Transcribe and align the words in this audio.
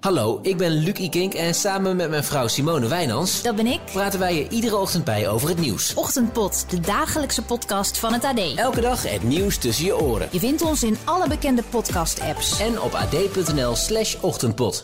Hallo, 0.00 0.38
ik 0.42 0.56
ben 0.56 0.70
Luc 0.70 0.98
Ikink 0.98 1.34
en 1.34 1.54
samen 1.54 1.96
met 1.96 2.10
mijn 2.10 2.24
vrouw 2.24 2.48
Simone 2.48 2.88
Wijnans... 2.88 3.42
Dat 3.42 3.56
ben 3.56 3.66
ik. 3.66 3.84
praten 3.84 4.18
wij 4.18 4.34
je 4.34 4.48
iedere 4.48 4.76
ochtend 4.76 5.04
bij 5.04 5.28
over 5.28 5.48
het 5.48 5.58
nieuws. 5.58 5.94
Ochtendpot, 5.94 6.70
de 6.70 6.80
dagelijkse 6.80 7.42
podcast 7.44 7.98
van 7.98 8.12
het 8.12 8.24
AD. 8.24 8.38
Elke 8.56 8.80
dag 8.80 9.02
het 9.02 9.22
nieuws 9.22 9.58
tussen 9.58 9.84
je 9.84 9.96
oren. 9.96 10.28
Je 10.32 10.38
vindt 10.38 10.62
ons 10.62 10.82
in 10.82 10.96
alle 11.04 11.28
bekende 11.28 11.62
podcast-apps. 11.62 12.60
En 12.60 12.80
op 12.80 12.92
ad.nl 12.92 13.74
slash 13.76 14.16
ochtendpot. 14.20 14.82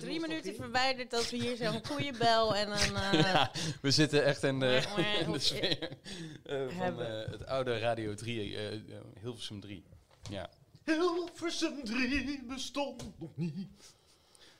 Drie 0.00 0.20
minuten 0.20 0.54
verwijderd 0.54 1.10
dat 1.10 1.30
we 1.30 1.36
hier 1.36 1.56
zo'n 1.56 1.80
koeienbel 1.80 2.54
en 2.56 2.68
een... 2.70 2.96
eh, 3.12 3.20
Ja, 3.20 3.50
we 3.82 3.90
zitten 3.90 4.24
echt 4.24 4.42
in 4.42 4.60
de, 4.60 4.82
in 5.26 5.32
de 5.32 5.38
sfeer 5.38 5.78
eh, 6.44 6.56
van 6.68 6.82
Hebben. 6.82 7.24
eh, 7.26 7.30
het 7.32 7.46
oude 7.46 7.78
Radio 7.78 8.14
3, 8.14 8.56
eh, 8.56 8.72
eh, 8.72 8.80
Hilversum 9.20 9.60
3. 9.60 9.84
Ja, 10.30 10.50
Hilversum 10.84 11.84
3 11.84 12.42
bestond 12.48 13.02
nog 13.18 13.30
niet. 13.36 13.96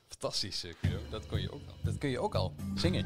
Fantastisch, 0.09 0.63
eh, 0.63 0.73
Guido. 0.81 0.97
Dat 1.09 1.25
kon 1.27 1.41
je 1.41 1.51
ook 1.51 1.61
al. 1.67 1.73
Dat 1.81 1.97
kun 1.97 2.09
je 2.09 2.19
ook 2.19 2.35
al 2.35 2.53
zingen. 2.75 3.05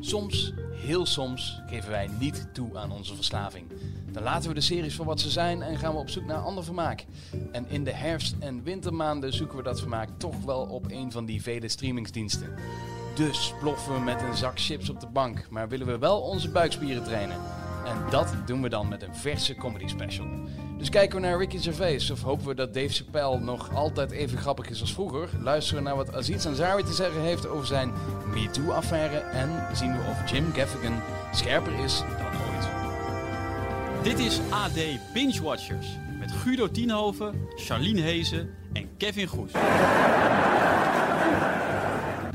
Soms, 0.00 0.52
heel 0.70 1.06
soms, 1.06 1.60
geven 1.66 1.90
wij 1.90 2.08
niet 2.18 2.48
toe 2.52 2.78
aan 2.78 2.92
onze 2.92 3.14
verslaving. 3.14 3.66
Dan 4.12 4.22
laten 4.22 4.48
we 4.48 4.54
de 4.54 4.60
series 4.60 4.94
voor 4.94 5.04
wat 5.04 5.20
ze 5.20 5.30
zijn 5.30 5.62
en 5.62 5.78
gaan 5.78 5.92
we 5.92 5.98
op 5.98 6.08
zoek 6.10 6.24
naar 6.24 6.38
ander 6.38 6.64
vermaak. 6.64 7.04
En 7.52 7.68
in 7.68 7.84
de 7.84 7.92
herfst- 7.92 8.36
en 8.38 8.62
wintermaanden 8.62 9.32
zoeken 9.32 9.56
we 9.56 9.62
dat 9.62 9.80
vermaak 9.80 10.08
toch 10.18 10.44
wel 10.44 10.60
op 10.60 10.90
een 10.90 11.12
van 11.12 11.24
die 11.24 11.42
vele 11.42 11.68
streamingsdiensten. 11.68 12.54
Dus 13.14 13.52
ploffen 13.60 13.94
we 13.94 14.00
met 14.00 14.22
een 14.22 14.36
zak 14.36 14.60
chips 14.60 14.88
op 14.88 15.00
de 15.00 15.06
bank, 15.06 15.46
maar 15.50 15.68
willen 15.68 15.86
we 15.86 15.98
wel 15.98 16.20
onze 16.20 16.50
buikspieren 16.50 17.04
trainen. 17.04 17.36
En 17.88 18.10
dat 18.10 18.34
doen 18.46 18.62
we 18.62 18.68
dan 18.68 18.88
met 18.88 19.02
een 19.02 19.14
verse 19.14 19.54
comedy 19.54 19.86
special. 19.86 20.26
Dus 20.78 20.88
kijken 20.88 21.20
we 21.20 21.26
naar 21.26 21.38
Ricky 21.38 21.58
Gervais 21.58 22.10
of 22.10 22.22
hopen 22.22 22.46
we 22.46 22.54
dat 22.54 22.74
Dave 22.74 22.88
Chappelle 22.88 23.40
nog 23.40 23.74
altijd 23.74 24.10
even 24.10 24.38
grappig 24.38 24.70
is 24.70 24.80
als 24.80 24.92
vroeger? 24.92 25.28
Luisteren 25.40 25.82
we 25.82 25.88
naar 25.88 25.96
wat 25.96 26.14
Aziz 26.14 26.46
Ansari 26.46 26.82
te 26.82 26.92
zeggen 26.92 27.20
heeft 27.20 27.46
over 27.46 27.66
zijn 27.66 27.92
MeToo-affaire 28.34 29.16
en 29.16 29.76
zien 29.76 29.92
we 29.92 29.98
of 30.10 30.30
Jim 30.30 30.52
Gaffigan 30.52 31.00
scherper 31.32 31.84
is 31.84 31.98
dan 31.98 32.26
ooit. 32.26 32.68
Dit 34.02 34.18
is 34.18 34.40
AD 34.50 34.78
Binge 35.12 35.42
Watchers 35.42 35.86
met 36.18 36.32
Guido 36.32 36.70
Tienhoven, 36.70 37.48
Charlene 37.56 38.00
Hezen 38.00 38.54
en 38.72 38.88
Kevin 38.96 39.26
Goes. 39.26 39.52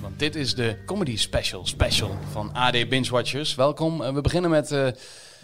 Want 0.01 0.19
dit 0.19 0.35
is 0.35 0.55
de 0.55 0.77
comedy 0.85 1.17
special 1.17 1.65
special 1.65 2.17
van 2.31 2.53
AD 2.53 2.89
Binge 2.89 3.09
Watchers. 3.09 3.55
Welkom. 3.55 4.03
Eh, 4.03 4.13
we 4.13 4.21
beginnen 4.21 4.49
met 4.49 4.71
eh 4.71 4.87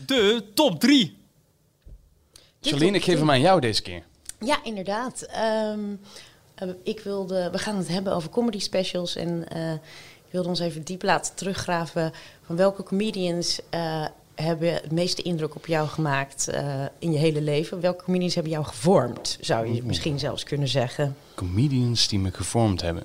De 0.05 0.43
top 0.53 0.79
3. 0.79 1.17
Charlene, 2.61 2.97
ik 2.97 3.03
geef 3.03 3.19
hem 3.19 3.31
aan 3.31 3.41
jou 3.41 3.61
deze 3.61 3.81
keer. 3.81 4.03
Ja, 4.39 4.63
inderdaad. 4.63 5.21
Ehm, 5.21 5.79
eh, 6.55 6.69
ik 6.83 6.99
wilde, 6.99 7.49
we 7.51 7.57
gaan 7.57 7.77
het 7.77 7.87
hebben 7.87 8.13
over 8.13 8.29
comedy 8.29 8.59
specials. 8.59 9.15
En 9.15 9.49
eh, 9.49 9.73
ik 10.29 10.31
wilde 10.31 10.49
ons 10.49 10.59
even 10.59 10.83
diep 10.83 11.03
laten 11.03 11.35
teruggraven 11.35 12.13
van 12.45 12.55
welke 12.55 12.83
comedians 12.83 13.59
eh, 13.69 14.05
hebben 14.41 14.73
het 14.73 14.91
meeste 14.91 15.21
indruk 15.21 15.55
op 15.55 15.65
jou 15.65 15.87
gemaakt 15.87 16.47
eh, 16.47 16.85
in 16.99 17.11
je 17.11 17.17
hele 17.17 17.41
leven. 17.41 17.79
Welke 17.79 18.03
comedians 18.03 18.33
hebben 18.33 18.51
jou 18.51 18.65
gevormd, 18.65 19.37
zou 19.41 19.73
je 19.73 19.83
misschien 19.83 20.19
zelfs 20.19 20.43
kunnen 20.43 20.67
zeggen. 20.67 21.15
Comedians 21.35 22.07
die 22.07 22.19
me 22.19 22.31
gevormd 22.31 22.81
hebben. 22.81 23.03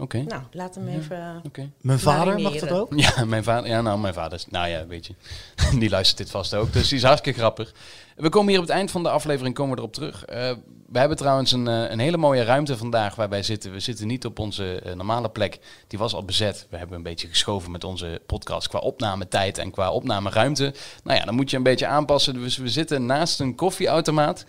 Oké. 0.00 0.22
Nou, 0.22 0.42
laat 0.52 0.74
hem 0.74 0.88
even... 0.88 1.40
Oké. 1.46 1.70
Mijn 1.80 1.98
vader 1.98 2.40
mag 2.40 2.54
dat 2.56 2.70
ook? 2.70 2.92
Ja, 2.96 3.24
mijn 3.24 3.44
vader. 3.44 3.70
Ja, 3.70 3.80
nou, 3.80 3.98
mijn 4.00 4.14
vader. 4.14 4.38
is- 4.38 4.46
Nou 4.48 4.68
ja, 4.68 4.86
weet 4.86 5.06
je. 5.06 5.14
Die 5.78 5.90
luistert 5.90 6.18
dit 6.18 6.30
vast 6.30 6.54
ook. 6.54 6.72
Dus 6.72 6.88
die 6.88 6.98
is 6.98 7.04
hartstikke 7.04 7.38
grappig. 7.38 7.72
We 8.16 8.28
komen 8.28 8.48
hier 8.50 8.58
op 8.60 8.66
het 8.66 8.74
eind 8.74 8.90
van 8.90 9.02
de 9.02 9.08
aflevering 9.10 9.54
komen 9.54 9.72
we 9.74 9.78
erop 9.80 9.92
terug. 9.94 10.24
Eh, 10.24 10.52
we 10.88 10.98
hebben 10.98 11.16
trouwens 11.16 11.52
een, 11.52 11.68
eh, 11.68 11.90
een 11.90 11.98
hele 11.98 12.16
mooie 12.16 12.42
ruimte 12.42 12.76
vandaag 12.76 13.14
waar 13.14 13.28
wij 13.28 13.42
zitten. 13.42 13.72
We 13.72 13.80
zitten 13.80 14.06
niet 14.06 14.24
op 14.26 14.38
onze 14.38 14.80
eh, 14.80 14.94
normale 14.94 15.28
plek. 15.28 15.58
Die 15.86 15.98
was 15.98 16.14
al 16.14 16.24
bezet. 16.24 16.66
We 16.70 16.76
hebben 16.76 16.96
een 16.96 17.02
beetje 17.02 17.28
geschoven 17.28 17.70
met 17.70 17.84
onze 17.84 18.20
podcast 18.26 18.68
qua 18.68 18.78
opnametijd 18.78 19.58
en 19.58 19.70
qua 19.70 19.90
opnameruimte. 19.90 20.74
Nou 21.04 21.18
ja, 21.18 21.24
dan 21.24 21.34
moet 21.34 21.50
je 21.50 21.56
een 21.56 21.62
beetje 21.62 21.86
aanpassen. 21.86 22.34
Dus 22.34 22.56
we 22.56 22.68
zitten 22.68 23.06
naast 23.06 23.40
een 23.40 23.54
koffieautomaat. 23.54 24.44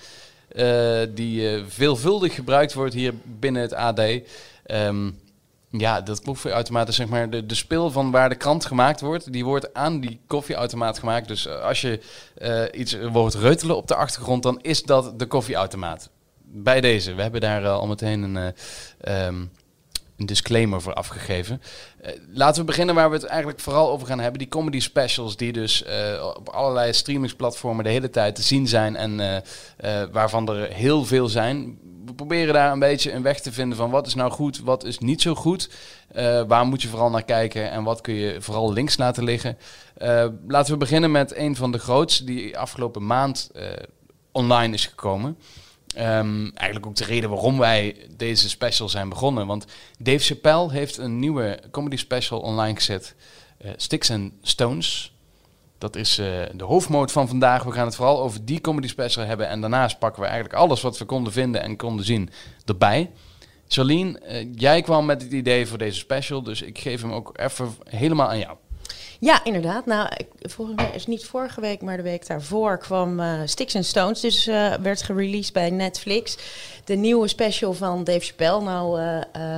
eh, 0.47 0.99
die 1.13 1.49
eh, 1.55 1.63
veelvuldig 1.67 2.35
gebruikt 2.35 2.73
wordt 2.73 2.93
hier 2.93 3.13
binnen 3.39 3.61
het 3.61 3.73
AD. 3.73 4.01
Ehm, 4.65 5.11
ja, 5.71 6.01
dat 6.01 6.21
koffieautomaat 6.21 6.93
zeg 6.93 7.07
maar 7.07 7.29
de, 7.29 7.45
de 7.45 7.55
spil 7.55 7.91
van 7.91 8.11
waar 8.11 8.29
de 8.29 8.35
krant 8.35 8.65
gemaakt 8.65 9.01
wordt. 9.01 9.33
Die 9.33 9.45
wordt 9.45 9.73
aan 9.73 9.99
die 9.99 10.19
koffieautomaat 10.27 10.99
gemaakt. 10.99 11.27
Dus 11.27 11.47
eh, 11.47 11.61
als 11.61 11.81
je 11.81 11.99
eh, 12.37 12.79
iets 12.79 12.95
hoort 12.95 13.33
reutelen 13.33 13.77
op 13.77 13.87
de 13.87 13.95
achtergrond, 13.95 14.43
dan 14.43 14.59
is 14.61 14.83
dat 14.83 15.19
de 15.19 15.25
koffieautomaat. 15.25 16.09
Bij 16.53 16.81
deze. 16.81 17.13
We 17.13 17.21
hebben 17.21 17.41
daar 17.41 17.63
eh, 17.63 17.71
al 17.71 17.87
meteen 17.87 18.21
een, 18.21 18.37
eh, 18.37 19.25
ehm, 19.25 19.45
een 20.21 20.27
disclaimer 20.27 20.81
voor 20.81 20.93
afgegeven. 20.93 21.61
Eh, 22.01 22.11
laten 22.33 22.61
we 22.61 22.67
beginnen 22.67 22.95
waar 22.95 23.09
we 23.09 23.15
het 23.15 23.25
eigenlijk 23.25 23.59
vooral 23.59 23.89
over 23.89 24.07
gaan 24.07 24.19
hebben. 24.19 24.39
Die 24.39 24.47
comedy 24.47 24.79
specials 24.79 25.37
die 25.37 25.51
dus 25.51 25.83
eh, 25.83 26.31
op 26.37 26.49
allerlei 26.49 26.93
streamingsplatformen 26.93 27.83
de 27.83 27.89
hele 27.89 28.09
tijd 28.09 28.35
te 28.35 28.41
zien 28.41 28.67
zijn. 28.67 28.95
En 28.95 29.19
eh, 29.19 30.03
waarvan 30.11 30.49
er 30.49 30.73
heel 30.73 31.05
veel 31.05 31.27
zijn. 31.27 31.79
We 32.05 32.13
proberen 32.13 32.53
daar 32.53 32.71
een 32.71 32.79
beetje 32.79 33.11
een 33.11 33.21
weg 33.21 33.39
te 33.39 33.51
vinden 33.51 33.77
van 33.77 33.89
wat 33.89 34.07
is 34.07 34.15
nou 34.15 34.31
goed, 34.31 34.59
wat 34.59 34.83
is 34.83 34.97
niet 34.97 35.21
zo 35.21 35.35
goed. 35.35 35.69
Waar 36.47 36.65
moet 36.65 36.81
je 36.81 36.87
vooral 36.87 37.09
naar 37.09 37.23
kijken 37.23 37.71
en 37.71 37.83
wat 37.83 38.01
kun 38.01 38.13
je 38.13 38.41
vooral 38.41 38.73
links 38.73 38.97
laten 38.97 39.23
liggen. 39.23 39.57
Laten 40.47 40.73
we 40.73 40.77
beginnen 40.77 41.11
met 41.11 41.35
een 41.35 41.55
van 41.55 41.71
de 41.71 41.77
grootste 41.77 42.23
die 42.23 42.57
afgelopen 42.57 43.05
maand 43.05 43.51
online 44.31 44.73
is 44.73 44.85
gekomen. 44.85 45.37
Ehm, 45.95 46.49
eigenlijk 46.53 46.85
ook 46.85 46.95
de 46.95 47.05
reden 47.05 47.29
waarom 47.29 47.57
wij 47.57 47.95
deze 48.17 48.49
special 48.49 48.89
zijn 48.89 49.09
begonnen. 49.09 49.47
Want 49.47 49.65
Dave 49.99 50.19
Chappelle 50.19 50.71
heeft 50.71 50.97
een 50.97 51.19
nieuwe 51.19 51.59
comedy 51.71 51.97
special 51.97 52.39
online 52.39 52.75
gezet. 52.75 53.15
eh, 53.57 53.71
Sticks 53.75 54.11
and 54.11 54.31
Stones. 54.41 55.13
Dat 55.77 55.95
is 55.95 56.17
eh, 56.17 56.25
de 56.53 56.63
hoofdmoot 56.63 57.11
van 57.11 57.27
vandaag. 57.27 57.63
We 57.63 57.71
gaan 57.71 57.85
het 57.85 57.95
vooral 57.95 58.21
over 58.21 58.45
die 58.45 58.61
comedy 58.61 58.87
special 58.87 59.25
hebben. 59.25 59.47
En 59.47 59.61
daarnaast 59.61 59.99
pakken 59.99 60.21
we 60.21 60.27
eigenlijk 60.27 60.59
alles 60.59 60.81
wat 60.81 60.97
we 60.97 61.05
konden 61.05 61.33
vinden 61.33 61.61
en 61.61 61.75
konden 61.77 62.05
zien 62.05 62.29
erbij. 62.65 63.11
Charlene, 63.67 64.19
eh, 64.19 64.47
jij 64.55 64.81
kwam 64.81 65.05
met 65.05 65.21
het 65.21 65.31
idee 65.31 65.67
voor 65.67 65.77
deze 65.77 65.97
special. 65.97 66.43
Dus 66.43 66.61
ik 66.61 66.79
geef 66.79 67.01
hem 67.01 67.11
ook 67.11 67.31
even 67.39 67.75
helemaal 67.89 68.29
aan 68.29 68.39
jou. 68.39 68.57
Ja, 69.21 69.43
inderdaad. 69.43 69.85
Nou, 69.85 70.09
ik, 70.17 70.27
volgens 70.51 70.77
mij 70.77 70.91
is 70.93 71.05
niet 71.05 71.25
vorige 71.25 71.61
week, 71.61 71.81
maar 71.81 71.97
de 71.97 72.03
week 72.03 72.27
daarvoor 72.27 72.77
kwam 72.77 73.19
eh, 73.19 73.41
Sticks 73.45 73.75
and 73.75 73.85
Stones. 73.85 74.19
Dus 74.19 74.47
eh, 74.47 74.73
werd 74.73 75.01
gereleased 75.01 75.53
bij 75.53 75.69
Netflix. 75.69 76.37
De 76.85 76.95
nieuwe 76.95 77.27
special 77.27 77.73
van 77.73 78.03
Dave 78.03 78.19
Chappelle. 78.19 78.61
Nou, 78.61 79.01
eh, 79.01 79.57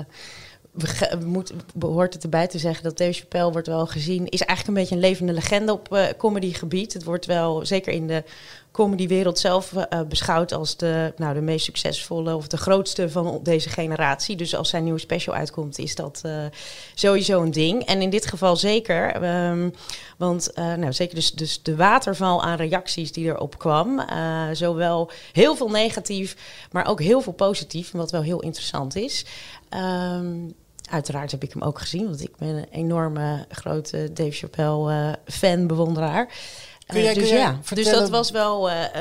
we, 0.73 1.17
we 1.19 1.25
moet, 1.25 1.53
behoort 1.73 2.13
het 2.13 2.23
erbij 2.23 2.47
te 2.47 2.59
zeggen 2.59 2.83
dat 2.83 2.97
Dave 2.97 3.13
Chappelle 3.13 3.51
wordt 3.51 3.67
wel 3.67 3.85
gezien... 3.85 4.29
is 4.29 4.41
eigenlijk 4.41 4.67
een 4.67 4.83
beetje 4.83 4.95
een 4.95 5.09
levende 5.09 5.33
legende 5.33 5.71
op 5.71 5.93
eh 5.93 6.05
comedygebied. 6.17 6.93
Het 6.93 7.03
wordt 7.03 7.25
wel, 7.25 7.65
zeker 7.65 7.93
in 7.93 8.07
de 8.07 8.23
comedywereld 8.71 9.39
zelf, 9.39 9.73
eh, 9.73 10.01
beschouwd 10.01 10.51
als 10.51 10.77
de, 10.77 11.13
nou, 11.17 11.33
de 11.33 11.41
meest 11.41 11.65
succesvolle... 11.65 12.35
of 12.35 12.47
de 12.47 12.57
grootste 12.57 13.09
van 13.09 13.39
deze 13.43 13.69
generatie. 13.69 14.35
Dus 14.35 14.55
als 14.55 14.69
zijn 14.69 14.83
nieuwe 14.83 14.99
special 14.99 15.35
uitkomt, 15.35 15.77
is 15.77 15.95
dat 15.95 16.21
eh, 16.23 16.45
sowieso 16.93 17.41
een 17.41 17.51
ding. 17.51 17.83
En 17.83 18.01
in 18.01 18.09
dit 18.09 18.25
geval 18.25 18.55
zeker, 18.55 19.11
ehm, 19.11 19.69
want 20.17 20.53
eh, 20.53 20.73
nou, 20.73 20.93
zeker 20.93 21.15
dus, 21.15 21.31
dus 21.31 21.63
de 21.63 21.75
waterval 21.75 22.43
aan 22.43 22.57
reacties 22.57 23.11
die 23.11 23.25
erop 23.25 23.57
kwam. 23.57 23.99
eh, 23.99 24.43
zowel 24.51 25.11
heel 25.31 25.55
veel 25.55 25.69
negatief, 25.69 26.35
maar 26.71 26.85
ook 26.85 27.01
heel 27.01 27.21
veel 27.21 27.33
positief, 27.33 27.91
wat 27.91 28.11
wel 28.11 28.21
heel 28.21 28.41
interessant 28.41 28.95
is. 28.95 29.25
Ehm, 29.69 30.35
uiteraard 30.91 31.31
heb 31.31 31.43
ik 31.43 31.53
hem 31.53 31.61
ook 31.61 31.79
gezien, 31.79 32.05
want 32.05 32.21
ik 32.21 32.37
ben 32.37 32.47
een 32.47 32.67
enorme 32.71 33.45
grote 33.49 34.13
Dave 34.13 34.31
Chappelle 34.31 34.91
eh, 34.91 35.33
fan, 35.35 35.67
bewonderaar. 35.67 36.27
Jij- 36.87 37.07
Eh, 37.09 37.15
dus 37.15 37.29
ja, 37.29 37.59
dus 37.73 37.85
dat 37.99 38.09
was 38.09 38.31
wel, 38.31 38.69
eh, 38.69 38.95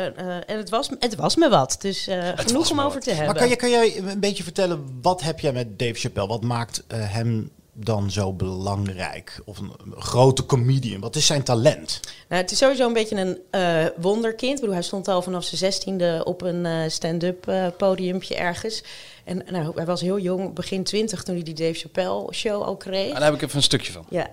en 0.47 0.56
het 0.59 0.71
was, 0.71 0.91
het 0.98 1.15
was 1.15 1.37
me 1.37 1.48
wat. 1.48 1.76
Dus 1.81 2.09
genoeg 2.34 2.71
om 2.71 2.81
over 2.81 3.00
te 3.00 3.10
hebben. 3.10 3.26
Maar 3.26 3.37
kan, 3.37 3.48
je, 3.48 3.56
kan 3.56 3.71
jij 3.71 3.97
een 3.98 4.21
beetje 4.21 4.42
vertellen, 4.42 4.98
wat 5.03 5.22
heb 5.22 5.41
jij 5.41 5.53
met 5.53 5.78
Dave 5.78 5.95
Chappelle? 5.95 6.27
Wat 6.28 6.42
maakt 6.42 6.83
hem 6.95 7.51
dan 7.72 8.10
zo 8.10 8.33
belangrijk? 8.33 9.41
Of 9.45 9.59
een, 9.59 9.72
een 9.95 10.03
grote 10.03 10.47
comedian? 10.47 11.01
Wat 11.01 11.16
is 11.16 11.27
zijn 11.27 11.42
talent? 11.42 12.01
Nou, 12.28 12.42
het 12.42 12.51
is 12.51 12.59
sowieso 12.59 12.86
een 12.86 12.92
beetje 12.92 13.36
een 13.51 13.92
wonderkind. 13.97 14.53
Ik 14.54 14.60
bedoel, 14.60 14.74
hij 14.74 14.83
stond 14.84 15.09
al 15.09 15.22
vanaf 15.22 15.45
zijn 15.45 15.59
zestiende 15.59 16.21
op 16.24 16.42
een 16.42 16.91
stand-up 16.91 17.53
podiumpje 17.77 18.34
ergens. 18.34 18.83
En 19.24 19.42
nou, 19.51 19.72
hij 19.74 19.84
was 19.84 20.01
heel 20.01 20.19
jong, 20.19 20.54
begin 20.54 20.84
twintig, 20.84 21.22
toen 21.22 21.34
hij 21.34 21.45
die 21.45 21.54
Dave 21.54 21.74
Chappelle 21.74 22.34
show 22.34 22.63
al 22.63 22.77
kreeg. 22.77 23.09
En 23.09 23.15
daar 23.15 23.24
heb 23.24 23.34
ik 23.34 23.42
even 23.42 23.57
een 23.57 23.63
stukje 23.63 23.92
van. 23.92 24.07
Ja. 24.09 24.27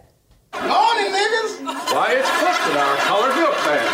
Morning, 0.52 1.12
niggas. 1.12 1.52
Why, 1.94 2.14
it's 2.20 2.30
Clifton, 2.40 2.78
our 2.78 2.98
colored 3.08 3.36
milk 3.36 3.58
man. 3.66 3.86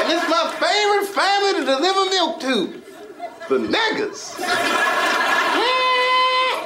And 0.00 0.12
it's 0.12 0.28
my 0.28 0.44
favorite 0.64 1.06
family 1.12 1.52
to 1.58 1.64
deliver 1.64 2.08
milk 2.08 2.40
to. 2.40 2.54
The 3.48 3.58
niggas. 3.58 4.20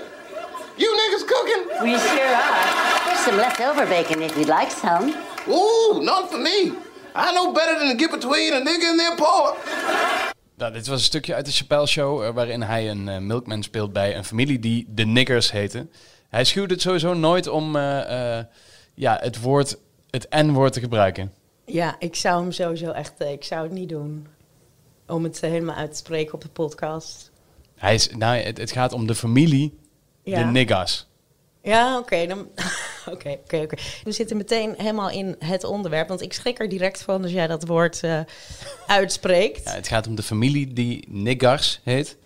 You 0.77 0.89
niggas 1.01 1.25
cooking? 1.27 1.63
We 1.83 1.97
sure 1.97 2.35
are. 2.35 3.05
There's 3.05 3.19
some 3.19 3.37
leftover 3.37 3.85
bacon 3.85 4.21
if 4.21 4.37
you'd 4.37 4.47
like 4.47 4.71
some. 4.71 5.15
Ooh, 5.47 6.01
none 6.03 6.27
for 6.27 6.37
me. 6.37 6.73
I 7.15 7.33
know 7.33 7.51
better 7.51 7.79
than 7.79 7.89
to 7.89 7.95
get 7.95 8.11
between 8.11 8.53
a 8.53 8.61
nigga 8.61 8.91
and 8.91 8.99
their 8.99 9.15
pork. 9.15 9.57
Nou, 10.61 10.73
dit 10.73 10.87
was 10.87 10.99
een 10.99 11.05
stukje 11.05 11.35
uit 11.35 11.45
de 11.45 11.51
Chappelle 11.51 11.87
Show 11.87 12.23
eh, 12.23 12.33
waarin 12.33 12.61
hij 12.61 12.89
een 12.89 13.07
eh, 13.07 13.17
milkman 13.17 13.63
speelt 13.63 13.93
bij 13.93 14.15
een 14.15 14.25
familie 14.25 14.59
die 14.59 14.85
de 14.89 15.05
niggers 15.05 15.51
heette. 15.51 15.87
Hij 16.29 16.43
schuwde 16.43 16.73
het 16.73 16.81
sowieso 16.81 17.13
nooit 17.13 17.47
om 17.47 17.75
eh, 17.75 18.39
ja, 18.93 19.17
het 19.21 19.41
woord, 19.41 19.77
het 20.09 20.27
N-woord 20.29 20.73
te 20.73 20.79
gebruiken. 20.79 21.33
Ja, 21.65 21.95
ik 21.99 22.15
zou 22.15 22.41
hem 22.41 22.51
sowieso 22.51 22.91
echt, 22.91 23.19
ik 23.19 23.43
zou 23.43 23.63
het 23.63 23.71
niet 23.71 23.89
doen. 23.89 24.27
Om 25.07 25.23
het 25.23 25.41
helemaal 25.41 25.75
uit 25.75 25.91
te 25.91 25.97
spreken 25.97 26.33
op 26.33 26.41
de 26.41 26.49
podcast. 26.49 27.31
Hij 27.75 27.93
is, 27.93 28.09
nou, 28.09 28.37
het, 28.37 28.57
het 28.57 28.71
gaat 28.71 28.93
om 28.93 29.07
de 29.07 29.15
familie, 29.15 29.79
Ja. 30.23 30.39
de 30.39 30.45
niggas. 30.45 31.07
Ja, 31.61 31.97
oké. 31.97 32.27
dan 32.27 32.47
Oké, 33.13 33.37
oké, 33.43 33.57
oké. 33.57 33.75
We 34.03 34.11
zitten 34.11 34.37
meteen 34.37 34.73
helemaal 34.77 35.09
in 35.09 35.35
het 35.39 35.63
onderwerp. 35.63 36.07
Want 36.07 36.21
ik 36.21 36.33
schrik 36.33 36.59
er 36.59 36.69
direct 36.69 37.01
van 37.01 37.21
als 37.21 37.31
jij 37.31 37.47
dat 37.47 37.67
woord 37.67 38.03
eh, 38.03 38.19
uitspreekt. 38.87 39.63
Ja, 39.63 39.71
het 39.73 39.87
gaat 39.87 40.07
om 40.07 40.15
de 40.15 40.23
familie 40.23 40.73
die 40.73 41.05
niggars 41.09 41.81
heet. 41.83 42.17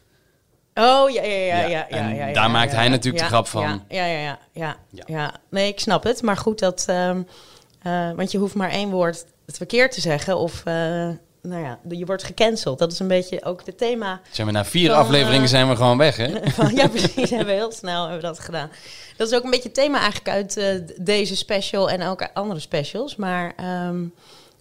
Oh, 0.74 1.10
ja, 1.10 1.24
ja, 1.24 1.36
ja. 1.36 1.68
Ja, 1.68 1.88
ja, 1.90 2.10
ja, 2.28 2.34
daar 2.34 2.52
maakt 2.52 2.72
hij 2.72 2.88
natuurlijk 2.88 3.24
de 3.24 3.30
grap 3.30 3.48
van. 3.48 3.62
Ja, 3.62 3.82
ja, 3.88 4.06
ja, 4.06 4.20
ja, 4.20 4.40
ja, 4.52 4.78
Ja. 4.90 5.04
ja. 5.06 5.34
Nee, 5.50 5.68
ik 5.68 5.80
snap 5.80 6.04
het. 6.04 6.22
Maar 6.22 6.38
goed, 6.38 6.60
dat, 6.60 6.86
ehm, 6.88 7.22
eh, 7.82 8.12
want 8.12 8.32
je 8.32 8.38
hoeft 8.38 8.56
maar 8.56 8.70
één 8.70 8.90
woord 8.90 9.26
het 9.46 9.58
verkeerd 9.58 9.92
te 9.92 10.02
zeggen. 10.02 10.38
Of, 10.38 10.62
eh, 10.66 11.10
nou 11.46 11.64
ja, 11.64 11.80
je 11.90 12.06
wordt 12.06 12.24
gecanceld. 12.24 12.80
Dat 12.80 12.92
is 12.92 13.00
een 13.00 13.08
beetje 13.08 13.44
ook 13.44 13.62
het 13.66 13.78
thema 13.78 14.22
Zeg 14.32 14.46
maar, 14.46 14.54
na 14.54 14.66
vier 14.66 14.90
Van, 14.90 14.98
afleveringen 14.98 15.44
eh, 15.44 15.50
zijn 15.50 15.70
we 15.70 15.76
gewoon 15.76 15.98
weg, 15.98 16.18
hè? 16.18 16.30
Van, 16.52 16.76
ja, 16.76 16.88
precies. 16.88 17.30
Hebben 17.30 17.48
we 17.48 17.54
heel 17.54 17.72
snel 17.72 18.02
hebben 18.02 18.22
we 18.22 18.28
dat 18.28 18.40
gedaan. 18.40 18.72
Dat 19.18 19.28
is 19.32 19.38
ook 19.38 19.44
een 19.44 19.50
beetje 19.50 19.70
het 19.70 19.78
thema 19.78 20.00
eigenlijk 20.00 20.30
uit 20.30 20.58
eh, 20.58 20.96
deze 20.98 21.36
special 21.36 21.90
en 21.90 22.04
ook 22.04 22.28
andere 22.34 22.60
specials. 22.60 23.16
Maar 23.16 23.54
ehm, 23.56 24.04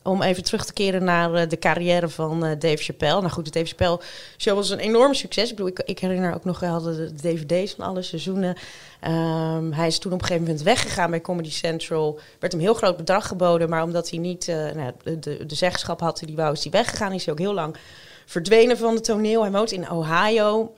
om 0.04 0.22
even 0.22 0.44
terug 0.44 0.64
te 0.64 0.72
keren 0.72 1.04
naar 1.04 1.34
eh, 1.34 1.48
de 1.48 1.58
carrière 1.58 2.08
van 2.08 2.44
eh, 2.44 2.58
Dave 2.58 2.76
Chappelle. 2.76 3.20
Nou 3.20 3.32
goed, 3.32 3.44
de 3.44 3.50
Dave 3.50 3.66
Chappelle 3.66 4.00
show 4.38 4.54
was 4.54 4.70
een 4.70 4.78
enorm 4.78 5.14
succes. 5.14 5.50
Ik 5.50 5.56
bedoel, 5.56 5.72
ik, 5.84 5.98
herinner 5.98 6.34
ook 6.34 6.44
nog, 6.44 6.60
we 6.60 6.66
hadden 6.66 6.96
de 6.96 7.14
dvd's 7.14 7.74
van 7.74 7.84
alle 7.84 8.02
seizoenen. 8.02 8.56
Ehm, 9.00 9.72
hij 9.72 9.86
is 9.86 9.98
toen 9.98 10.12
op 10.12 10.20
een 10.20 10.26
gegeven 10.26 10.46
moment 10.46 10.64
weggegaan 10.64 11.10
bij 11.10 11.20
Comedy 11.20 11.50
Central. 11.50 12.20
Werd 12.38 12.52
hem 12.52 12.62
heel 12.62 12.74
groot 12.74 12.96
bedrag 12.96 13.26
geboden, 13.26 13.68
maar 13.68 13.82
omdat 13.82 14.10
hij 14.10 14.18
niet 14.18 14.48
eh, 14.48 14.56
nou, 14.56 14.92
de, 15.02 15.46
de, 15.46 15.54
zeggenschap 15.54 16.00
had 16.00 16.22
die 16.24 16.36
wou, 16.36 16.52
is 16.52 16.62
hij 16.62 16.72
weggegaan. 16.72 17.12
Is 17.12 17.24
hij 17.24 17.34
ook 17.34 17.40
heel 17.40 17.54
lang 17.54 17.76
verdwenen 18.26 18.78
van 18.78 18.94
het 18.94 19.04
toneel. 19.04 19.42
Hij 19.42 19.52
woont 19.52 19.72
in 19.72 19.90
Ohio. 19.90 20.72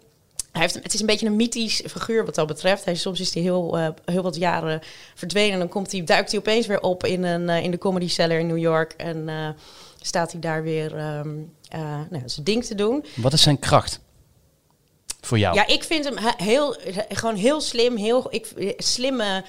Hij 0.57 0.65
heeft, 0.65 0.83
het 0.83 0.95
is 0.95 1.01
een 1.01 1.07
beetje 1.07 1.27
een 1.27 1.37
mythisch 1.37 1.83
figuur 1.87 2.25
wat 2.25 2.35
dat 2.35 2.47
betreft. 2.47 2.85
Hij, 2.85 2.95
soms 2.95 3.21
is 3.21 3.35
hij 3.35 3.43
heel, 3.43 3.79
eh, 3.79 3.89
heel 4.05 4.23
wat 4.23 4.37
jaren 4.37 4.81
verdwenen. 5.15 5.53
En 5.53 5.59
dan 5.59 5.69
komt 5.69 5.93
hij, 5.93 6.05
duikt 6.05 6.31
hij 6.31 6.41
opeens 6.41 6.67
weer 6.67 6.81
op 6.81 7.05
in, 7.05 7.23
een, 7.23 7.49
eh, 7.49 7.63
in 7.63 7.71
de 7.71 7.79
Comedy 7.79 8.09
Cellar 8.09 8.39
in 8.39 8.47
New 8.47 8.59
York. 8.59 8.93
En 8.93 9.29
eh, 9.29 9.49
staat 10.01 10.33
hij 10.33 10.41
daar 10.41 10.63
weer 10.63 10.97
ehm, 10.97 11.37
eh, 11.69 12.01
nou, 12.11 12.23
zijn 12.27 12.45
ding 12.45 12.65
te 12.65 12.75
doen. 12.75 13.05
Wat 13.15 13.33
is 13.33 13.43
zijn 13.43 13.59
kracht? 13.59 14.01
Voor 15.21 15.39
jou? 15.39 15.55
Ja, 15.55 15.67
ik 15.67 15.85
vind 15.85 16.05
hem 16.05 16.17
he- 16.17 16.45
heel, 16.45 16.77
gewoon 17.09 17.35
heel 17.35 17.61
slim. 17.61 17.97
Heel, 17.97 18.27
ik, 18.35 18.75
slimme 18.77 19.45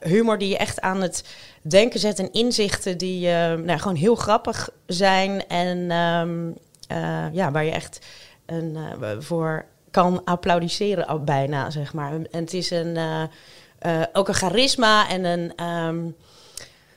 humor 0.00 0.38
die 0.38 0.48
je 0.48 0.56
echt 0.56 0.80
aan 0.80 1.02
het 1.02 1.24
denken 1.62 2.00
zet. 2.00 2.18
En 2.18 2.32
inzichten 2.32 2.98
die 2.98 3.26
nou, 3.28 3.78
gewoon 3.78 3.96
heel 3.96 4.14
grappig 4.14 4.70
zijn. 4.86 5.46
En 5.48 5.90
ehm, 5.90 6.50
eh, 6.88 7.34
ja, 7.34 7.50
waar 7.50 7.64
je 7.64 7.70
echt 7.70 7.98
een, 8.46 8.78
voor 9.18 9.64
kan 9.96 10.24
applaudisseren 10.24 11.08
bijna, 11.24 11.70
zeg 11.70 11.92
maar. 11.92 12.12
En 12.12 12.26
het 12.30 12.52
is 12.52 12.70
een, 12.70 12.96
eh, 12.96 13.22
eh, 13.78 14.06
ook 14.12 14.28
een 14.28 14.34
charisma 14.34 15.08
en 15.08 15.24
een... 15.24 15.52
ehm, 15.56 16.10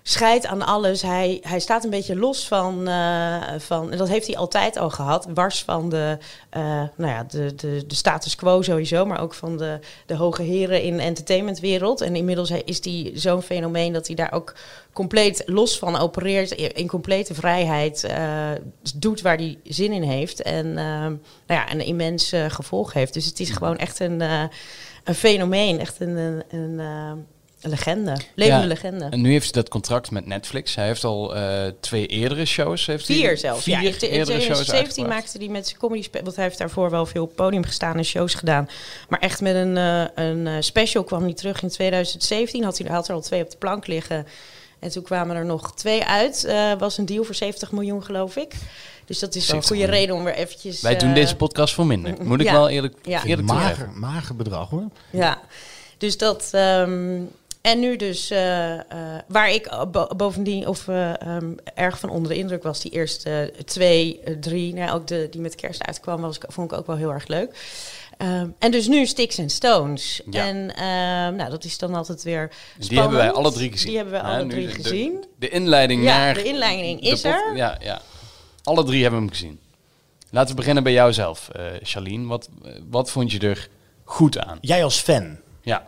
scheidt 0.09 0.45
aan 0.45 0.61
alles. 0.61 1.01
Hij, 1.01 1.39
hij 1.41 1.59
staat 1.59 1.83
een 1.83 1.89
beetje 1.89 2.15
los 2.15 2.47
van, 2.47 2.87
eh, 2.87 3.37
van, 3.57 3.91
en 3.91 3.97
dat 3.97 4.07
heeft 4.07 4.27
hij 4.27 4.37
altijd 4.37 4.77
al 4.77 4.89
gehad, 4.89 5.27
wars 5.33 5.63
van 5.63 5.89
de, 5.89 6.17
eh, 6.49 6.61
nou 6.95 7.11
ja, 7.11 7.23
de, 7.23 7.55
de, 7.55 7.83
de 7.87 7.95
status 7.95 8.35
quo 8.35 8.61
sowieso, 8.61 9.05
maar 9.05 9.21
ook 9.21 9.33
van 9.33 9.57
de, 9.57 9.79
de 10.05 10.15
hoge 10.15 10.41
heren 10.41 10.81
in 10.81 10.97
de 10.97 11.03
entertainmentwereld. 11.03 12.01
En 12.01 12.15
inmiddels 12.15 12.51
is 12.51 12.83
hij 12.83 13.11
zo'n 13.13 13.41
fenomeen 13.41 13.93
dat 13.93 14.07
hij 14.07 14.15
daar 14.15 14.31
ook 14.31 14.55
compleet 14.93 15.43
los 15.45 15.79
van 15.79 15.97
opereert, 15.97 16.51
in 16.51 16.87
complete 16.87 17.33
vrijheid, 17.33 18.03
eh, 18.03 18.51
doet 18.95 19.21
waar 19.21 19.37
hij 19.37 19.57
zin 19.63 19.91
in 19.91 20.03
heeft 20.03 20.41
en 20.41 20.73
nou 20.73 21.19
ja, 21.47 21.71
een 21.71 21.85
immens 21.85 22.33
gevolg 22.47 22.93
heeft. 22.93 23.13
Dus 23.13 23.25
het 23.25 23.39
is 23.39 23.49
gewoon 23.49 23.77
echt 23.77 23.99
een, 23.99 24.21
een 25.03 25.15
fenomeen, 25.15 25.79
echt 25.79 25.99
een, 25.99 26.17
een, 26.17 26.43
een 26.49 26.79
legende, 27.61 28.17
levende 28.35 28.61
Ja, 28.61 28.67
legende. 28.67 29.05
En 29.09 29.21
nu 29.21 29.31
heeft 29.31 29.43
hij 29.43 29.53
dat 29.61 29.69
contract 29.71 30.11
met 30.11 30.25
Netflix. 30.25 30.75
Hij 30.75 30.85
heeft 30.85 31.03
al 31.03 31.35
eh, 31.35 31.67
twee 31.79 32.05
eerdere 32.07 32.45
shows. 32.45 32.85
Heeft 32.85 33.07
hij- 33.07 33.17
Vier 33.17 33.37
zelfs. 33.37 33.63
Vier 33.63 33.73
ja, 33.73 33.79
in 33.79 33.85
eerdere 33.85 34.11
shows 34.11 34.25
2017 34.25 34.77
uitgebracht. 34.77 35.09
maakte 35.21 35.37
hij 35.37 35.47
met 35.47 35.67
zijn 35.67 35.79
comedy 35.79 36.01
special. 36.01 36.23
Want 36.23 36.35
hij 36.35 36.45
heeft 36.45 36.57
daarvoor 36.57 36.89
wel 36.89 37.05
veel 37.05 37.23
op 37.23 37.35
podium 37.35 37.63
gestaan 37.63 37.97
en 37.97 38.05
shows 38.05 38.33
gedaan. 38.33 38.69
Maar 39.09 39.19
echt 39.19 39.41
met 39.41 39.55
een, 39.55 39.77
eh, 39.77 40.03
een 40.15 40.47
eh, 40.47 40.53
special 40.59 41.03
kwam 41.03 41.23
hij 41.23 41.33
terug 41.33 41.61
in 41.63 41.69
2017. 41.69 42.63
Had 42.63 42.77
hij 42.77 42.91
had 42.91 43.07
er 43.07 43.13
al 43.13 43.21
twee 43.21 43.43
op 43.43 43.51
de 43.51 43.57
plank 43.57 43.87
liggen. 43.87 44.27
En 44.79 44.89
toen 44.89 45.03
kwamen 45.03 45.35
er 45.35 45.45
nog 45.45 45.73
twee 45.75 46.03
uit. 46.05 46.43
Eh, 46.43 46.71
was 46.77 46.97
een 46.97 47.05
deal 47.05 47.23
voor 47.23 47.35
70 47.35 47.71
miljoen, 47.71 48.03
geloof 48.03 48.35
ik. 48.35 48.53
Dus 49.05 49.19
dat 49.19 49.35
is 49.35 49.47
wel 49.47 49.55
een 49.55 49.63
70 49.63 49.67
goede 49.67 49.81
miljoen. 49.83 49.99
reden 49.99 50.15
om 50.15 50.23
weer 50.23 50.33
eventjes... 50.33 50.81
Wij 50.81 50.95
doen 50.97 51.13
deze 51.13 51.35
podcast 51.35 51.73
voor 51.73 51.85
minder. 51.85 52.15
Moet 52.23 52.39
ik 52.39 52.45
ja. 52.45 52.51
wel 52.51 52.69
eerlijk, 52.69 52.95
Ja. 53.03 53.23
eerlijk 53.25 53.47
Mager, 53.47 53.89
mager 53.93 54.35
bedrag 54.35 54.69
hoor. 54.69 54.83
Ja, 55.09 55.39
dus 55.97 56.17
dat. 56.17 56.49
ehm, 56.51 57.21
en 57.61 57.79
nu 57.79 57.95
dus, 57.95 58.29
eh, 58.29 58.73
eh, 58.73 58.81
waar 59.27 59.51
ik 59.51 59.69
bo- 59.91 60.07
bovendien 60.17 60.67
of 60.67 60.87
eh, 60.87 61.21
ehm, 61.21 61.51
erg 61.75 61.99
van 61.99 62.09
onder 62.09 62.31
de 62.31 62.37
indruk 62.37 62.63
was, 62.63 62.79
die 62.81 62.91
eerste 62.91 63.53
twee, 63.65 64.19
drie, 64.39 64.73
nou, 64.73 64.91
ook 64.91 65.07
de 65.07 65.27
die 65.31 65.41
met 65.41 65.55
kerst 65.55 65.83
uitkwam, 65.85 66.21
was, 66.21 66.35
ik- 66.35 66.43
vond 66.47 66.71
ik 66.71 66.77
ook 66.77 66.87
wel 66.87 66.95
heel 66.95 67.11
erg 67.11 67.27
leuk. 67.27 67.57
Ehm, 68.17 68.47
en 68.59 68.71
dus 68.71 68.87
nu 68.87 69.05
Sticks 69.05 69.39
and 69.39 69.51
Stones. 69.51 70.21
Ja. 70.29 70.45
En 70.47 70.75
ehm, 70.75 71.35
nou, 71.35 71.49
dat 71.49 71.63
is 71.63 71.77
dan 71.77 71.93
altijd 71.93 72.23
weer 72.23 72.47
Die 72.77 72.97
hebben 72.99 73.17
wij 73.17 73.27
spannend. 73.27 73.35
alle 73.35 73.51
drie 73.51 73.71
gezien. 73.71 73.87
Die 73.87 73.95
hebben 73.97 74.13
wij 74.21 74.31
Ja, 74.31 74.37
alle 74.37 74.47
drie 74.47 74.67
de- 74.67 74.73
gezien. 74.73 75.25
De, 75.39 75.49
inleiding 75.49 76.03
Ja, 76.03 76.17
naar... 76.17 76.33
de 76.33 76.43
inleiding 76.43 77.01
is 77.01 77.23
er. 77.23 77.55
Ja, 77.55 77.77
ja. 77.81 78.01
Alle 78.63 78.83
drie 78.83 79.01
hebben 79.01 79.19
hem 79.19 79.29
gezien. 79.29 79.59
Laten 80.31 80.49
we 80.49 80.55
beginnen 80.55 80.83
bij 80.83 80.91
jou 80.91 81.13
zelf, 81.13 81.49
eh 81.49 81.63
Charlene. 81.81 82.27
Wat, 82.27 82.49
wat 82.89 83.11
vond 83.11 83.31
je 83.31 83.39
er 83.39 83.69
goed 84.03 84.37
aan? 84.39 84.57
Jij 84.61 84.83
als 84.83 84.99
fan. 84.99 85.37
Ja. 85.61 85.87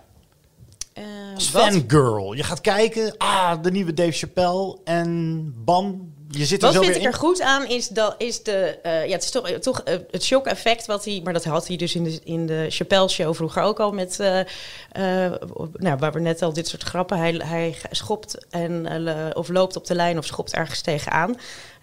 Eh, 1.46 1.62
fangirl. 1.62 2.34
Je 2.34 2.44
gaat 2.44 2.62
kijken. 2.62 3.18
Ah, 3.18 3.54
de 3.62 3.72
nieuwe 3.72 3.94
Dave 3.94 4.12
Chappelle. 4.12 4.78
En 4.84 5.54
bam. 5.58 6.14
Je 6.34 6.46
zit 6.46 6.62
er 6.62 6.66
Wat 6.66 6.76
zo 6.76 6.82
vind 6.82 6.96
ik 6.96 7.02
in. 7.02 7.08
er 7.08 7.14
goed 7.14 7.42
aan 7.42 7.68
is, 7.68 7.88
dat, 7.88 8.16
is 8.18 8.44
de, 8.44 8.80
eh, 8.84 9.06
ja, 9.06 9.12
het 9.12 9.24
is 9.24 9.32
toch, 9.32 9.48
toch 9.50 9.82
eh, 9.82 9.98
het 10.12 10.24
shock-effect 10.24 10.86
wat 10.86 11.06
hij, 11.06 11.22
maar 11.24 11.34
dat 11.34 11.44
had 11.44 11.68
hij 11.68 11.76
dus 11.78 11.96
in 11.96 12.04
de, 12.04 12.20
in 12.24 12.46
de 12.46 12.66
Chappelle-show 12.70 13.36
vroeger 13.36 13.62
ook 13.62 13.80
al 13.80 13.92
met, 13.92 14.20
eh, 14.20 14.40
eh, 14.40 15.34
nou, 15.74 15.98
waar 15.98 16.12
we 16.12 16.20
net 16.20 16.42
al 16.42 16.54
dit 16.54 16.68
soort 16.68 16.84
grappen, 16.84 17.18
hij, 17.18 17.42
hij 17.46 17.76
schopt 17.92 18.46
en, 18.50 18.86
eh, 19.08 19.16
of 19.34 19.50
loopt 19.50 19.76
op 19.76 19.86
de 19.86 19.96
lijn 19.96 20.18
of 20.18 20.26
schopt 20.26 20.54
ergens 20.54 20.82
tegenaan. 20.82 21.36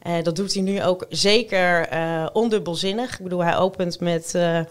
Eh, 0.02 0.22
dat 0.22 0.36
doet 0.36 0.54
hij 0.54 0.62
nu 0.62 0.82
ook 0.82 1.06
zeker 1.08 1.88
eh, 1.88 2.26
ondubbelzinnig. 2.32 3.12
Ik 3.18 3.22
bedoel, 3.22 3.44
hij 3.44 3.56
opent 3.56 4.00
met 4.00 4.34
eh, 4.34 4.58
eh, 4.58 4.64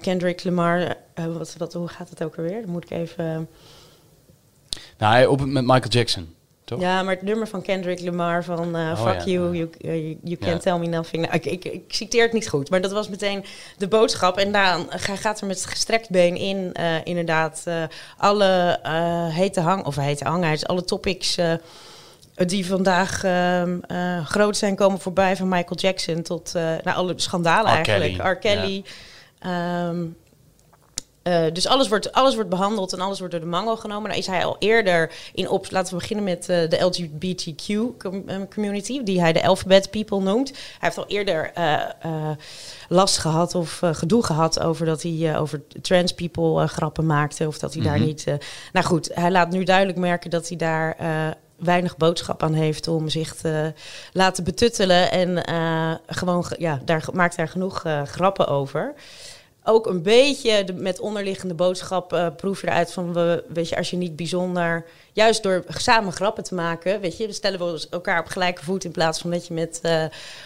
Kendrick 0.00 0.44
Lamar. 0.44 0.96
Eh, 1.14 1.24
wat, 1.26 1.54
wat, 1.58 1.72
hoe 1.72 1.88
gaat 1.88 2.10
het 2.10 2.22
ook 2.22 2.36
alweer? 2.36 2.60
Dan 2.60 2.70
moet 2.70 2.84
ik 2.84 2.90
even... 2.90 3.48
Nou, 4.98 5.12
hij 5.12 5.26
opent 5.26 5.52
met 5.52 5.62
Michael 5.62 5.88
Jackson, 5.90 6.34
toch? 6.64 6.80
Ja, 6.80 7.02
maar 7.02 7.14
het 7.14 7.22
nummer 7.22 7.48
van 7.48 7.62
Kendrick 7.62 8.00
Lamar 8.00 8.44
van 8.44 8.76
eh, 8.76 8.90
Oh, 8.90 9.02
Fuck 9.06 9.20
ja. 9.20 9.24
You, 9.24 9.56
you, 9.56 9.70
you, 9.78 10.18
you 10.22 10.36
can't 10.36 10.64
Ja. 10.64 10.70
tell 10.70 10.78
me 10.78 10.86
nothing. 10.86 11.22
Nou, 11.22 11.34
ik, 11.36 11.46
ik, 11.46 11.64
ik 11.64 11.82
citeer 11.88 12.22
het 12.22 12.32
niet 12.32 12.48
goed, 12.48 12.70
maar 12.70 12.80
dat 12.80 12.92
was 12.92 13.08
meteen 13.08 13.44
de 13.76 13.88
boodschap. 13.88 14.36
En 14.38 14.52
dan 14.52 14.86
hij 14.88 15.16
gaat 15.16 15.40
er 15.40 15.46
met 15.46 15.66
gestrekt 15.66 16.10
been 16.10 16.36
in, 16.36 16.70
eh, 16.72 16.94
inderdaad, 17.04 17.62
eh, 17.64 17.82
alle 18.16 18.78
eh, 18.82 19.26
hete 19.34 19.60
hang, 19.60 19.84
of 19.84 19.96
hete 19.96 20.24
hangheid, 20.24 20.66
alle 20.66 20.84
topics... 20.84 21.36
eh, 21.36 21.52
die 22.46 22.66
vandaag 22.66 23.24
ehm, 23.24 23.78
eh, 23.86 24.26
groot 24.26 24.56
zijn 24.56 24.74
komen 24.76 25.00
voorbij, 25.00 25.36
van 25.36 25.48
Michael 25.48 25.76
Jackson 25.76 26.22
tot 26.22 26.54
eh 26.54 26.62
nou, 26.62 26.96
alle 26.96 27.12
schandalen 27.16 27.72
R. 27.72 27.74
eigenlijk. 27.74 28.22
R. 28.22 28.34
Kelly. 28.36 28.84
Ehm, 29.38 30.04
eh, 31.28 31.52
dus 31.52 31.66
alles 31.66 31.88
wordt, 31.88 32.12
alles 32.12 32.34
wordt 32.34 32.50
behandeld 32.50 32.92
en 32.92 33.00
alles 33.00 33.18
wordt 33.18 33.32
door 33.34 33.42
de 33.42 33.48
mango 33.50 33.76
genomen. 33.76 34.08
Nou 34.08 34.20
is 34.20 34.26
hij 34.26 34.44
al 34.44 34.56
eerder 34.58 35.12
in 35.34 35.48
op. 35.48 35.70
Laten 35.70 35.92
we 35.92 35.98
beginnen 35.98 36.24
met 36.24 36.48
eh, 36.48 36.68
de 36.68 36.78
LGBTQ 36.80 37.68
eh, 38.26 38.36
community, 38.54 39.02
die 39.02 39.20
hij 39.20 39.32
de 39.32 39.46
alphabet 39.46 39.90
people 39.90 40.20
noemt. 40.20 40.48
Hij 40.50 40.58
heeft 40.78 40.98
al 40.98 41.06
eerder 41.06 41.52
last 42.88 43.18
gehad 43.18 43.54
of 43.54 43.80
gedoe 43.92 44.24
gehad 44.24 44.60
over 44.60 44.86
dat 44.86 45.02
hij 45.02 45.38
over 45.38 45.62
trans 45.82 46.12
people 46.14 46.66
grappen 46.66 47.06
maakte. 47.06 47.46
Of 47.46 47.58
dat 47.58 47.74
hij 47.74 47.82
daar 47.82 47.96
Mhm. 47.98 48.04
niet. 48.06 48.24
nou 48.72 48.86
goed, 48.86 49.10
hij 49.14 49.30
laat 49.30 49.50
nu 49.50 49.64
duidelijk 49.64 49.98
merken 49.98 50.30
dat 50.30 50.48
hij 50.48 50.56
daar. 50.56 50.96
weinig 51.58 51.96
boodschap 51.96 52.42
aan 52.42 52.52
heeft 52.54 52.88
om 52.88 53.08
zich 53.08 53.34
te 53.34 53.72
laten 54.12 54.44
betuttelen. 54.44 55.10
En 55.10 55.42
gewoon, 56.06 56.44
ge- 56.44 56.56
ja, 56.58 56.80
daar 56.84 57.04
maakt 57.12 57.36
hij 57.36 57.46
genoeg 57.48 57.84
grappen 58.04 58.46
over 58.48 58.94
ook 59.68 59.86
een 59.86 60.02
beetje 60.02 60.64
de, 60.64 60.72
met 60.72 61.00
onderliggende 61.00 61.54
boodschap 61.54 62.12
eh, 62.12 62.26
proef 62.36 62.60
je 62.60 62.66
eruit 62.66 62.92
van, 62.92 63.12
we, 63.12 63.44
weet 63.48 63.68
je, 63.68 63.76
als 63.76 63.90
je 63.90 63.96
niet 63.96 64.16
bijzonder, 64.16 64.86
juist 65.18 65.42
door 65.42 65.64
samen 65.68 66.12
grappen 66.12 66.44
te 66.44 66.54
maken, 66.54 67.00
weet 67.00 67.16
je, 67.16 67.26
we 67.26 67.32
stellen 67.32 67.58
we 67.58 67.86
elkaar 67.90 68.20
op 68.20 68.26
gelijke 68.26 68.64
voet 68.64 68.84
in 68.84 68.90
plaats 68.90 69.20
van 69.20 69.30
dat 69.30 69.46
je 69.46 69.54
met 69.54 69.78
eh, 69.82 70.04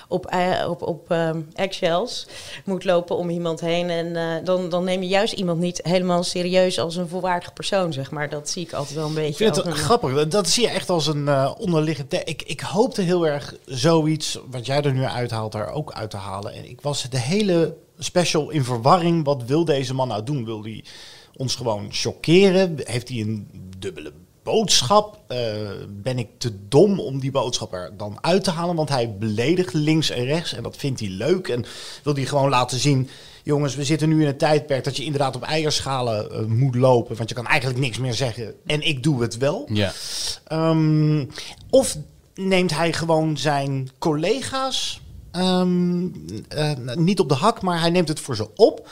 op, 0.09 0.27
eh, 0.27 0.67
op, 0.69 0.83
op 0.83 1.11
ehm, 1.11 1.41
eggshells 1.55 2.27
moet 2.65 2.85
lopen 2.85 3.17
om 3.17 3.31
iemand 3.31 3.61
heen. 3.61 3.91
En 3.91 4.17
eh, 4.17 4.45
dan, 4.45 4.69
dan 4.69 4.85
neem 4.85 5.03
je 5.03 5.09
juist 5.09 5.33
iemand 5.33 5.61
niet 5.61 5.81
helemaal 5.83 6.23
serieus 6.23 6.79
als 6.79 6.97
een 6.97 7.09
volwaardige 7.09 7.53
persoon, 7.53 7.93
zeg 7.93 8.11
maar. 8.11 8.29
Dat 8.29 8.49
zie 8.51 8.63
ik 8.67 8.73
altijd 8.73 8.97
wel 8.97 9.07
een 9.07 9.15
beetje. 9.15 9.31
Ik 9.31 9.37
vind 9.37 9.57
het 9.57 9.67
een- 9.67 9.73
grappig. 9.73 10.29
Dat 10.29 10.49
zie 10.49 10.63
je 10.63 10.69
echt 10.69 10.89
als 10.91 11.07
een 11.07 11.29
eh, 11.29 11.53
onderliggend... 11.59 12.11
the- 12.11 12.23
Ik, 12.25 12.43
ik 12.43 12.61
hoopte 12.61 13.03
heel 13.03 13.27
erg 13.27 13.55
zoiets, 13.67 14.39
wat 14.51 14.67
jij 14.67 14.83
er 14.83 14.93
nu 14.93 15.05
uithaalt, 15.05 15.53
daar 15.53 15.73
ook 15.73 15.93
uit 15.93 16.11
te 16.11 16.17
halen. 16.17 16.53
En 16.53 16.69
ik 16.69 16.81
was 16.81 17.03
de 17.11 17.19
hele 17.19 17.75
special 17.99 18.51
in 18.51 18.65
verwarring. 18.65 19.25
Wat 19.25 19.43
wil 19.47 19.65
deze 19.65 19.95
man 19.95 20.09
nou 20.09 20.23
doen? 20.23 20.45
Wil 20.45 20.63
hij 20.63 20.85
ons 21.37 21.55
gewoon 21.55 21.87
chockeren? 21.91 22.77
Heeft 22.85 23.09
hij 23.09 23.19
een 23.21 23.49
dubbele 23.79 24.13
boodschap? 24.43 25.21
Eh, 25.27 25.39
ben 25.89 26.19
ik 26.19 26.29
te 26.39 26.69
dom 26.69 27.01
om 27.01 27.21
die 27.21 27.31
boodschap 27.31 27.73
er 27.73 27.93
dan 27.97 28.19
uit 28.21 28.45
te 28.45 28.51
halen? 28.51 28.77
Want 28.77 28.89
hij 28.89 29.17
beledigt 29.19 29.73
links 29.73 30.11
en 30.11 30.25
rechts 30.25 30.55
en 30.55 30.63
dat 30.63 30.77
vindt 30.77 31.01
hij 31.01 31.09
leuk. 31.09 31.49
En 31.49 31.65
wil 32.03 32.15
hij 32.15 32.25
gewoon 32.25 32.49
laten 32.49 32.79
zien... 32.79 33.09
Jongens, 33.45 33.75
we 33.75 33.85
zitten 33.85 34.09
nu 34.09 34.21
in 34.21 34.27
een 34.27 34.37
tijdperk 34.37 34.85
dat 34.85 34.97
je 34.97 35.05
inderdaad 35.05 35.37
op 35.37 35.43
eierschalen 35.43 36.31
eh, 36.31 36.45
moet 36.45 36.75
lopen. 36.75 37.17
Want 37.17 37.29
je 37.29 37.35
kan 37.35 37.47
eigenlijk 37.47 37.81
niks 37.81 37.99
meer 37.99 38.15
zeggen. 38.15 38.55
En 38.67 38.81
ik 38.81 39.03
doe 39.03 39.23
het 39.23 39.37
wel. 39.37 39.69
Ja. 39.73 39.93
Ehm, 40.47 41.25
of 41.71 41.97
neemt 42.35 42.75
hij 42.75 42.93
gewoon 42.93 43.37
zijn 43.37 43.91
collega's 43.99 45.01
ehm, 45.31 46.07
eh, 46.49 46.71
niet 46.95 47.21
op 47.21 47.29
de 47.29 47.35
hak, 47.35 47.63
maar 47.63 47.81
hij 47.81 47.91
neemt 47.91 48.09
het 48.09 48.21
voor 48.21 48.37
ze 48.37 48.49
op. 48.57 48.89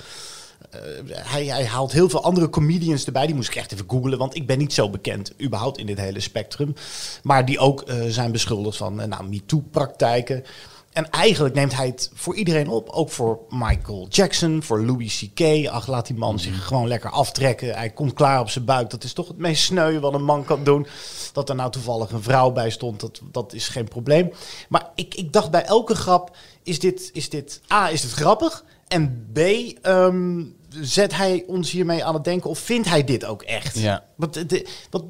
Eh, 0.70 0.80
hij, 1.12 1.46
hij 1.46 1.66
haalt 1.66 1.92
heel 1.92 2.08
veel 2.08 2.22
andere 2.22 2.50
comedians 2.50 3.04
erbij. 3.04 3.26
Die 3.26 3.34
moest 3.34 3.48
ik 3.48 3.54
echt 3.54 3.72
even 3.72 3.84
googlen, 3.88 4.18
want 4.18 4.34
ik 4.34 4.46
ben 4.46 4.58
niet 4.58 4.72
zo 4.72 4.90
bekend 4.90 5.32
überhaupt 5.42 5.78
in 5.78 5.86
dit 5.86 5.98
hele 5.98 6.20
spectrum. 6.20 6.74
Maar 7.22 7.44
die 7.44 7.58
ook 7.58 7.82
eh, 7.82 7.96
zijn 8.08 8.32
beschuldigd 8.32 8.76
van 8.76 9.00
eh, 9.00 9.08
nou, 9.08 9.28
MeToo-praktijken. 9.28 10.44
En 10.92 11.10
eigenlijk 11.10 11.54
neemt 11.54 11.76
hij 11.76 11.86
het 11.86 12.10
voor 12.14 12.34
iedereen 12.34 12.68
op. 12.68 12.88
Ook 12.88 13.10
voor 13.10 13.38
Michael 13.48 14.06
Jackson, 14.08 14.62
voor 14.62 14.84
Louis 14.84 15.30
C.K. 15.34 15.68
Ach, 15.68 15.86
laat 15.86 16.06
die 16.06 16.16
man 16.16 16.38
zich 16.38 16.66
gewoon 16.66 16.88
lekker 16.88 17.10
aftrekken. 17.10 17.74
Hij 17.74 17.90
komt 17.90 18.12
klaar 18.12 18.40
op 18.40 18.50
zijn 18.50 18.64
buik. 18.64 18.90
Dat 18.90 19.04
is 19.04 19.12
toch 19.12 19.28
het 19.28 19.38
meest 19.38 19.62
sneu 19.62 20.00
wat 20.00 20.14
een 20.14 20.24
man 20.24 20.44
kan 20.44 20.64
doen. 20.64 20.86
Dat 21.32 21.48
er 21.48 21.54
nou 21.54 21.70
toevallig 21.70 22.10
een 22.10 22.22
vrouw 22.22 22.50
bij 22.50 22.70
stond, 22.70 23.00
dat, 23.00 23.20
dat 23.32 23.52
is 23.52 23.68
geen 23.68 23.88
probleem. 23.88 24.32
Maar 24.68 24.90
ik, 24.94 25.14
ik 25.14 25.32
dacht 25.32 25.50
bij 25.50 25.64
elke 25.64 25.94
grap, 25.94 26.36
is 26.62 26.78
dit, 26.78 27.10
is 27.12 27.28
dit 27.28 27.60
A, 27.72 27.90
is 27.90 28.00
dit 28.00 28.12
grappig? 28.12 28.64
En 28.90 29.26
B, 29.32 29.38
ehm, 29.82 30.42
zet 30.80 31.16
hij 31.16 31.44
ons 31.46 31.70
hiermee 31.70 32.04
aan 32.04 32.14
het 32.14 32.24
denken 32.24 32.50
of 32.50 32.58
vindt 32.58 32.88
hij 32.88 33.04
dit 33.04 33.24
ook 33.24 33.42
echt? 33.42 33.78
Ja. 33.78 34.04
Wat, 34.16 34.34
de, 34.34 34.68
wat, 34.90 35.04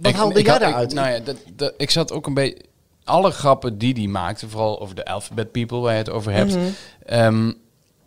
wat 0.00 0.10
Ik- 0.12 0.14
haalde 0.16 0.38
ik 0.38 0.46
jij 0.46 0.58
daaruit? 0.58 0.94
nou 0.94 1.10
ja, 1.10 1.18
dat, 1.18 1.36
dat- 1.56 1.74
ik 1.76 1.90
zat 1.90 2.12
ook 2.12 2.26
een 2.26 2.34
beetje... 2.34 2.64
Alle 3.04 3.30
grappen 3.30 3.78
die 3.78 3.94
hij 3.94 4.06
maakte, 4.06 4.48
vooral 4.48 4.80
over 4.80 4.94
de 4.94 5.04
alphabet 5.04 5.52
people 5.52 5.78
waar 5.78 5.92
je 5.92 5.98
het 5.98 6.10
over 6.10 6.32
hebt... 6.32 6.54
Mhm. 6.56 6.64
ehm, 7.06 7.52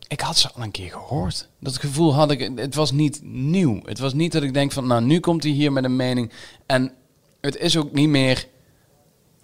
ik 0.07 0.21
had 0.21 0.37
ze 0.37 0.49
al 0.55 0.63
een 0.63 0.71
keer 0.71 0.91
gehoord. 0.91 1.49
Dat 1.59 1.77
gevoel 1.77 2.13
had 2.13 2.31
ik... 2.31 2.51
Het 2.55 2.75
was 2.75 2.91
niet 2.91 3.19
nieuw. 3.23 3.79
Het 3.83 3.99
was 3.99 4.13
niet 4.13 4.31
dat 4.31 4.43
ik 4.43 4.53
denk 4.53 4.71
van... 4.71 4.87
Nou, 4.87 5.03
nu 5.03 5.19
komt 5.19 5.43
hij 5.43 5.51
hier 5.51 5.71
met 5.71 5.83
een 5.83 5.95
mening. 5.95 6.31
En 6.65 6.91
het 7.41 7.57
is 7.57 7.77
ook 7.77 7.91
niet 7.91 8.09
meer... 8.09 8.47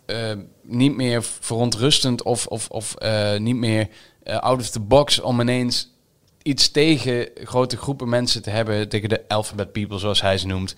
eh, 0.06 0.32
niet 0.64 0.96
meer 0.96 1.24
verontrustend 1.24 2.24
of, 2.24 2.46
of, 2.48 2.68
of 2.70 2.96
eh, 2.96 3.38
niet 3.40 3.56
meer 3.56 3.88
eh, 4.32 4.38
out 4.40 4.60
of 4.60 4.70
the 4.70 4.80
box 4.80 5.20
om 5.20 5.40
ineens 5.42 5.90
iets 6.44 6.72
tegen 6.72 7.30
grote 7.44 7.78
groepen 7.78 8.10
mensen 8.10 8.42
te 8.42 8.50
hebben, 8.50 8.90
tegen 8.90 9.10
de 9.10 9.28
alphabet 9.28 9.72
people 9.72 10.00
zoals 10.00 10.22
hij 10.22 10.38
ze 10.38 10.48
noemt. 10.48 10.76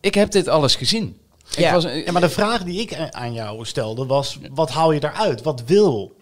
Ik 0.00 0.14
heb 0.14 0.30
dit 0.30 0.48
alles 0.48 0.74
gezien. 0.76 1.18
Ik 1.50 1.58
Ja. 1.58 1.72
was, 1.72 1.84
Ja, 1.84 2.12
maar 2.12 2.20
de 2.20 2.28
vraag 2.28 2.62
die 2.64 2.80
ik 2.80 3.10
aan 3.10 3.32
jou 3.32 3.64
stelde 3.64 4.06
was: 4.06 4.38
wat 4.50 4.70
haal 4.70 4.92
je 4.92 5.00
daaruit? 5.00 5.42
Wat 5.42 5.62
wil 5.66 6.16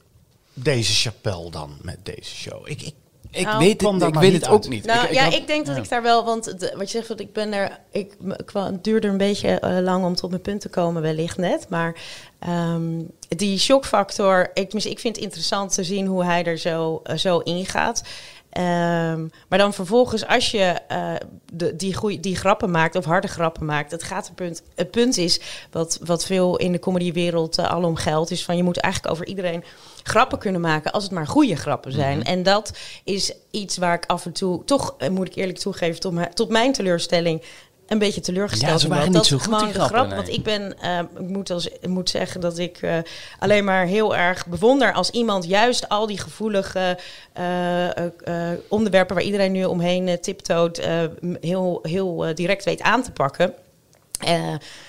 deze 0.54 0.92
Chapelle 0.92 1.50
dan 1.50 1.78
met 1.82 1.98
deze 2.02 2.34
show? 2.34 2.68
Ik, 2.68 2.82
ik, 2.82 2.94
ik 3.30 3.44
Nou, 3.44 3.58
weet 3.58 3.80
het, 3.80 4.02
ik 4.02 4.14
weet 4.14 4.32
niet 4.32 4.40
het 4.40 4.48
ook 4.50 4.62
uit. 4.62 4.68
niet. 4.68 4.84
Nou 4.84 5.12
ja, 5.12 5.24
had- 5.24 5.34
ik 5.34 5.46
denk 5.46 5.66
dat 5.66 5.76
ik 5.76 5.88
daar 5.88 6.02
wel, 6.02 6.24
want 6.24 6.44
de- 6.60 6.74
wat 6.76 6.90
je 6.90 6.96
zegt, 6.96 7.08
want 7.08 7.20
ik 7.20 7.32
ben 7.32 7.52
er, 7.52 7.78
ik, 7.90 8.12
het 8.52 8.84
duurde 8.84 9.08
een 9.08 9.16
beetje 9.16 9.48
eh, 9.60 9.78
lang 9.82 10.04
om 10.04 10.14
tot 10.14 10.30
mijn 10.30 10.42
punt 10.42 10.60
te 10.60 10.68
komen, 10.68 11.02
wellicht 11.02 11.36
net. 11.36 11.66
Maar 11.68 11.94
ehm, 12.38 13.00
die 13.28 13.58
shockfactor, 13.58 14.50
ik, 14.54 14.72
ik 14.74 14.98
vind 14.98 15.16
het 15.16 15.24
interessant 15.24 15.74
te 15.74 15.84
zien 15.84 16.06
hoe 16.06 16.24
hij 16.24 16.44
er 16.44 16.58
zo, 16.58 17.00
eh, 17.04 17.16
zo 17.16 17.38
ingaat. 17.38 18.02
Ehm, 18.50 19.26
maar 19.48 19.58
dan 19.58 19.74
vervolgens, 19.74 20.26
als 20.26 20.50
je 20.50 20.62
eh, 20.88 21.14
de, 21.52 21.76
die, 21.76 21.94
goeie, 21.94 22.20
die 22.20 22.36
grappen 22.36 22.70
maakt, 22.70 22.94
of 22.96 23.04
harde 23.04 23.26
grappen 23.28 23.64
maakt, 23.64 23.90
het 23.90 24.02
gaat 24.02 24.28
een 24.28 24.34
punt. 24.34 24.62
Het 24.74 24.90
punt 24.90 25.16
is, 25.16 25.40
wat, 25.70 25.98
wat 26.04 26.24
veel 26.26 26.56
in 26.56 26.72
de 26.72 26.78
comedywereld 26.78 27.58
uh, 27.58 27.64
alom 27.70 27.96
geldt, 27.96 28.30
is 28.30 28.44
van 28.44 28.56
je 28.56 28.62
moet 28.62 28.76
eigenlijk 28.78 29.14
over 29.14 29.26
iedereen 29.26 29.64
grappen 30.06 30.38
kunnen 30.38 30.60
maken 30.60 30.92
als 30.92 31.02
het 31.02 31.12
maar 31.12 31.26
goede 31.26 31.56
grappen 31.56 31.92
zijn. 31.92 32.24
En 32.24 32.42
dat 32.42 32.72
is 33.04 33.32
iets 33.50 33.76
waar 33.76 33.94
ik 33.94 34.04
af 34.06 34.24
en 34.24 34.32
toe, 34.32 34.64
toch 34.64 34.94
eh, 34.98 35.08
moet 35.08 35.26
ik 35.26 35.34
eerlijk 35.34 35.58
toegeven, 35.58 36.00
tot, 36.00 36.12
mijn- 36.12 36.34
tot 36.34 36.48
mijn 36.48 36.72
teleurstelling. 36.72 37.42
Een 37.86 37.98
beetje 37.98 38.20
teleurgesteld. 38.20 38.70
Ja, 38.72 38.78
ze 38.78 38.84
in 38.84 38.90
waren 38.90 39.12
dat. 39.12 39.14
niet 39.14 39.26
zo 39.30 39.36
Dat 39.36 39.44
goed, 39.46 39.58
die 39.58 39.72
gewoon 39.72 39.88
de 39.88 39.94
grappen, 39.94 39.96
grap, 39.98 40.08
nee. 40.08 40.16
Want 40.16 40.28
ik 40.38 40.42
ben, 40.44 40.80
eh, 40.80 41.22
ik 41.24 41.28
moet, 41.28 41.50
als, 41.50 41.68
ik 41.68 41.88
moet 41.88 42.10
zeggen 42.10 42.40
dat 42.40 42.58
ik 42.58 42.78
eh, 42.82 42.96
alleen 43.38 43.64
maar 43.64 43.86
heel 43.86 44.16
erg 44.16 44.46
bewonder 44.46 44.92
als 44.92 45.10
iemand 45.10 45.44
juist 45.44 45.88
al 45.88 46.06
die 46.06 46.18
gevoelige 46.18 46.98
onderwerpen 48.68 49.14
waar 49.14 49.24
iedereen 49.24 49.52
nu 49.52 49.64
omheen 49.64 50.20
tiptoot, 50.20 50.80
heel, 51.40 51.78
heel 51.82 52.34
direct 52.34 52.64
weet 52.64 52.80
aan 52.82 53.02
te 53.02 53.10
pakken. 53.12 53.54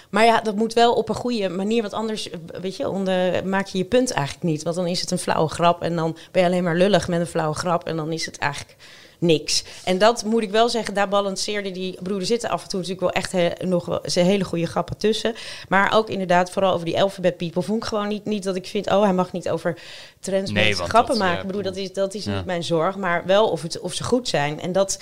Maar 0.10 0.26
ja, 0.26 0.42
dat 0.42 0.56
moet 0.56 0.74
wel 0.74 0.94
op 0.94 1.10
een 1.10 1.16
goede 1.16 1.50
manier, 1.50 1.82
want 1.82 1.94
anders 1.94 2.30
eh, 2.30 2.38
weet 2.62 2.76
je, 2.76 2.90
onder, 2.90 3.48
maak 3.48 3.68
je 3.68 3.78
je 3.78 3.86
punt 3.86 4.12
eigenlijk 4.12 4.46
niet. 4.46 4.64
Want 4.64 4.76
dan 4.76 4.88
is 4.88 5.02
het 5.02 5.12
een 5.12 5.18
flauwe 5.18 5.50
grap 5.50 5.82
en 5.82 5.96
dan 5.96 6.18
ben 6.32 6.42
je 6.42 6.48
alleen 6.48 6.64
maar 6.64 6.76
lullig 6.76 7.08
met 7.08 7.20
een 7.20 7.26
flauwe 7.28 7.56
grap 7.56 7.88
en 7.88 7.96
dan 7.96 8.12
is 8.12 8.26
het 8.26 8.38
eigenlijk 8.38 8.76
niks. 9.20 9.64
En 9.84 9.98
dat 9.98 10.24
moet 10.26 10.42
ik 10.44 10.52
wel 10.52 10.70
zeggen, 10.70 10.94
daar 10.94 11.08
balanceerde 11.08 11.72
die 11.72 11.98
broeder 12.04 12.28
zitten 12.28 12.50
af 12.50 12.64
en 12.64 12.70
toe 12.70 12.80
natuurlijk 12.80 13.14
wel 13.14 13.24
echt 13.24 13.32
he- 13.32 13.66
nog 13.66 13.86
wel 13.86 14.00
zijn 14.04 14.26
hele 14.26 14.44
goede 14.44 14.66
grappen 14.66 14.98
tussen. 14.98 15.36
Maar 15.70 15.94
ook 15.94 16.10
inderdaad, 16.10 16.52
vooral 16.52 16.74
over 16.74 16.86
die 16.86 17.02
alphabet 17.02 17.38
people, 17.38 17.62
vond 17.62 17.84
ik 17.84 17.90
gewoon 17.90 18.08
niet, 18.08 18.26
niet 18.26 18.44
dat 18.44 18.56
ik 18.56 18.68
vind, 18.68 18.90
oh, 18.90 19.02
hij 19.04 19.14
mag 19.14 19.32
niet 19.32 19.50
over 19.50 19.78
trans 20.20 20.52
Nee, 20.52 20.74
grappen 20.74 21.08
dat, 21.08 21.18
maken. 21.18 21.36
ja, 21.36 21.42
ik 21.42 21.48
bedoel, 21.48 21.62
dat 21.62 21.76
is, 21.76 21.94
dat 21.94 22.14
is 22.14 22.26
ja. 22.26 22.36
niet 22.36 22.46
mijn 22.46 22.64
zorg, 22.64 22.96
maar 22.98 23.26
wel 23.26 23.50
of, 23.50 23.62
het, 23.62 23.80
of 23.80 23.94
ze 23.94 24.04
goed 24.04 24.28
zijn. 24.28 24.62
En 24.62 24.72
dat, 24.72 25.00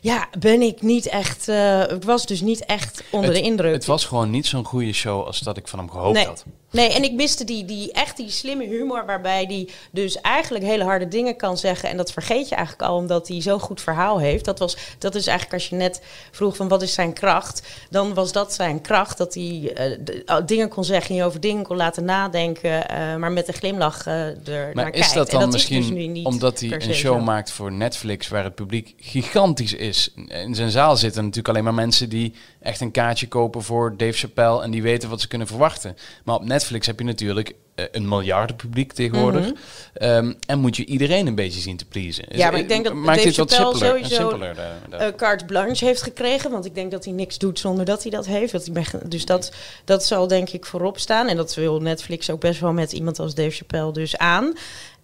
ja, 0.00 0.28
ben 0.38 0.62
ik 0.62 0.82
niet 0.82 1.06
echt, 1.06 1.48
eh, 1.48 1.90
ik 1.90 2.02
was 2.02 2.26
dus 2.26 2.40
niet 2.40 2.64
echt 2.64 3.02
onder 3.10 3.30
het, 3.30 3.38
de 3.38 3.44
indruk. 3.44 3.72
Het 3.72 3.84
was 3.86 4.04
gewoon 4.04 4.30
niet 4.30 4.46
zo'n 4.46 4.64
goede 4.64 4.92
show 4.92 5.26
als 5.26 5.38
dat 5.38 5.56
ik 5.56 5.68
van 5.68 5.78
hem 5.78 5.90
gehoopt 5.90 6.16
nee. 6.16 6.26
had. 6.26 6.44
Nee, 6.70 6.92
en 6.92 7.02
ik 7.02 7.12
miste 7.12 7.44
die, 7.44 7.64
die 7.64 7.92
echt 7.92 8.16
die 8.16 8.30
slimme 8.30 8.64
humor 8.64 9.06
waarbij 9.06 9.46
die 9.46 9.68
dus 9.90 10.20
eigenlijk 10.20 10.64
hele 10.64 10.84
harde 10.84 11.08
dingen 11.08 11.36
kan 11.36 11.58
zeggen. 11.58 11.88
En 11.88 11.96
dat 11.96 12.12
vergeet 12.12 12.48
je 12.48 12.54
eigenlijk 12.54 12.88
al 12.88 12.96
omdat 12.96 13.28
hij 13.28 13.42
zo'n 13.42 13.60
goed 13.60 13.80
verhaal 13.80 14.18
heeft. 14.18 14.44
Dat, 14.44 14.58
was, 14.58 14.76
dat 14.98 15.14
is 15.14 15.26
eigenlijk 15.26 15.60
als 15.60 15.68
je 15.68 15.76
net 15.76 16.02
vroeg 16.30 16.56
van 16.56 16.68
wat 16.68 16.82
is 16.82 16.94
zijn 16.94 17.12
kracht. 17.12 17.62
Dan 17.90 18.14
was 18.14 18.32
dat 18.32 18.52
zijn 18.52 18.80
kracht. 18.80 19.18
Dat 19.18 19.34
hij 19.34 19.72
eh, 19.74 20.36
oh, 20.36 20.46
dingen 20.46 20.68
kon 20.68 20.84
zeggen, 20.84 21.14
je 21.14 21.24
over 21.24 21.40
dingen 21.40 21.62
kon 21.64 21.76
laten 21.76 22.04
nadenken. 22.04 22.88
eh, 22.88 23.16
maar 23.16 23.32
met 23.32 23.48
een 23.48 23.54
glimlach 23.54 24.06
eh 24.06 24.14
er 24.14 24.36
naar 24.44 24.74
Maar 24.74 24.90
kijkt. 24.90 25.06
is 25.06 25.12
dat 25.12 25.30
dan 25.30 25.50
misschien 25.50 25.80
dus 25.80 25.90
nu 25.90 26.06
niet 26.06 26.26
omdat 26.26 26.60
hij 26.60 26.72
een 26.72 26.94
show 26.94 27.16
zo. 27.16 27.24
maakt 27.24 27.50
voor 27.50 27.72
Netflix 27.72 28.28
waar 28.28 28.44
het 28.44 28.54
publiek 28.54 28.94
gigantisch 28.98 29.74
is? 29.74 30.12
In 30.28 30.54
zijn 30.54 30.70
zaal 30.70 30.96
zitten 30.96 31.20
natuurlijk 31.20 31.48
alleen 31.48 31.64
maar 31.64 31.74
mensen 31.74 32.08
die 32.08 32.34
echt 32.60 32.80
een 32.80 32.90
kaartje 32.90 33.28
kopen 33.28 33.62
voor 33.62 33.96
Dave 33.96 34.12
Chappelle 34.18 34.62
en 34.62 34.70
die 34.70 34.82
weten 34.82 35.08
wat 35.08 35.20
ze 35.20 35.28
kunnen 35.28 35.46
verwachten. 35.46 35.96
Maar 36.24 36.34
op 36.34 36.44
Netflix 36.44 36.86
heb 36.86 36.98
je 36.98 37.04
natuurlijk 37.04 37.54
eh, 37.74 37.84
een 37.92 38.08
miljarden 38.08 38.56
publiek 38.56 38.92
tegenwoordig. 38.92 39.44
Mhm. 39.44 39.54
Ehm, 39.94 40.32
en 40.46 40.58
moet 40.58 40.76
je 40.76 40.84
iedereen 40.84 41.26
een 41.26 41.34
beetje 41.34 41.60
zien 41.60 41.76
te 41.76 41.84
pleasen. 41.84 42.24
Ja, 42.28 42.50
maar 42.50 42.60
ik 42.60 42.68
denk 42.68 42.84
dat 42.84 42.94
Maakt 42.94 43.06
Dave 43.16 43.28
dit 43.28 43.36
wat 43.36 43.52
Chappelle 43.52 43.76
simpeler, 43.78 44.04
sowieso 44.04 44.28
simpeler 44.28 44.54
daar- 44.54 44.78
daar- 44.88 45.00
eh, 45.00 45.14
carte 45.16 45.44
blanche 45.44 45.84
heeft 45.84 46.02
gekregen. 46.02 46.50
Want 46.50 46.64
ik 46.64 46.74
denk 46.74 46.90
dat 46.90 47.04
hij 47.04 47.12
niks 47.14 47.38
doet 47.38 47.58
zonder 47.58 47.84
dat 47.84 48.02
hij 48.02 48.10
dat 48.10 48.26
heeft. 48.26 48.52
Dat 48.52 48.66
hij 48.72 48.84
dus 49.08 49.24
dat, 49.24 49.52
dat 49.84 50.04
zal 50.04 50.26
denk 50.28 50.48
ik 50.50 50.66
voorop 50.66 50.98
staan. 50.98 51.28
En 51.28 51.36
dat 51.36 51.54
wil 51.54 51.80
Netflix 51.80 52.30
ook 52.30 52.40
best 52.40 52.60
wel 52.60 52.72
met 52.72 52.92
iemand 52.92 53.18
als 53.18 53.34
Dave 53.34 53.50
Chappelle 53.50 53.92
dus 53.92 54.16
aan. 54.18 54.52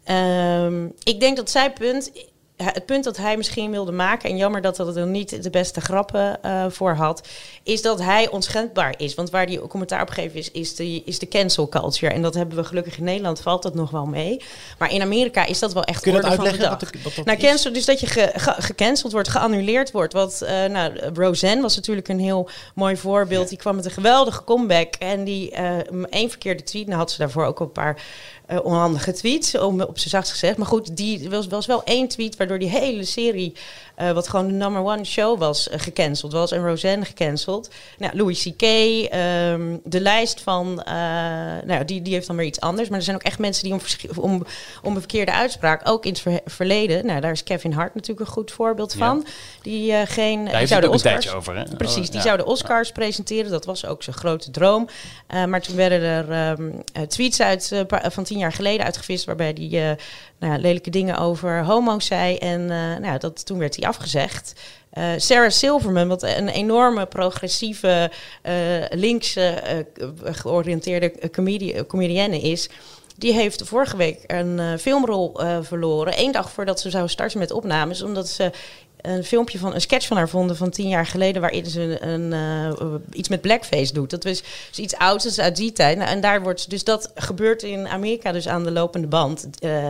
Ehm, 0.05 0.85
ik 1.03 1.21
denk 1.21 1.37
dat 1.37 1.51
zijn 1.51 1.73
punt... 1.73 2.13
Het 2.57 2.87
punt 2.87 3.05
dat 3.05 3.17
hij 3.17 3.37
misschien 3.37 3.71
wilde 3.71 3.93
maken, 3.93 4.31
en 4.31 4.37
jammer 4.37 4.61
dat 4.61 4.77
dat 4.77 4.97
er 4.97 5.07
niet 5.07 5.43
de 5.43 5.51
beste 5.51 5.81
grappen 5.81 6.43
eh, 6.43 6.65
voor 6.69 6.95
had, 6.95 7.29
is 7.63 7.83
dat 7.83 8.01
hij 8.01 8.31
onschendbaar 8.31 8.95
is. 8.97 9.15
Want 9.15 9.31
waar 9.31 9.47
die 9.47 9.61
commentaar 9.67 10.03
op 10.03 10.09
gegeven 10.09 10.39
is, 10.39 10.51
is 10.51 10.75
de, 10.75 11.03
is 11.05 11.19
de 11.19 11.29
cancel 11.29 11.69
culture. 11.69 12.13
En 12.15 12.23
dat 12.23 12.35
hebben 12.35 12.57
we 12.57 12.65
gelukkig 12.65 12.99
in 12.99 13.05
Nederland, 13.05 13.41
valt 13.41 13.63
dat 13.63 13.75
nog 13.75 13.91
wel 13.91 14.07
mee. 14.07 14.41
Maar 14.79 14.93
in 14.93 15.03
Amerika 15.03 15.47
is 15.47 15.59
dat 15.59 15.73
wel 15.73 15.85
echt 15.85 16.03
Kun 16.03 16.13
je 16.13 16.21
dat 16.21 16.31
orde 16.31 16.37
van 16.37 16.45
de 16.45 16.51
uitleggen? 16.51 16.79
dag. 16.81 16.91
Wat, 16.93 17.03
de- 17.03 17.09
wat 17.09 17.17
dat 17.17 17.25
Nou, 17.25 17.39
cancel, 17.39 17.73
dus 17.73 17.85
dat 17.85 18.01
je 18.01 18.07
ge, 18.07 18.31
ge- 18.35 18.55
gecanceld 18.63 19.13
wordt, 19.13 19.29
geannuleerd 19.29 19.91
wordt. 19.91 20.13
Wat, 20.13 20.41
eh, 20.43 20.65
nou, 20.65 20.93
Roseanne 21.15 21.63
was 21.63 21.77
natuurlijk 21.77 22.09
een 22.09 22.21
heel 22.21 22.49
mooi 22.75 22.97
voorbeeld. 22.97 23.49
Die 23.49 23.59
kwam 23.59 23.77
met 23.77 23.85
een 23.85 23.91
geweldige 23.91 24.45
comeback. 24.45 24.95
En 24.95 25.25
die 25.25 25.55
m- 25.91 26.05
één 26.05 26.29
verkeerde 26.31 26.63
tweet, 26.63 26.87
nou 26.87 26.99
had 26.99 27.11
ze 27.11 27.19
daarvoor 27.19 27.45
ook 27.45 27.61
een 27.61 27.73
paar 27.73 28.03
eh, 28.47 28.65
onhandige 28.65 29.13
tweets, 29.13 29.59
om, 29.59 29.81
op 29.81 29.99
zijn 29.99 30.11
zachtst 30.11 30.33
gezegd. 30.33 30.57
Maar 30.57 30.67
goed, 30.67 30.97
die 30.97 31.31
was, 31.31 31.47
was 31.47 31.67
wel 31.67 31.85
één 31.85 32.09
tweet 32.09 32.37
waardoor 32.37 32.59
die 32.59 32.69
hele 32.69 33.05
serie, 33.05 33.53
eh, 33.97 34.11
wat 34.13 34.29
gewoon 34.29 34.47
de 34.47 34.53
number 34.53 34.83
one 34.83 35.05
show 35.05 35.39
was, 35.39 35.69
eh, 35.69 35.81
gecanceld 35.81 36.33
was. 36.33 36.53
En 36.53 36.67
Roseanne 36.67 37.05
gecanceld. 37.05 37.71
Nou, 37.99 38.17
Louis 38.17 38.43
C.K., 38.43 38.63
ehm, 38.63 39.77
de 39.85 40.01
lijst 40.01 40.41
van, 40.41 40.83
eh, 40.83 40.95
nou, 41.65 41.85
die, 41.85 42.03
die 42.03 42.13
heeft 42.13 42.27
dan 42.27 42.37
weer 42.37 42.47
iets 42.47 42.61
anders. 42.61 42.89
Maar 42.89 42.99
er 42.99 43.05
zijn 43.05 43.17
ook 43.17 43.23
echt 43.23 43.39
mensen 43.39 43.65
die 43.65 43.73
om, 43.73 43.81
om, 44.17 44.47
om 44.83 44.93
een 44.95 44.99
verkeerde 45.01 45.33
uitspraak, 45.33 45.89
ook 45.89 46.05
in 46.05 46.11
het 46.13 46.21
ver- 46.21 46.41
verleden. 46.45 47.07
Nou, 47.07 47.21
daar 47.21 47.31
is 47.33 47.43
Kevin 47.43 47.73
Hart 47.73 47.95
natuurlijk 47.95 48.27
een 48.27 48.33
goed 48.33 48.51
voorbeeld 48.51 48.93
Ja. 48.93 48.99
van. 48.99 49.27
Die 49.63 50.07
geen... 50.07 50.37
Daar 50.37 50.45
die 50.49 50.57
heeft 50.57 50.69
zou 50.71 50.81
de 50.81 50.91
Oscars- 50.91 51.35
over, 51.35 51.57
hè? 51.57 51.77
Precies, 51.77 51.97
Oh, 51.97 52.05
die 52.07 52.15
ja. 52.15 52.21
zou 52.21 52.37
de 52.37 52.45
Oscars 52.47 52.93
presenteren. 52.93 53.51
Dat 53.51 53.65
was 53.65 53.87
ook 53.87 54.03
zijn 54.03 54.17
grote 54.17 54.51
droom. 54.51 54.89
Maar 55.47 55.61
toen 55.61 55.77
werden 55.77 56.01
er 56.01 56.31
ehm, 56.31 56.71
eh, 56.93 57.03
tweets 57.03 57.41
uit, 57.41 57.85
van 57.89 58.25
tien 58.25 58.39
jaar 58.39 58.53
geleden 58.53 58.85
uitgevist... 58.87 59.25
waarbij 59.25 59.55
hij 59.59 59.91
eh, 59.91 59.97
nou 60.39 60.61
lelijke 60.61 60.91
dingen 60.91 61.19
over 61.19 61.65
homo's 61.65 62.07
zei. 62.07 62.37
En 62.37 62.67
nou, 63.01 63.19
dat, 63.19 63.47
toen 63.47 63.59
werd 63.59 63.77
hij 63.77 63.86
afgezegd. 63.87 64.53
Eh, 64.91 65.05
Sarah 65.17 65.51
Silverman, 65.51 66.09
wat 66.09 66.23
een 66.23 66.49
enorme 66.49 67.07
progressieve, 67.07 68.11
eh 68.43 68.55
links 68.91 69.37
eh, 69.37 69.55
georiënteerde 70.23 71.31
comedi 71.31 71.87
comedienne 71.87 72.41
is... 72.41 72.69
Die 73.19 73.33
heeft 73.33 73.63
vorige 73.65 73.97
week 73.97 74.19
een 74.27 74.79
filmrol 74.79 75.41
verloren. 75.61 76.17
Één 76.17 76.33
dag 76.33 76.51
voordat 76.51 76.81
ze 76.81 76.91
zou 76.91 77.09
starten 77.09 77.39
met 77.39 77.51
opnames. 77.51 78.03
Omdat 78.03 78.29
ze 78.29 78.51
een 79.01 79.25
filmpje 79.25 79.59
van 79.59 79.75
een 79.75 79.81
sketch 79.81 80.07
van 80.07 80.17
haar 80.17 80.29
vonden 80.29 80.57
van 80.57 80.71
tien 80.71 80.89
jaar 80.89 81.07
geleden. 81.07 81.41
waarin 81.41 81.67
ze 81.67 81.97
een, 82.01 82.33
eh, 82.33 82.95
iets 83.13 83.29
met 83.29 83.41
blackface 83.41 83.93
doet. 83.93 84.11
Dat 84.11 84.25
was 84.25 84.43
dus 84.69 84.79
iets 84.79 84.95
ouds 84.97 85.23
dat 85.25 85.33
is 85.33 85.41
uit 85.41 85.57
die 85.57 85.73
tijd. 85.73 85.99
Nou, 85.99 86.11
en 86.11 86.21
daar 86.21 86.43
wordt 86.43 86.71
dus 86.71 86.85
dat 86.85 87.11
gebeurt 87.15 87.63
in 87.63 87.89
Amerika 87.89 88.33
dus 88.33 88.49
aan 88.49 88.65
de 88.65 88.71
lopende 88.71 89.07
band. 89.07 89.49
Eh, 89.59 89.89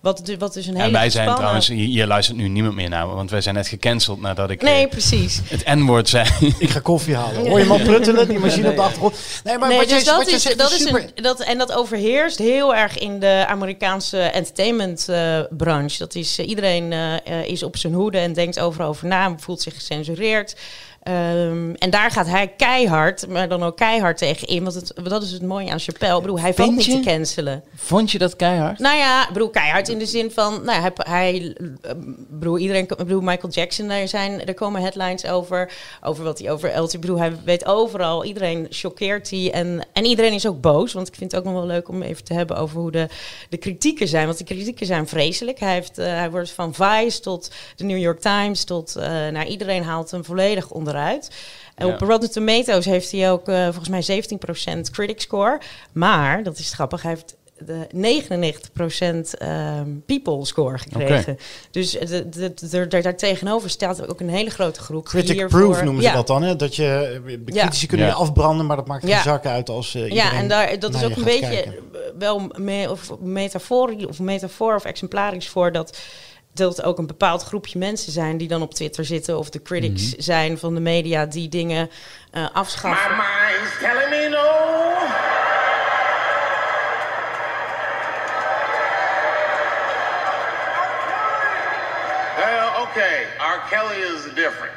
wat, 0.00 0.20
du- 0.26 0.36
wat 0.36 0.54
dus 0.54 0.66
een 0.66 0.74
hele 0.74 0.86
En 0.86 0.92
wij 0.92 1.10
zijn 1.10 1.34
trouwens, 1.34 1.68
hier, 1.68 1.86
hier 1.86 2.06
luistert 2.06 2.36
nu 2.38 2.48
niemand 2.48 2.74
meer 2.74 2.88
naar, 2.88 3.14
want 3.14 3.30
wij 3.30 3.40
zijn 3.40 3.54
net 3.54 3.68
gecanceld 3.68 4.20
nadat 4.20 4.50
ik 4.50 4.62
Nee, 4.62 4.84
eh, 4.84 4.90
precies. 4.90 5.40
het 5.44 5.66
N-woord 5.74 6.08
zei. 6.08 6.28
Ik 6.58 6.70
ga 6.70 6.80
koffie 6.80 7.14
halen. 7.14 7.46
Hoor 7.48 7.58
je 7.58 7.64
hem 7.64 7.72
al 7.72 7.78
pruttelen, 7.80 8.28
die 8.28 8.38
machine 8.48 8.68
op 8.68 8.76
de 8.76 8.82
achtergrond? 8.82 9.16
Nee, 9.44 9.58
maar 9.58 9.68
nee, 9.68 9.78
wat 9.78 9.88
dus 9.88 9.96
jij, 9.96 10.04
dat 10.04 10.16
wat 10.16 10.26
jij 10.26 10.36
is, 10.36 10.42
zegt 10.42 10.58
dat 10.58 10.70
is 10.70 10.76
is 10.76 10.82
super. 10.82 11.02
een, 11.14 11.22
dat, 11.22 11.40
en 11.40 11.58
dat 11.58 11.72
overheerst 11.72 12.38
heel 12.38 12.74
erg 12.74 12.98
in 12.98 13.18
de 13.18 13.44
Amerikaanse 13.48 14.18
entertainmentbranche. 14.18 15.98
dat 15.98 16.14
is, 16.14 16.38
eh, 16.38 16.48
iedereen 16.48 16.92
eh, 16.92 17.14
eh, 17.26 17.46
is 17.46 17.62
op 17.62 17.76
zijn 17.76 17.92
hoede 17.94 18.18
en 18.18 18.32
denkt 18.32 18.47
overal 18.56 18.88
over 18.88 19.06
na, 19.06 19.34
voelt 19.38 19.62
zich 19.62 19.74
gecensureerd. 19.74 20.56
Ehm, 21.08 21.74
en 21.74 21.90
daar 21.90 22.10
gaat 22.10 22.26
hij 22.26 22.48
keihard, 22.56 23.28
maar 23.28 23.48
dan 23.48 23.62
ook 23.62 23.76
keihard 23.76 24.18
tegen 24.18 24.48
in. 24.48 24.62
Want 24.62 24.74
het, 24.74 24.92
dat 25.02 25.22
is 25.22 25.32
het 25.32 25.42
mooie 25.42 25.70
aan 25.70 25.78
Chappelle. 25.78 26.16
Ik 26.16 26.20
bedoel, 26.20 26.40
hij 26.40 26.54
valt 26.54 26.76
niet 26.76 26.90
te 26.90 27.00
cancelen. 27.00 27.64
Vond 27.74 28.10
je 28.10 28.18
dat 28.18 28.36
keihard? 28.36 28.78
Nou 28.78 28.96
ja, 28.96 29.26
ik 29.26 29.32
bedoel, 29.32 29.50
keihard 29.50 29.88
in 29.88 29.98
de 29.98 30.06
zin 30.06 30.30
van, 30.30 30.64
nou, 30.64 30.82
ja, 30.82 30.92
hij, 30.92 30.92
hij 30.96 31.56
eh, 31.82 31.92
bedoel, 32.28 32.58
iedereen, 32.58 32.86
bedoel, 32.86 33.20
Michael 33.20 33.52
Jackson, 33.52 33.88
daar, 33.88 34.08
zijn, 34.08 34.46
er 34.46 34.54
komen 34.54 34.80
headlines 34.80 35.26
over, 35.26 35.72
over 36.02 36.24
wat 36.24 36.38
hij 36.38 36.50
over 36.50 36.78
LT, 36.78 36.92
ik 36.92 37.00
bedoel, 37.00 37.18
hij 37.18 37.32
weet 37.44 37.66
overal, 37.66 38.24
iedereen 38.24 38.66
choqueert 38.70 39.30
hij 39.30 39.52
en, 39.52 39.86
en 39.92 40.04
iedereen 40.04 40.32
is 40.32 40.46
ook 40.46 40.60
boos, 40.60 40.92
want 40.92 41.08
ik 41.08 41.14
vind 41.14 41.30
het 41.32 41.40
ook 41.40 41.46
nog 41.46 41.56
wel 41.56 41.66
leuk 41.66 41.88
om 41.88 42.02
even 42.02 42.24
te 42.24 42.34
hebben 42.34 42.56
over 42.56 42.78
hoe 42.78 42.90
de, 42.90 43.08
de 43.48 43.56
kritieken 43.56 44.08
zijn, 44.08 44.26
want 44.26 44.38
de 44.38 44.44
kritieken 44.44 44.86
zijn 44.86 45.08
vreselijk. 45.08 45.58
Hij, 45.58 45.72
heeft, 45.72 45.98
eh, 45.98 46.06
hij 46.06 46.30
wordt 46.30 46.50
van 46.50 46.74
Vice 46.74 47.20
tot 47.20 47.50
de 47.76 47.84
New 47.84 47.98
York 47.98 48.20
Times 48.20 48.64
tot, 48.64 48.96
eh 48.96 49.04
nou, 49.04 49.44
iedereen 49.44 49.82
haalt 49.82 50.10
hem 50.10 50.24
volledig 50.24 50.70
onderuit. 50.70 50.96
En 51.74 51.86
Ja. 51.86 51.92
op 51.92 52.00
Rotten 52.00 52.30
Tomatoes 52.30 52.84
heeft 52.84 53.12
hij 53.12 53.30
ook 53.30 53.48
eh, 53.48 53.64
volgens 53.64 53.88
mij 53.88 54.02
17% 54.02 54.90
critic 54.90 55.20
score. 55.20 55.60
Maar, 55.92 56.42
dat 56.42 56.58
is 56.58 56.72
grappig, 56.72 57.02
hij 57.02 57.10
heeft 57.10 57.36
de 57.66 57.86
99% 59.32 59.34
ehm, 59.38 59.88
people 60.06 60.44
score 60.44 60.78
gekregen. 60.78 61.38
Dus 61.70 61.90
de, 61.90 62.28
de, 62.28 62.54
de, 62.54 62.86
de- 62.88 63.00
daar 63.02 63.16
tegenover 63.16 63.70
staat 63.70 64.08
ook 64.08 64.20
een 64.20 64.28
hele 64.28 64.50
grote 64.50 64.80
groep. 64.80 65.04
Critic 65.04 65.34
hiervoor- 65.36 65.60
proof 65.60 65.82
noemen 65.82 66.02
ze 66.02 66.08
ja. 66.08 66.14
dat 66.14 66.26
dan. 66.26 66.42
Hè? 66.42 66.56
Dat 66.56 66.76
je, 66.76 67.20
de 67.24 67.52
Ja. 67.52 67.60
critici 67.62 67.86
kunnen 67.86 68.06
Ja. 68.06 68.12
je 68.12 68.18
afbranden, 68.18 68.66
maar 68.66 68.76
dat 68.76 68.86
maakt 68.86 69.00
geen 69.00 69.10
Ja. 69.10 69.22
zak 69.22 69.46
uit 69.46 69.68
als 69.68 69.94
eh, 69.94 70.08
Ja, 70.10 70.32
en 70.32 70.48
daar, 70.48 70.78
dat 70.78 70.94
is 70.94 71.04
ook 71.04 71.16
een 71.16 71.24
beetje 71.24 71.40
kijken. 71.48 71.72
eh, 71.74 72.00
wel 72.18 72.50
me, 72.56 72.90
of 72.90 73.18
metaforie 73.20 74.08
of 74.08 74.18
metafoor 74.18 74.74
of 74.74 74.84
exemplarisch 74.84 75.48
voor 75.48 75.72
dat 75.72 75.98
dat 76.58 76.82
ook 76.82 76.98
een 76.98 77.06
bepaald 77.06 77.44
groepje 77.44 77.78
mensen 77.78 78.12
zijn 78.12 78.36
die 78.36 78.48
dan 78.48 78.62
op 78.62 78.74
Twitter 78.74 79.04
zitten 79.04 79.38
of 79.38 79.50
de 79.50 79.62
critics 79.62 80.12
Mhm. 80.12 80.20
zijn 80.22 80.58
van 80.58 80.74
de 80.74 80.80
media 80.80 81.26
die 81.26 81.48
dingen 81.48 81.90
eh, 82.30 82.46
afschaffen. 82.52 83.10
My 83.16 83.16
mind's 83.16 83.78
telling 83.80 84.10
me 84.10 84.28
no. 84.28 84.46
Well, 92.36 92.82
okay, 92.84 93.26
R. 93.40 93.58
Kelly 93.68 93.96
is 94.14 94.22
different. 94.34 94.72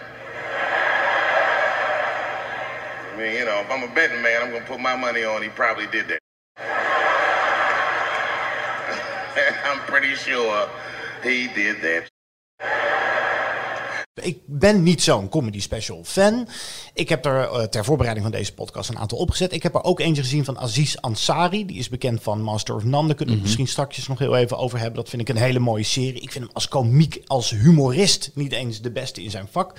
I 3.13 3.17
mean, 3.17 3.33
you 3.35 3.45
know, 3.45 3.59
if 3.61 3.69
I'm 3.69 3.83
a 3.83 3.87
betting 3.93 4.21
man, 4.21 4.41
I'm 4.41 4.51
gonna 4.51 4.65
put 4.65 4.79
my 4.79 4.95
money 4.95 5.23
on 5.23 5.41
he 5.43 5.49
probably 5.49 5.85
did 5.87 6.07
that. 6.09 6.19
I'm 9.69 9.79
pretty 9.85 10.15
sure 10.15 10.67
he 11.23 11.47
did 11.47 11.81
that. 11.81 13.10
Ik 14.13 14.37
ben 14.45 14.83
niet 14.83 15.01
zo'n 15.03 15.29
comedy 15.29 15.59
special 15.59 16.01
fan. 16.03 16.47
Ik 16.93 17.09
heb 17.09 17.25
er 17.25 17.41
eh, 17.41 17.63
ter 17.63 17.85
voorbereiding 17.85 18.25
van 18.27 18.37
deze 18.37 18.53
podcast 18.53 18.89
een 18.89 18.97
aantal 18.97 19.17
opgezet. 19.17 19.53
Ik 19.53 19.63
heb 19.63 19.75
er 19.75 19.83
ook 19.83 19.99
eentje 19.99 20.21
gezien 20.21 20.45
van 20.45 20.59
Aziz 20.59 20.95
Ansari. 20.95 21.65
Die 21.65 21.77
is 21.77 21.89
bekend 21.89 22.23
van 22.23 22.41
Master 22.41 22.75
of 22.75 22.83
None. 22.83 23.07
Daar 23.07 23.15
kunnen 23.15 23.27
we 23.27 23.31
het 23.33 23.41
misschien 23.41 23.67
straks 23.67 24.07
nog 24.07 24.19
heel 24.19 24.35
even 24.35 24.57
over 24.57 24.77
hebben. 24.77 24.95
Dat 24.95 25.09
vind 25.09 25.21
ik 25.21 25.29
een 25.29 25.41
hele 25.41 25.59
mooie 25.59 25.83
serie. 25.83 26.21
Ik 26.21 26.31
vind 26.31 26.43
hem 26.43 26.53
als 26.53 26.67
komiek, 26.67 27.21
als 27.25 27.49
humorist 27.49 28.31
niet 28.33 28.51
eens 28.51 28.81
de 28.81 28.91
beste 28.91 29.23
in 29.23 29.29
zijn 29.31 29.47
vak. 29.51 29.73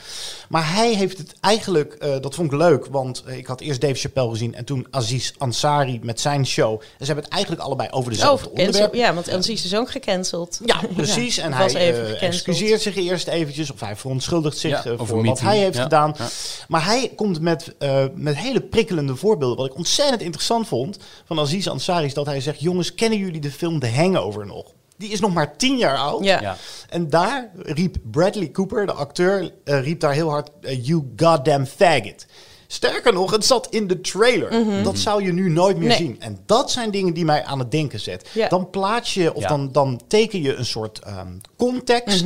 Maar 0.49 0.73
hij 0.75 0.95
heeft 0.95 1.19
het 1.19 1.35
eigenlijk, 1.41 1.93
eh, 1.95 2.21
dat 2.21 2.35
vond 2.35 2.53
ik 2.53 2.59
leuk. 2.59 2.87
Want 2.87 3.23
eh, 3.27 3.37
ik 3.37 3.47
had 3.47 3.61
eerst 3.61 3.81
Dave 3.81 3.95
Chappelle 3.95 4.31
gezien 4.31 4.55
en 4.55 4.65
toen 4.65 4.87
Aziz 4.91 5.33
Ansari 5.39 6.01
met 6.03 6.21
zijn 6.21 6.47
show. 6.47 6.73
En 6.73 6.87
ze 6.99 7.05
hebben 7.05 7.25
het 7.25 7.33
eigenlijk 7.33 7.63
allebei 7.63 7.89
over 7.91 8.11
dezelfde 8.11 8.47
Oh, 8.49 8.55
cancel, 8.55 8.67
onderwerpen. 8.67 8.99
ja, 8.99 9.15
want 9.15 9.29
Elsie 9.29 9.55
is 9.55 9.75
ook 9.75 9.91
gecanceld. 9.91 10.61
Ja, 10.65 10.81
precies. 10.95 11.39
en 11.47 11.53
hij 11.53 11.69
gecanceld. 11.69 12.19
excuseert 12.19 12.81
zich 12.83 12.97
eerst 12.97 13.27
eventjes, 13.27 13.73
of 13.73 13.81
hij 13.81 13.97
verontschuldigt 14.23 14.59
zich 14.59 14.85
Ja, 14.85 14.91
eh, 14.91 15.07
voor 15.07 15.25
wat 15.25 15.41
hij 15.41 15.59
heeft 15.59 15.77
Ja, 15.77 15.83
gedaan. 15.83 16.15
ja. 16.19 16.29
Maar 16.69 16.85
hij 16.85 17.13
komt 17.17 17.41
met, 17.41 17.75
eh, 17.79 18.05
met 18.15 18.37
hele 18.37 18.61
prikkelende 18.61 19.17
voorbeelden. 19.17 19.57
Wat 19.57 19.67
ik 19.67 19.77
ontzettend 19.77 20.23
interessant 20.23 20.67
vond 20.69 20.99
van 21.25 21.39
Aziz 21.39 21.67
Ansari 21.67 22.07
is 22.07 22.15
dat 22.15 22.27
hij 22.27 22.41
zegt... 22.41 22.61
jongens, 22.61 22.95
kennen 22.95 23.19
jullie 23.19 23.41
de 23.41 23.51
film 23.51 23.79
The 23.81 23.89
Hangover 23.91 24.47
nog? 24.47 24.65
Die 24.97 25.11
is 25.11 25.21
nog 25.21 25.33
maar 25.35 25.57
tien 25.57 25.77
jaar 25.79 25.97
oud. 25.97 26.25
Ja. 26.25 26.41
Ja. 26.41 26.57
En 26.89 27.11
daar 27.11 27.51
riep 27.63 27.97
Bradley 28.11 28.51
Cooper, 28.51 28.87
de 28.87 28.93
acteur, 28.93 29.51
eh, 29.65 29.83
riep 29.83 30.01
daar 30.01 30.13
heel 30.13 30.29
hard... 30.31 30.51
you 30.83 31.13
goddamn 31.17 31.67
faggot. 31.67 32.27
Sterker 32.67 33.13
nog, 33.13 33.31
het 33.31 33.45
zat 33.45 33.67
in 33.71 33.87
de 33.87 34.01
trailer. 34.01 34.83
Dat 34.85 34.99
zou 34.99 35.25
je 35.25 35.33
nu 35.33 35.49
nooit 35.51 35.77
meer 35.79 35.89
Nee. 35.89 35.97
zien. 35.97 36.17
En 36.21 36.39
dat 36.47 36.71
zijn 36.71 36.91
dingen 36.91 37.15
die 37.15 37.25
mij 37.25 37.45
aan 37.45 37.59
het 37.59 37.71
denken 37.71 38.01
zetten. 38.01 38.29
Ja. 38.35 38.49
Dan 38.49 38.71
plaats 38.71 39.15
je, 39.15 39.35
of 39.35 39.43
Ja. 39.43 39.49
dan, 39.49 39.73
dan 39.73 40.01
teken 40.09 40.43
je 40.43 40.55
een 40.55 40.65
soort 40.65 40.99
ehm, 40.99 41.27
context 41.57 42.25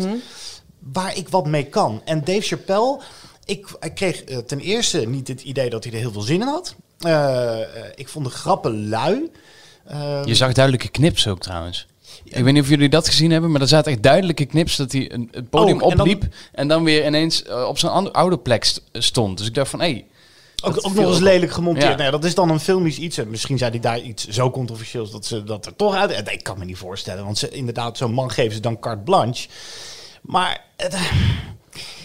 waar 0.92 1.16
ik 1.16 1.28
wat 1.28 1.46
mee 1.46 1.64
kan. 1.64 2.02
En 2.04 2.24
Dave 2.24 2.40
Chappelle, 2.40 3.00
ik, 3.44 3.68
ik 3.80 3.94
kreeg 3.94 4.24
eh, 4.24 4.38
ten 4.38 4.60
eerste 4.60 4.98
niet 5.08 5.28
het 5.28 5.42
idee 5.42 5.70
dat 5.70 5.84
hij 5.84 5.92
er 5.92 5.98
heel 5.98 6.12
veel 6.12 6.20
zin 6.20 6.40
in 6.40 6.46
had. 6.46 6.74
Eh, 6.98 7.60
eh, 7.62 7.66
ik 7.94 8.08
vond 8.08 8.24
de 8.24 8.30
grappen 8.30 8.88
lui. 8.88 9.30
Je 10.24 10.34
zag 10.34 10.52
duidelijke 10.52 10.88
knips 10.88 11.26
ook 11.28 11.40
trouwens. 11.40 11.86
Ik 12.24 12.44
weet 12.44 12.52
niet 12.52 12.62
of 12.62 12.68
jullie 12.68 12.88
dat 12.88 13.06
gezien 13.08 13.30
hebben, 13.30 13.50
maar 13.50 13.60
er 13.60 13.68
zaten 13.68 13.92
echt 13.92 14.02
duidelijke 14.02 14.44
knips 14.44 14.76
dat 14.76 14.92
hij 14.92 15.12
een, 15.12 15.28
het 15.32 15.50
podium 15.50 15.82
Ook, 15.82 15.90
en 15.90 15.96
dan- 15.96 16.06
opliep 16.08 16.34
en 16.52 16.68
dan 16.68 16.84
weer 16.84 17.06
ineens 17.06 17.42
op 17.68 17.78
zijn 17.78 18.12
oude 18.12 18.38
plek 18.38 18.64
st- 18.64 18.82
stond. 18.92 19.38
Dus 19.38 19.46
ik 19.46 19.54
dacht 19.54 19.70
van, 19.70 19.80
hé, 19.80 20.04
ook, 20.64 20.74
dat 20.74 20.84
ook 20.84 20.94
nog 20.94 21.06
eens 21.08 21.18
lelijk 21.18 21.52
gemonteerd. 21.52 21.90
Ja. 21.90 21.96
Nou 21.96 22.10
dat 22.10 22.24
is 22.24 22.34
dan 22.34 22.50
een 22.50 22.60
filmisch 22.60 22.98
iets. 22.98 23.18
En 23.18 23.30
misschien 23.30 23.58
zei 23.58 23.70
hij 23.70 23.80
daar 23.80 24.00
iets 24.00 24.28
zo 24.28 24.50
controversieels 24.50 25.10
dat 25.10 25.26
ze 25.26 25.44
dat 25.44 25.66
er 25.66 25.76
toch 25.76 25.94
uit. 25.94 26.30
Ik 26.30 26.42
kan 26.42 26.58
me 26.58 26.64
niet 26.64 26.76
voorstellen, 26.76 27.24
want 27.24 27.38
ze, 27.38 27.48
inderdaad, 27.48 27.96
zo'n 27.96 28.12
man 28.12 28.30
geven 28.30 28.52
ze 28.54 28.60
dan 28.60 28.78
carte 28.78 29.02
blanche. 29.02 29.48
Maar 30.26 30.64
het, 30.76 30.96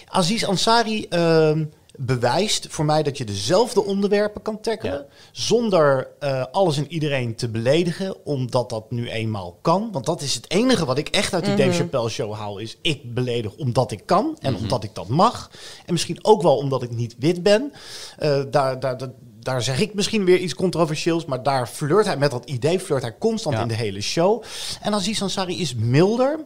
Aziz 0.08 0.44
Ansari 0.44 1.06
ehm, 1.10 1.66
bewijst 1.98 2.68
voor 2.70 2.86
mij 2.86 3.04
dat 3.04 3.18
je 3.18 3.26
dezelfde 3.26 3.84
onderwerpen 3.84 4.42
kan 4.42 4.62
tackelen. 4.62 4.94
Ja. 4.94 5.06
Zonder 5.32 6.08
eh, 6.20 6.44
alles 6.52 6.78
en 6.78 6.92
iedereen 6.92 7.36
te 7.36 7.50
beledigen, 7.50 8.26
omdat 8.26 8.70
dat 8.70 8.92
nu 8.92 9.10
eenmaal 9.10 9.58
kan. 9.62 9.90
Want 9.92 10.06
dat 10.06 10.22
is 10.22 10.34
het 10.36 10.52
enige 10.52 10.86
wat 10.86 10.98
ik 10.98 11.08
echt 11.10 11.34
uit 11.34 11.46
die 11.46 11.56
Dave 11.56 11.72
Chappelle 11.72 12.10
show 12.10 12.34
haal. 12.34 12.58
Is 12.58 12.78
ik 12.82 13.14
beledig 13.14 13.56
omdat 13.56 13.92
ik 13.92 14.02
kan 14.06 14.38
en 14.40 14.56
omdat 14.56 14.84
ik 14.84 14.96
dat 14.96 15.08
mag. 15.08 15.52
En 15.86 15.94
misschien 15.94 16.20
ook 16.26 16.42
wel 16.42 16.58
omdat 16.58 16.84
ik 16.84 16.92
niet 16.92 17.16
wit 17.20 17.44
ben. 17.44 17.74
Eh, 18.18 18.42
daar, 18.52 18.80
daar, 18.80 18.98
daar, 18.98 19.12
daar 19.40 19.62
zeg 19.62 19.80
ik 19.80 19.94
misschien 19.94 20.26
weer 20.26 20.38
iets 20.38 20.54
controversieels. 20.56 21.26
Maar 21.26 21.44
daar 21.44 21.68
flirt 21.68 22.06
hij 22.06 22.18
met 22.18 22.32
dat 22.32 22.46
idee, 22.46 22.80
flirt 22.80 23.02
hij 23.02 23.18
constant 23.18 23.56
Ja. 23.56 23.62
in 23.62 23.68
de 23.68 23.74
hele 23.74 24.02
show. 24.02 24.44
En 24.82 24.94
Aziz 24.94 25.22
Ansari 25.22 25.60
is 25.62 25.76
milder. 25.76 26.40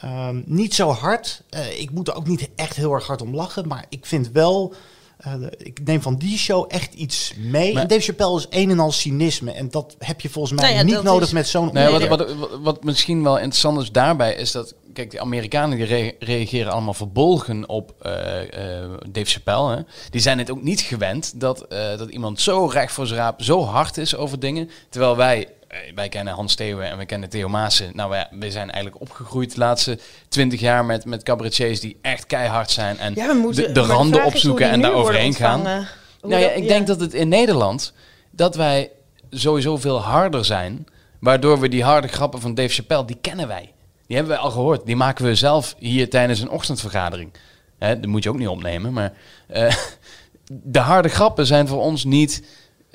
Ehm, 0.00 0.42
niet 0.44 0.74
zo 0.74 0.88
hard. 0.90 1.42
Eh, 1.50 1.80
ik 1.80 1.90
moet 1.90 2.08
er 2.08 2.14
ook 2.14 2.26
niet 2.26 2.48
echt 2.56 2.76
heel 2.76 2.92
erg 2.92 3.06
hard 3.06 3.22
om 3.22 3.34
lachen. 3.34 3.68
Maar 3.68 3.84
ik 3.88 4.06
vind 4.06 4.30
wel 4.30 4.74
eh, 5.16 5.32
ik 5.58 5.80
neem 5.84 6.02
van 6.02 6.16
die 6.16 6.38
show 6.38 6.64
echt 6.68 6.94
iets 6.94 7.32
mee. 7.36 7.72
Maar- 7.72 7.82
en 7.82 7.88
Dave 7.88 8.00
Chappelle 8.00 8.36
is 8.36 8.46
een 8.50 8.70
en 8.70 8.78
al 8.78 8.92
cynisme. 8.92 9.50
En 9.52 9.70
dat 9.70 9.96
heb 9.98 10.20
je 10.20 10.28
volgens 10.28 10.54
mij 10.60 10.64
Nou 10.64 10.76
ja, 10.76 10.94
niet 10.94 11.02
nodig 11.02 11.26
is- 11.28 11.34
met 11.34 11.48
zo'n 11.48 11.70
Nee, 11.72 11.88
wat, 11.90 12.06
wat, 12.08 12.34
wat, 12.34 12.50
wat 12.62 12.84
misschien 12.84 13.22
wel 13.22 13.36
interessant 13.36 13.80
is 13.80 13.92
daarbij 13.92 14.34
is 14.34 14.52
dat, 14.52 14.74
kijk, 14.92 15.10
de 15.10 15.20
Amerikanen 15.20 15.76
die 15.76 15.86
re- 15.86 16.12
reageren 16.18 16.72
allemaal 16.72 16.94
verbolgen 16.94 17.68
op 17.68 17.94
eh, 18.02 18.82
eh, 18.82 18.90
Dave 19.08 19.30
Chappelle. 19.30 19.76
Hè. 19.76 19.82
Die 20.10 20.20
zijn 20.20 20.38
het 20.38 20.50
ook 20.50 20.62
niet 20.62 20.80
gewend 20.80 21.40
dat, 21.40 21.60
eh, 21.66 21.98
dat 21.98 22.08
iemand 22.08 22.40
zo 22.40 22.66
recht 22.66 22.92
voor 22.92 23.06
zijn 23.06 23.18
raap, 23.20 23.42
zo 23.42 23.64
hard 23.64 23.96
is 23.98 24.16
over 24.16 24.40
dingen. 24.40 24.70
Terwijl 24.90 25.16
wij, 25.16 25.48
wij 25.94 26.08
kennen 26.08 26.34
Hans 26.34 26.54
Theeuwen 26.54 26.90
en 26.90 26.98
we 26.98 27.06
kennen 27.06 27.28
Theo 27.28 27.48
Maassen. 27.48 27.90
Nou, 27.94 28.10
wij, 28.10 28.26
wij 28.30 28.50
zijn 28.50 28.70
eigenlijk 28.70 29.00
opgegroeid 29.02 29.52
de 29.52 29.58
laatste 29.58 29.98
twintig 30.28 30.60
jaar 30.60 30.84
met, 30.84 31.04
met 31.04 31.22
cabaretiers 31.22 31.80
die 31.80 31.98
echt 32.02 32.26
keihard 32.26 32.70
zijn 32.70 32.98
en 32.98 33.14
Ja, 33.14 33.26
we 33.26 33.34
moeten, 33.34 33.62
de, 33.66 33.72
de 33.72 33.80
randen 33.86 34.24
opzoeken 34.24 34.70
en 34.70 34.80
daar 34.80 34.92
overheen 34.92 35.34
gaan. 35.34 35.54
ontvangen. 35.58 35.88
Hoe 36.20 36.30
Nou 36.30 36.42
ja, 36.42 36.48
dat- 36.48 36.56
ik 36.56 36.68
denk 36.68 36.86
dat 36.86 37.00
het 37.00 37.14
in 37.14 37.28
Nederland 37.28 37.92
dat 38.30 38.54
wij 38.54 38.90
sowieso 39.30 39.76
veel 39.76 40.00
harder 40.00 40.44
zijn, 40.44 40.86
waardoor 41.20 41.60
we 41.60 41.68
die 41.68 41.84
harde 41.84 42.08
grappen 42.08 42.40
van 42.40 42.54
Dave 42.54 42.68
Chappelle, 42.74 43.04
die 43.04 43.18
kennen 43.20 43.48
wij. 43.48 43.72
Die 44.06 44.16
hebben 44.16 44.34
wij 44.34 44.44
al 44.44 44.50
gehoord. 44.50 44.86
Die 44.86 44.96
maken 44.96 45.24
we 45.24 45.34
zelf 45.34 45.74
hier 45.78 46.10
tijdens 46.10 46.40
een 46.40 46.50
ochtendvergadering. 46.50 47.30
Hè, 47.78 48.00
dat 48.00 48.10
moet 48.10 48.22
je 48.22 48.28
ook 48.28 48.38
niet 48.38 48.48
opnemen, 48.48 48.92
maar 48.92 49.12
eh, 49.46 49.74
de 50.76 50.78
harde 50.78 51.08
grappen 51.08 51.46
zijn 51.46 51.68
voor 51.68 51.80
ons 51.80 52.04
niet, 52.04 52.42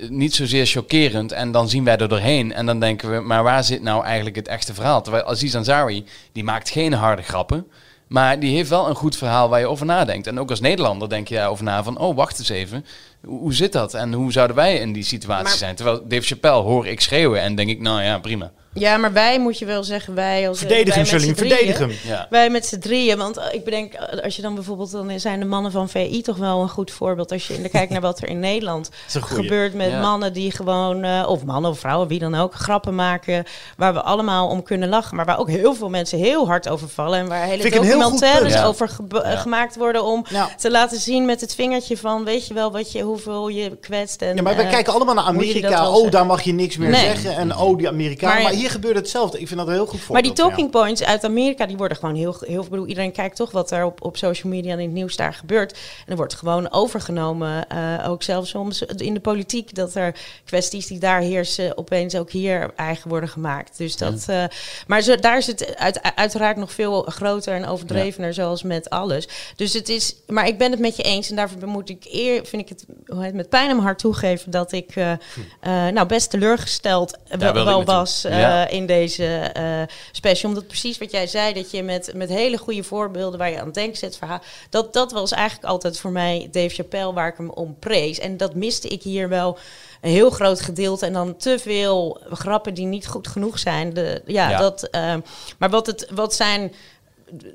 niet 0.10 0.36
zozeer 0.36 0.66
chockerend. 0.66 1.32
En 1.32 1.52
dan 1.52 1.70
zien 1.70 1.84
wij 1.84 1.98
er 1.98 2.08
doorheen 2.10 2.54
en 2.54 2.66
dan 2.66 2.80
denken 2.80 3.12
we, 3.12 3.20
maar 3.20 3.44
waar 3.44 3.64
zit 3.64 3.82
nou 3.82 4.04
eigenlijk 4.04 4.36
het 4.36 4.48
echte 4.48 4.74
verhaal? 4.74 5.02
Terwijl 5.02 5.26
Aziz 5.26 5.56
Ansari, 5.56 6.06
die 6.32 6.44
maakt 6.44 6.70
geen 6.70 6.94
harde 6.94 7.22
grappen. 7.22 7.68
Maar 8.08 8.40
die 8.40 8.56
heeft 8.56 8.70
wel 8.70 8.90
een 8.90 8.96
goed 8.96 9.16
verhaal 9.18 9.50
waar 9.50 9.60
je 9.60 9.68
over 9.68 9.86
nadenkt. 9.86 10.28
En 10.28 10.40
ook 10.40 10.50
als 10.50 10.60
Nederlander 10.60 11.10
denk 11.10 11.28
je 11.28 11.36
daarover 11.36 11.64
na 11.64 11.84
van... 11.84 11.98
oh, 11.98 12.16
wacht 12.16 12.40
eens 12.40 12.50
even. 12.50 12.86
Hoe, 13.26 13.54
zit 13.54 13.72
dat? 13.74 13.94
En 13.94 14.14
hoe 14.14 14.32
zouden 14.32 14.56
wij 14.56 14.76
in 14.78 14.94
die 14.94 15.04
situatie 15.04 15.44
Maar- 15.44 15.58
zijn? 15.58 15.76
Terwijl 15.76 16.08
Dave 16.08 16.22
Chappelle 16.28 16.62
hoor 16.62 16.88
ik 16.88 17.02
schreeuwen 17.02 17.42
en 17.42 17.56
denk 17.56 17.70
ik... 17.70 17.80
nou 17.80 18.02
ja, 18.02 18.20
prima. 18.20 18.52
Ja, 18.74 18.98
maar 18.98 19.14
wij 19.14 19.40
moet 19.40 19.60
je 19.60 19.66
wel 19.66 19.84
zeggen, 19.84 20.14
wij 20.16 20.48
als 20.48 20.58
Verdedig 20.60 20.86
wij 20.88 21.04
hem, 21.04 21.06
Charlene, 21.06 21.34
drieën- 21.34 21.56
verdedig 21.58 21.78
hem. 21.80 21.92
Ja. 22.14 22.28
Wij 22.30 22.50
met 22.50 22.66
z'n 22.66 22.80
drieën, 22.80 23.18
want 23.18 23.38
eh, 23.38 23.54
ik 23.54 23.64
bedenk, 23.64 23.94
eh, 23.94 24.24
als 24.24 24.36
je 24.36 24.42
dan 24.42 24.56
bijvoorbeeld, 24.56 24.92
dan 24.92 25.20
zijn 25.20 25.40
de 25.40 25.46
mannen 25.46 25.72
van 25.72 25.90
VI 25.90 26.22
toch 26.22 26.38
wel 26.38 26.62
een 26.62 26.70
goed 26.70 26.92
voorbeeld. 26.92 27.32
Als 27.32 27.48
je 27.48 27.54
in 27.54 27.62
de 27.64 27.70
kijkt 27.78 27.92
naar 27.92 28.02
wat 28.02 28.22
er 28.22 28.28
in 28.30 28.40
Nederland 28.40 28.90
gebeurt 29.08 29.74
met 29.74 29.90
Ja. 29.90 30.02
mannen 30.02 30.34
die 30.34 30.52
gewoon, 30.52 31.04
eh, 31.04 31.26
of 31.28 31.44
mannen 31.44 31.72
of 31.72 31.80
vrouwen, 31.80 32.08
wie 32.08 32.20
dan 32.20 32.36
ook, 32.36 32.54
grappen 32.56 32.96
maken. 32.96 33.44
Waar 33.78 33.94
we 33.94 34.02
allemaal 34.02 34.48
om 34.48 34.64
kunnen 34.64 34.90
lachen. 34.90 35.16
Maar 35.16 35.26
waar 35.26 35.40
ook 35.40 35.50
heel 35.50 35.74
veel 35.76 35.90
mensen 35.90 36.18
heel 36.20 36.48
hard 36.48 36.70
over 36.70 36.90
vallen. 36.90 37.20
En 37.20 37.28
waar 37.28 37.44
hele 37.46 37.70
documentaires. 37.70 38.54
Ja. 38.54 38.64
over 38.66 38.90
gemaakt 39.24 39.76
worden 39.76 40.04
om 40.04 40.26
Ja. 40.30 40.50
te 40.58 40.72
laten 40.72 41.00
zien 41.00 41.26
met 41.26 41.42
het 41.42 41.56
vingertje 41.56 41.98
van, 41.98 42.24
weet 42.24 42.48
je 42.48 42.54
wel, 42.54 42.72
wat 42.72 42.92
je, 42.92 43.02
hoeveel 43.02 43.48
je 43.48 43.78
kwetst. 43.82 44.22
En, 44.22 44.36
Ja, 44.36 44.42
maar 44.42 44.56
wij 44.56 44.66
eh, 44.66 44.72
kijken 44.72 44.94
allemaal 44.94 45.16
naar 45.16 45.24
Amerika. 45.24 45.90
Oh, 45.92 46.12
daar 46.12 46.26
mag 46.26 46.42
je 46.42 46.54
niks 46.54 46.78
meer 46.78 46.90
Nee. 46.90 47.02
zeggen. 47.06 47.36
En 47.36 47.58
oh, 47.58 47.78
die 47.78 47.88
Amerikanen. 47.88 48.60
Hier 48.62 48.70
gebeurt 48.70 48.96
hetzelfde. 48.96 49.40
Ik 49.40 49.48
vind 49.48 49.60
dat 49.60 49.68
een 49.68 49.74
heel 49.74 49.86
goed 49.86 50.00
voorbeeld. 50.00 50.26
Maar 50.26 50.36
die 50.36 50.44
ja. 50.44 50.50
talking 50.50 50.72
points 50.72 51.04
uit 51.04 51.24
Amerika, 51.24 51.66
die 51.66 51.78
worden 51.78 51.98
gewoon 51.98 52.16
heel... 52.16 52.36
heel 52.40 52.64
ik 52.64 52.70
bedoel, 52.70 52.86
iedereen 52.86 53.12
kijkt 53.12 53.36
toch 53.36 53.52
wat 53.52 53.72
er 53.72 53.86
op, 53.86 54.04
op 54.04 54.18
social 54.18 54.54
media 54.54 54.72
en 54.72 54.80
in 54.80 54.86
het 54.86 54.94
nieuws 54.94 55.16
daar 55.16 55.34
gebeurt. 55.34 55.72
En 55.72 56.12
er 56.12 56.16
wordt 56.16 56.34
gewoon 56.34 56.72
overgenomen, 56.72 57.68
eh, 57.68 58.10
ook 58.10 58.24
zelfs 58.24 58.50
soms 58.50 58.82
in 58.82 59.14
de 59.14 59.20
politiek... 59.20 59.76
dat 59.76 59.96
er 59.96 60.16
kwesties 60.46 60.88
die 60.88 61.00
daar 61.00 61.20
heersen 61.20 61.78
opeens 61.78 62.16
ook 62.16 62.32
hier 62.32 62.72
eigen 62.76 63.10
worden 63.10 63.30
gemaakt. 63.30 63.78
Dus 63.78 63.98
dat, 63.98 64.26
eh, 64.28 64.44
maar 64.88 65.02
zo, 65.02 65.16
daar 65.16 65.38
is 65.38 65.48
het 65.48 65.76
uit, 65.76 66.16
uiteraard 66.16 66.58
nog 66.58 66.72
veel 66.72 67.02
groter 67.02 67.54
en 67.54 67.66
overdrevener, 67.66 68.34
zoals 68.34 68.64
met 68.64 68.90
alles. 68.90 69.28
Dus 69.56 69.74
het 69.74 69.90
is... 69.90 70.16
Maar 70.28 70.48
ik 70.48 70.58
ben 70.58 70.72
het 70.72 70.80
met 70.80 70.96
je 70.96 71.04
eens 71.04 71.30
en 71.30 71.36
daarvoor 71.36 71.68
moet 71.68 71.90
ik 71.90 72.08
eer... 72.12 72.46
vind 72.46 72.62
ik 72.62 72.70
het 72.70 72.86
hoe 73.08 73.18
heet 73.18 73.26
het, 73.26 73.36
met 73.36 73.50
pijn 73.50 73.70
in 73.70 73.76
mijn 73.76 73.88
hart 73.88 74.00
toegeven... 74.00 74.52
dat 74.52 74.72
ik 74.72 74.96
eh, 74.96 75.12
eh, 75.12 75.94
nou 75.94 76.08
best 76.08 76.30
teleurgesteld 76.30 77.18
wel, 77.38 77.84
was 77.84 78.24
eh, 78.24 78.51
Ja. 78.54 78.68
in 78.68 78.86
deze 78.86 79.26
eh, 79.54 79.82
special. 80.12 80.50
Omdat 80.50 80.68
precies 80.68 80.98
wat 80.98 81.12
jij 81.12 81.28
zei, 81.28 81.54
dat 81.54 81.72
je 81.72 81.84
met, 81.84 82.12
met 82.16 82.30
hele 82.30 82.58
goede 82.58 82.84
voorbeelden 82.84 83.40
waar 83.40 83.50
je 83.50 83.62
aan 83.62 83.72
denkt 83.72 83.98
zet, 83.98 84.18
verhaal. 84.18 84.42
Dat, 84.70 84.94
dat 84.94 85.12
was 85.12 85.32
eigenlijk 85.32 85.68
altijd 85.68 86.00
voor 86.00 86.12
mij 86.12 86.48
Dave 86.52 86.76
Chappelle 86.76 87.14
waar 87.14 87.28
ik 87.28 87.38
hem 87.38 87.50
om 87.50 87.76
prees. 87.80 88.20
En 88.20 88.38
dat 88.38 88.56
miste 88.56 88.88
ik 88.88 89.04
hier 89.04 89.30
wel 89.30 89.58
een 90.02 90.12
heel 90.12 90.30
groot 90.30 90.62
gedeelte. 90.62 91.06
En 91.06 91.14
dan 91.14 91.38
te 91.38 91.60
veel 91.60 92.22
grappen 92.30 92.74
die 92.74 92.86
niet 92.86 93.08
goed 93.08 93.28
genoeg 93.28 93.60
zijn. 93.60 93.94
De, 93.94 94.22
ja, 94.26 94.50
Ja. 94.50 94.60
Dat, 94.60 94.84
eh, 94.84 95.16
maar 95.58 95.70
wat, 95.70 95.86
het, 95.86 96.08
wat 96.14 96.34
zijn 96.34 96.74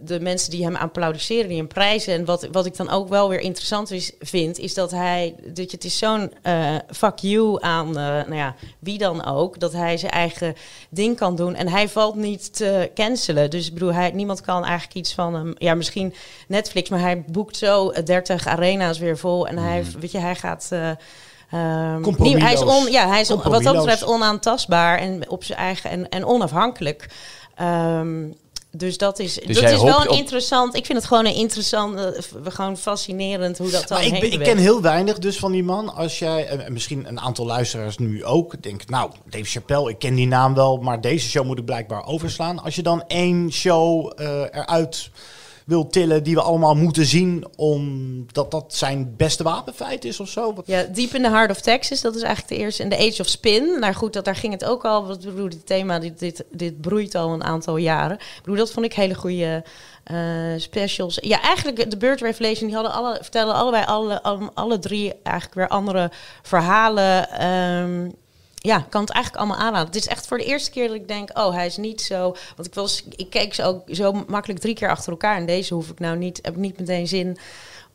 de 0.01 0.21
mensen 0.21 0.51
die 0.51 0.65
hem 0.65 0.75
applaudisseren, 0.77 1.49
die 1.49 1.57
hem 1.57 1.67
prijzen. 1.67 2.15
En 2.15 2.25
wat, 2.25 2.49
wat 2.53 2.67
ik 2.67 2.77
dan 2.77 2.91
ook 2.91 3.09
wel 3.09 3.29
weer 3.29 3.41
interessant 3.41 3.91
is, 3.91 4.13
vind, 4.21 4.59
is 4.59 4.75
dat 4.75 4.91
hij, 4.91 5.35
dat 5.45 5.71
je, 5.71 5.77
het 5.77 5.85
is 5.85 5.99
zo'n 5.99 6.33
eh 6.43 6.75
fuck 6.91 7.19
you 7.19 7.63
aan, 7.63 7.89
eh, 7.89 7.95
nou 8.05 8.35
ja, 8.35 8.55
wie 8.79 8.99
dan 8.99 9.25
ook, 9.25 9.61
dat 9.61 9.73
hij 9.73 9.97
zijn 9.97 10.13
eigen 10.13 10.55
ding 10.91 11.17
kan 11.17 11.37
doen. 11.37 11.55
En 11.55 11.69
hij 11.69 11.89
valt 11.89 12.15
niet 12.15 12.57
te 12.57 12.91
cancelen. 12.95 13.51
Dus 13.51 13.67
ik 13.67 13.73
bedoel, 13.75 13.93
hij, 13.93 14.11
niemand 14.11 14.41
kan 14.41 14.65
eigenlijk 14.65 14.95
iets 14.95 15.15
van 15.15 15.35
hem, 15.35 15.55
ja, 15.59 15.75
misschien 15.75 16.15
Netflix, 16.49 16.89
maar 16.91 17.01
hij 17.01 17.25
boekt 17.27 17.57
zo 17.57 17.91
eh, 17.91 18.05
30 18.05 18.47
arena's 18.47 18.99
weer 18.99 19.19
vol. 19.19 19.49
En 19.49 19.59
hij, 19.59 19.85
weet 20.01 20.11
je, 20.11 20.19
hij 20.19 20.35
gaat. 20.35 20.67
eh, 20.71 20.91
niet- 22.19 22.19
hij 22.43 22.53
is, 22.53 22.59
on, 22.87 22.91
ja, 22.93 23.09
hij 23.09 23.21
is 23.21 23.31
on- 23.31 23.37
wat 23.53 23.63
dat 23.63 23.73
betreft 23.85 24.05
onaantastbaar 24.05 24.99
en 24.99 25.31
op 25.31 25.45
zijn 25.45 25.59
eigen 25.59 25.91
en, 25.91 26.09
en 26.09 26.25
onafhankelijk. 26.25 27.07
Ehm, 27.55 28.25
dus 28.77 28.99
dat 28.99 29.19
is, 29.19 29.35
dat 29.35 29.57
jij 29.57 29.73
is 29.73 29.83
wel 29.83 30.01
een 30.01 30.09
op- 30.09 30.19
interessant. 30.19 30.75
Ik 30.75 30.87
vind 30.87 30.99
het 30.99 31.07
gewoon 31.07 31.27
een 31.27 31.35
interessant, 31.35 31.97
eh, 31.99 32.23
gewoon 32.45 32.77
fascinerend 32.77 33.59
hoe 33.59 33.71
dat 33.71 33.89
dan 33.89 33.99
Maar 33.99 34.07
ik, 34.07 34.13
heen 34.13 34.33
ik 34.33 34.39
ken 34.39 34.57
heel 34.59 34.81
weinig 34.81 35.19
dus 35.19 35.39
van 35.39 35.53
die 35.53 35.65
man. 35.65 35.95
Als 35.95 36.19
jij, 36.19 36.47
en 36.47 36.73
misschien 36.73 37.09
een 37.09 37.21
aantal 37.21 37.47
luisteraars 37.47 37.99
nu 37.99 38.25
ook, 38.25 38.63
denkt, 38.63 38.91
nou, 38.91 39.11
Dave 39.31 39.45
Chappelle, 39.45 39.91
ik 39.91 39.99
ken 39.99 40.15
die 40.15 40.27
naam 40.27 40.55
wel, 40.55 40.77
maar 40.77 41.01
deze 41.01 41.29
show 41.29 41.45
moet 41.45 41.59
ik 41.59 41.65
blijkbaar 41.65 42.07
overslaan. 42.07 42.63
Als 42.63 42.75
je 42.75 42.83
dan 42.83 43.05
één 43.07 43.53
show 43.53 44.13
eh, 44.17 44.41
eruit 44.41 45.11
wil 45.67 45.87
tillen 45.87 46.23
die 46.23 46.35
we 46.35 46.41
allemaal 46.41 46.75
moeten 46.75 47.07
zien, 47.07 47.47
omdat 47.57 48.51
dat 48.51 48.75
zijn 48.75 49.15
beste 49.17 49.43
wapenfeit 49.43 50.05
is 50.05 50.21
of 50.21 50.29
zo. 50.29 50.55
Ja, 50.65 50.83
Deep 50.83 51.15
in 51.15 51.23
the 51.23 51.29
Heart 51.29 51.51
of 51.51 51.61
Texas, 51.61 52.01
dat 52.01 52.15
is 52.15 52.23
eigenlijk 52.23 52.55
de 52.55 52.65
eerste. 52.65 52.83
En 52.83 52.89
The 52.89 52.99
Age 52.99 53.21
of 53.21 53.29
Spin, 53.29 53.79
nou 53.81 53.95
goed, 53.95 54.13
dat, 54.13 54.25
daar 54.25 54.37
ging 54.37 54.53
het 54.53 54.65
ook 54.65 54.85
al. 54.85 55.07
Wat 55.07 55.21
bedoel, 55.25 55.49
dit 55.49 55.67
thema, 55.67 55.99
dit, 55.99 56.19
dit, 56.19 56.45
dit 56.51 56.81
broeit 56.81 57.15
al 57.15 57.33
een 57.33 57.45
aantal 57.45 57.77
jaren. 57.77 58.17
Ik 58.17 58.41
bedoel, 58.43 58.57
dat 58.57 58.73
vond 58.73 58.87
ik 58.87 58.95
hele 58.95 59.15
goede 59.15 59.65
eh, 60.05 60.17
specials. 60.57 61.19
Ja, 61.21 61.41
eigenlijk 61.41 61.91
de 61.91 61.97
Bird 61.97 62.21
Revelation, 62.21 62.67
die 62.67 62.77
hadden 62.77 62.95
alle, 62.95 63.19
vertellen 63.21 63.55
allebei 63.55 63.85
alle, 63.85 64.23
alle, 64.23 64.51
alle 64.55 64.79
drie 64.79 65.13
eigenlijk 65.23 65.55
weer 65.55 65.69
andere 65.69 66.11
verhalen. 66.43 67.31
Ehm, 67.31 68.09
ja, 68.67 68.87
kan 68.89 69.01
het 69.01 69.11
eigenlijk 69.11 69.45
allemaal 69.45 69.67
aanraden. 69.67 69.87
Het 69.87 69.97
is 69.97 70.07
echt 70.07 70.27
voor 70.27 70.39
de 70.39 70.45
eerste 70.45 70.71
keer 70.71 70.87
dat 70.87 70.97
ik 70.97 71.09
denk, 71.09 71.39
oh, 71.39 71.55
hij 71.55 71.67
is 71.67 71.77
niet 71.77 72.01
zo. 72.01 72.37
Want 72.57 72.69
ik 72.69 72.75
was, 72.75 73.05
ik 73.17 73.31
keek 73.31 73.55
ze 73.55 73.63
ook 73.63 73.83
zo 73.87 74.13
makkelijk 74.27 74.61
drie 74.61 74.75
keer 74.75 74.89
achter 74.89 75.11
elkaar. 75.11 75.37
En 75.37 75.47
deze 75.47 75.75
hoef 75.75 75.89
ik 75.89 75.99
nou 75.99 76.17
niet, 76.17 76.39
heb 76.43 76.55
ik 76.55 76.61
niet 76.61 76.79
meteen 76.79 77.09
zin 77.09 77.39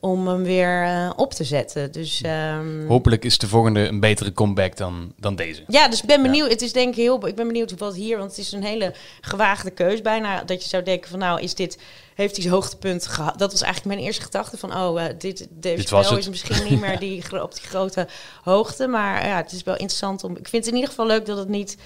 om 0.01 0.27
hem 0.27 0.43
weer 0.43 0.83
eh, 0.83 1.09
op 1.15 1.33
te 1.33 1.43
zetten. 1.43 1.91
Dus 1.91 2.21
ehm, 2.21 2.87
Hopelijk 2.87 3.25
is 3.25 3.37
de 3.37 3.47
volgende 3.47 3.87
een 3.87 3.99
betere 3.99 4.33
comeback 4.33 4.77
dan, 4.77 5.13
dan 5.17 5.35
deze. 5.35 5.63
ja, 5.67 5.87
dus 5.87 6.01
ik 6.01 6.07
ben 6.07 6.21
benieuwd. 6.21 6.49
Het 6.49 6.61
is 6.61 6.73
denk 6.73 6.89
ik 6.89 6.95
heel. 6.95 7.27
Ik 7.27 7.35
ben 7.35 7.47
benieuwd 7.47 7.77
wat 7.77 7.95
hier, 7.95 8.17
want 8.17 8.29
het 8.29 8.39
is 8.39 8.51
een 8.51 8.63
hele 8.63 8.93
gewaagde 9.21 9.71
keus. 9.71 10.01
Bijna 10.01 10.43
dat 10.43 10.63
je 10.63 10.69
zou 10.69 10.83
denken 10.83 11.09
van, 11.09 11.19
nou, 11.19 11.41
is 11.41 11.55
dit 11.55 11.77
heeft 12.13 12.33
hij 12.33 12.41
zijn 12.41 12.53
hoogtepunt 12.55 13.07
gehad? 13.07 13.39
Dat 13.39 13.51
was 13.51 13.61
eigenlijk 13.61 13.95
mijn 13.95 14.07
eerste 14.07 14.23
gedachte 14.23 14.57
van, 14.57 14.75
oh, 14.75 15.03
eh, 15.03 15.13
dit 15.17 15.39
het. 15.61 15.91
is 16.17 16.29
misschien 16.29 16.69
niet 16.69 16.79
meer 16.79 16.99
die, 17.09 17.43
op 17.43 17.53
die 17.53 17.63
grote 17.63 18.07
hoogte, 18.43 18.87
maar 18.87 19.27
ja, 19.27 19.37
het 19.37 19.51
is 19.51 19.63
wel 19.63 19.75
interessant 19.75 20.23
om. 20.23 20.31
Ik 20.31 20.47
vind 20.47 20.65
het 20.65 20.67
in 20.67 20.73
ieder 20.73 20.89
geval 20.89 21.05
leuk 21.05 21.25
dat 21.25 21.37
het 21.37 21.49
niet 21.49 21.77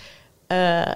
eh, 0.48 0.92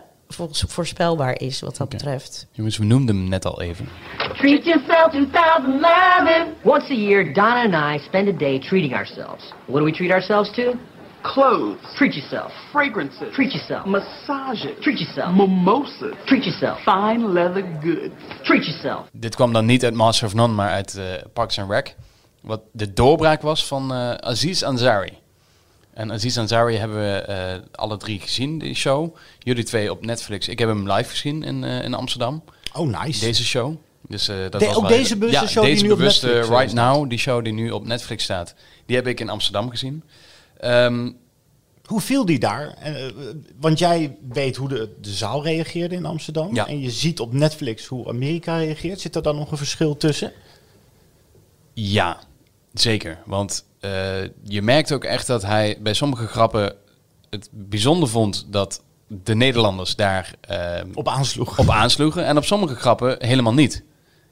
voorspelbaar 0.67 1.39
is 1.39 1.59
wat 1.59 1.77
dat 1.77 1.87
Oké. 1.87 1.95
betreft. 1.97 2.47
Jongens, 2.51 2.77
we 2.77 2.85
noemden 2.85 3.15
hem 3.15 3.29
net 3.29 3.45
al 3.45 3.61
even. 3.61 3.89
Treat 4.37 4.65
yourself 4.65 5.11
2011. 5.11 6.47
Once 6.63 6.89
a 6.91 6.95
year, 6.95 7.33
Donna 7.33 7.63
and 7.63 7.95
I 7.95 8.03
spend 8.05 8.27
a 8.27 8.37
day 8.37 8.59
treating 8.59 8.93
ourselves. 8.93 9.53
What 9.65 9.79
do 9.79 9.83
we 9.85 9.91
treat 9.91 10.11
ourselves 10.11 10.51
to? 10.53 10.73
Clothes, 11.21 11.95
Treat 11.95 12.13
yourself. 12.13 12.51
fragrances, 12.71 13.33
Treat 13.33 13.51
yourself. 13.51 13.85
massages, 13.85 14.71
Treat 14.81 14.99
yourself. 14.99 15.35
mimosas, 15.35 16.13
Treat 16.25 16.43
yourself. 16.43 16.79
fine 16.83 17.27
leather 17.33 17.63
goods. 17.81 18.13
Treat 18.43 18.65
yourself. 18.65 19.07
Dit 19.11 19.35
kwam 19.35 19.53
dan 19.53 19.65
niet 19.65 19.83
uit 19.83 19.93
Master 19.93 20.27
of 20.27 20.33
None, 20.33 20.53
maar 20.53 20.69
uit 20.69 20.95
eh, 20.97 21.03
Parks 21.33 21.59
and 21.59 21.71
Rec. 21.71 21.95
Wat 22.41 22.61
de 22.71 22.93
doorbraak 22.93 23.41
was 23.41 23.65
van 23.67 23.93
eh, 23.93 24.11
Aziz 24.13 24.63
Ansari. 24.63 25.17
En 25.99 26.11
Aziz 26.11 26.37
Ansari 26.37 26.75
hebben 26.75 26.97
we 26.97 27.17
eh, 27.17 27.59
alle 27.71 27.97
drie 27.97 28.19
gezien, 28.19 28.59
die 28.59 28.73
show. 28.75 29.15
Jullie 29.39 29.63
twee 29.63 29.91
op 29.91 30.05
Netflix. 30.05 30.47
Ik 30.47 30.59
heb 30.59 30.67
hem 30.69 30.91
live 30.91 31.09
gezien 31.09 31.43
in, 31.43 31.63
eh, 31.63 31.83
in 31.83 31.93
Amsterdam. 31.93 32.43
Oh, 32.73 33.01
nice. 33.03 33.19
Deze 33.19 33.45
show. 33.45 33.75
Dus, 34.07 34.27
eh, 34.27 34.35
dat 34.49 34.59
De- 34.59 34.65
was 34.65 34.75
ook 34.75 34.87
deze 34.87 35.17
bewuste 35.17 35.41
ja, 35.41 35.47
show 35.47 35.63
die 35.63 35.73
deze 35.73 35.85
nu 35.85 35.91
op 35.91 35.97
bewuste 35.97 36.25
Netflix, 36.25 36.47
eh, 36.49 36.55
Right 36.57 36.71
staat. 36.71 36.95
Now, 36.95 37.09
die 37.09 37.17
show 37.17 37.43
die 37.43 37.53
nu 37.53 37.71
op 37.71 37.85
Netflix 37.85 38.23
staat. 38.23 38.55
Die 38.85 38.95
heb 38.95 39.07
ik 39.07 39.19
in 39.19 39.29
Amsterdam 39.29 39.69
gezien. 39.69 40.03
Ehm, 40.59 41.11
Hoe 41.85 42.01
viel 42.01 42.25
die 42.25 42.39
daar? 42.39 42.77
Want 43.59 43.79
jij 43.79 44.17
weet 44.29 44.55
hoe 44.55 44.69
de, 44.69 44.95
de 45.01 45.11
zaal 45.11 45.43
reageerde 45.43 45.95
in 45.95 46.05
Amsterdam. 46.05 46.55
Ja. 46.55 46.67
En 46.67 46.79
je 46.81 46.91
ziet 46.91 47.19
op 47.19 47.33
Netflix 47.33 47.85
hoe 47.85 48.07
Amerika 48.07 48.57
reageert. 48.57 49.01
Zit 49.01 49.15
er 49.15 49.21
dan 49.21 49.35
nog 49.35 49.51
een 49.51 49.57
verschil 49.57 49.97
tussen? 49.97 50.31
ja, 51.73 52.19
Zeker, 52.81 53.17
want 53.25 53.65
eh, 53.79 53.91
je 54.43 54.61
merkt 54.61 54.91
ook 54.91 55.03
echt 55.03 55.27
dat 55.27 55.41
hij 55.41 55.77
bij 55.79 55.93
sommige 55.93 56.27
grappen 56.27 56.73
het 57.29 57.49
bijzonder 57.51 58.09
vond 58.09 58.45
dat 58.49 58.83
de 59.07 59.35
Nederlanders 59.35 59.95
daar 59.95 60.33
eh, 60.41 60.81
Op 60.93 61.07
aansloeg. 61.07 61.59
op 61.59 61.69
aansloegen 61.69 62.25
en 62.25 62.37
op 62.37 62.45
sommige 62.45 62.75
grappen 62.75 63.15
helemaal 63.25 63.53
niet. 63.53 63.83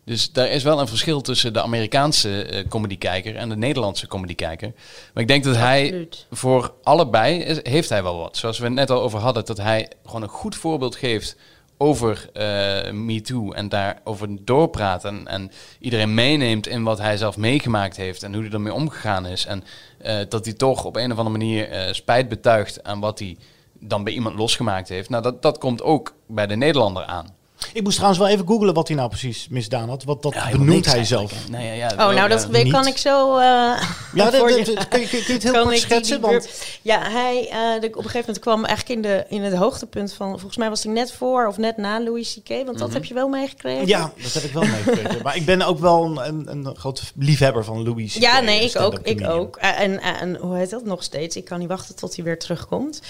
Dus 0.05 0.31
daar 0.31 0.49
is 0.49 0.63
wel 0.63 0.79
een 0.79 0.87
verschil 0.87 1.21
tussen 1.21 1.53
de 1.53 1.61
Amerikaanse 1.61 2.43
eh 2.43 2.67
comedykijker 2.67 3.35
en 3.35 3.49
de 3.49 3.57
Nederlandse 3.57 4.07
comedykijker. 4.07 4.71
Maar 5.13 5.23
ik 5.23 5.27
denk 5.29 5.43
dat 5.43 5.55
hij 5.55 5.83
Absoluut. 5.83 6.25
voor 6.31 6.73
allebei 6.83 7.39
is- 7.39 7.59
heeft 7.63 7.89
hij 7.89 8.03
wel 8.03 8.17
wat. 8.17 8.37
Zoals 8.37 8.57
we 8.57 8.63
het 8.65 8.73
net 8.73 8.89
al 8.89 9.01
over 9.01 9.19
hadden, 9.19 9.45
dat 9.45 9.57
hij 9.57 9.91
gewoon 10.05 10.21
een 10.21 10.27
goed 10.29 10.55
voorbeeld 10.55 10.95
geeft 10.95 11.35
over 11.77 12.29
eh 12.33 12.91
MeToo 12.91 13.51
en 13.51 13.69
daarover 13.69 14.45
doorpraat 14.45 15.05
en, 15.05 15.27
en 15.27 15.51
iedereen 15.79 16.13
meeneemt 16.13 16.67
in 16.67 16.83
wat 16.83 16.97
hij 16.97 17.17
zelf 17.17 17.37
meegemaakt 17.37 17.97
heeft 17.97 18.23
en 18.23 18.33
hoe 18.33 18.43
hij 18.43 18.51
ermee 18.51 18.73
omgegaan 18.73 19.25
is. 19.25 19.45
En 19.45 19.63
eh, 19.97 20.17
dat 20.29 20.45
hij 20.45 20.53
toch 20.53 20.85
op 20.85 20.95
een 20.95 21.11
of 21.11 21.17
andere 21.17 21.37
manier 21.37 21.69
eh, 21.69 21.93
spijt 21.93 22.29
betuigt 22.29 22.83
aan 22.83 22.99
wat 22.99 23.19
hij 23.19 23.37
dan 23.79 24.03
bij 24.03 24.13
iemand 24.13 24.35
losgemaakt 24.35 24.89
heeft. 24.89 25.09
Nou, 25.09 25.23
dat, 25.23 25.41
dat 25.41 25.57
komt 25.57 25.81
ook 25.81 26.15
bij 26.27 26.47
de 26.47 26.55
Nederlander 26.55 27.03
aan. 27.03 27.36
Ik 27.73 27.83
moest 27.83 27.95
trouwens 27.95 28.21
wel 28.23 28.31
even 28.31 28.47
googlen 28.47 28.73
wat 28.73 28.87
hij 28.87 28.97
nou 28.97 29.09
precies 29.09 29.47
misdaan 29.49 29.89
had. 29.89 30.03
Wat 30.03 30.21
dat 30.21 30.33
Ja, 30.33 30.49
benoemt 30.51 30.85
hij 30.85 31.03
zelf. 31.03 31.33
Nee, 31.49 31.67
ja, 31.67 31.73
ja, 31.73 31.91
Oh, 31.91 32.15
nou, 32.15 32.29
dat 32.29 32.47
kan 32.69 32.87
ik 32.87 32.97
zo. 32.97 33.37
eh, 33.37 33.43
Ja, 34.13 34.29
dat, 34.29 34.33
je- 34.55 34.73
dat- 34.75 34.87
kun, 34.87 34.99
je, 34.99 35.07
kun 35.07 35.19
je 35.27 35.33
het 35.33 35.43
heel 35.43 35.51
kan 35.51 35.63
kort 35.63 35.73
ik 35.75 35.79
die- 35.81 35.89
schetsen? 35.89 36.21
die 36.21 36.29
Want 36.31 36.43
bur- 36.43 36.77
Ja, 36.81 37.09
hij, 37.09 37.47
eh, 37.49 37.81
de, 37.81 37.87
op 37.87 37.95
een 37.95 38.03
gegeven 38.03 38.19
moment 38.19 38.39
kwam 38.39 38.65
eigenlijk 38.65 38.95
in, 38.95 39.01
de, 39.11 39.25
in 39.29 39.43
het 39.43 39.53
hoogtepunt 39.53 40.13
van... 40.13 40.29
Volgens 40.29 40.57
mij 40.57 40.69
was 40.69 40.83
hij 40.83 40.93
net 40.93 41.11
voor 41.11 41.47
of 41.47 41.57
net 41.57 41.77
na 41.77 42.01
Louis 42.01 42.39
C.K. 42.43 42.65
Want 42.65 42.77
dat 42.79 42.93
heb 42.93 43.05
je 43.05 43.13
wel 43.13 43.27
meegekregen. 43.27 43.87
ja, 43.87 44.11
dat 44.21 44.33
heb 44.33 44.43
ik 44.43 44.51
wel 44.53 44.63
meegekregen. 44.63 45.21
maar 45.23 45.35
ik 45.35 45.45
ben 45.45 45.61
ook 45.61 45.79
wel 45.79 46.05
een, 46.05 46.27
een, 46.27 46.65
een 46.65 46.75
grote 46.75 47.01
liefhebber 47.15 47.63
van 47.63 47.83
Louis. 47.83 48.13
C.K., 48.13 48.21
Ja, 48.21 48.39
nee, 48.39 48.63
ik 48.69 48.79
ook. 48.79 48.99
Ik 49.03 49.27
ook. 49.27 49.55
Eh, 49.55 49.79
En, 49.79 50.01
en 50.01 50.35
hoe 50.35 50.55
heet 50.57 50.69
dat 50.69 50.85
nog 50.85 51.03
steeds? 51.03 51.35
Ik 51.35 51.45
kan 51.45 51.59
niet 51.59 51.67
wachten 51.67 51.95
tot 51.95 52.15
hij 52.15 52.23
weer 52.25 52.39
terugkomt. 52.39 53.01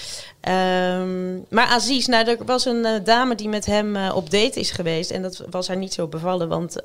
Ehm, 0.42 1.36
maar 1.50 1.66
Aziz, 1.68 2.06
nou, 2.06 2.28
er 2.30 2.38
was 2.46 2.66
een 2.66 3.02
dame 3.04 3.36
die 3.36 3.50
met 3.50 3.66
hem 3.66 3.96
eh, 3.96 4.16
op 4.16 4.30
is 4.38 4.72
geweest. 4.72 5.12
En 5.12 5.22
dat 5.22 5.44
was 5.50 5.68
haar 5.68 5.78
niet 5.78 5.94
zo 5.94 6.08
bevallen, 6.08 6.48
want... 6.48 6.76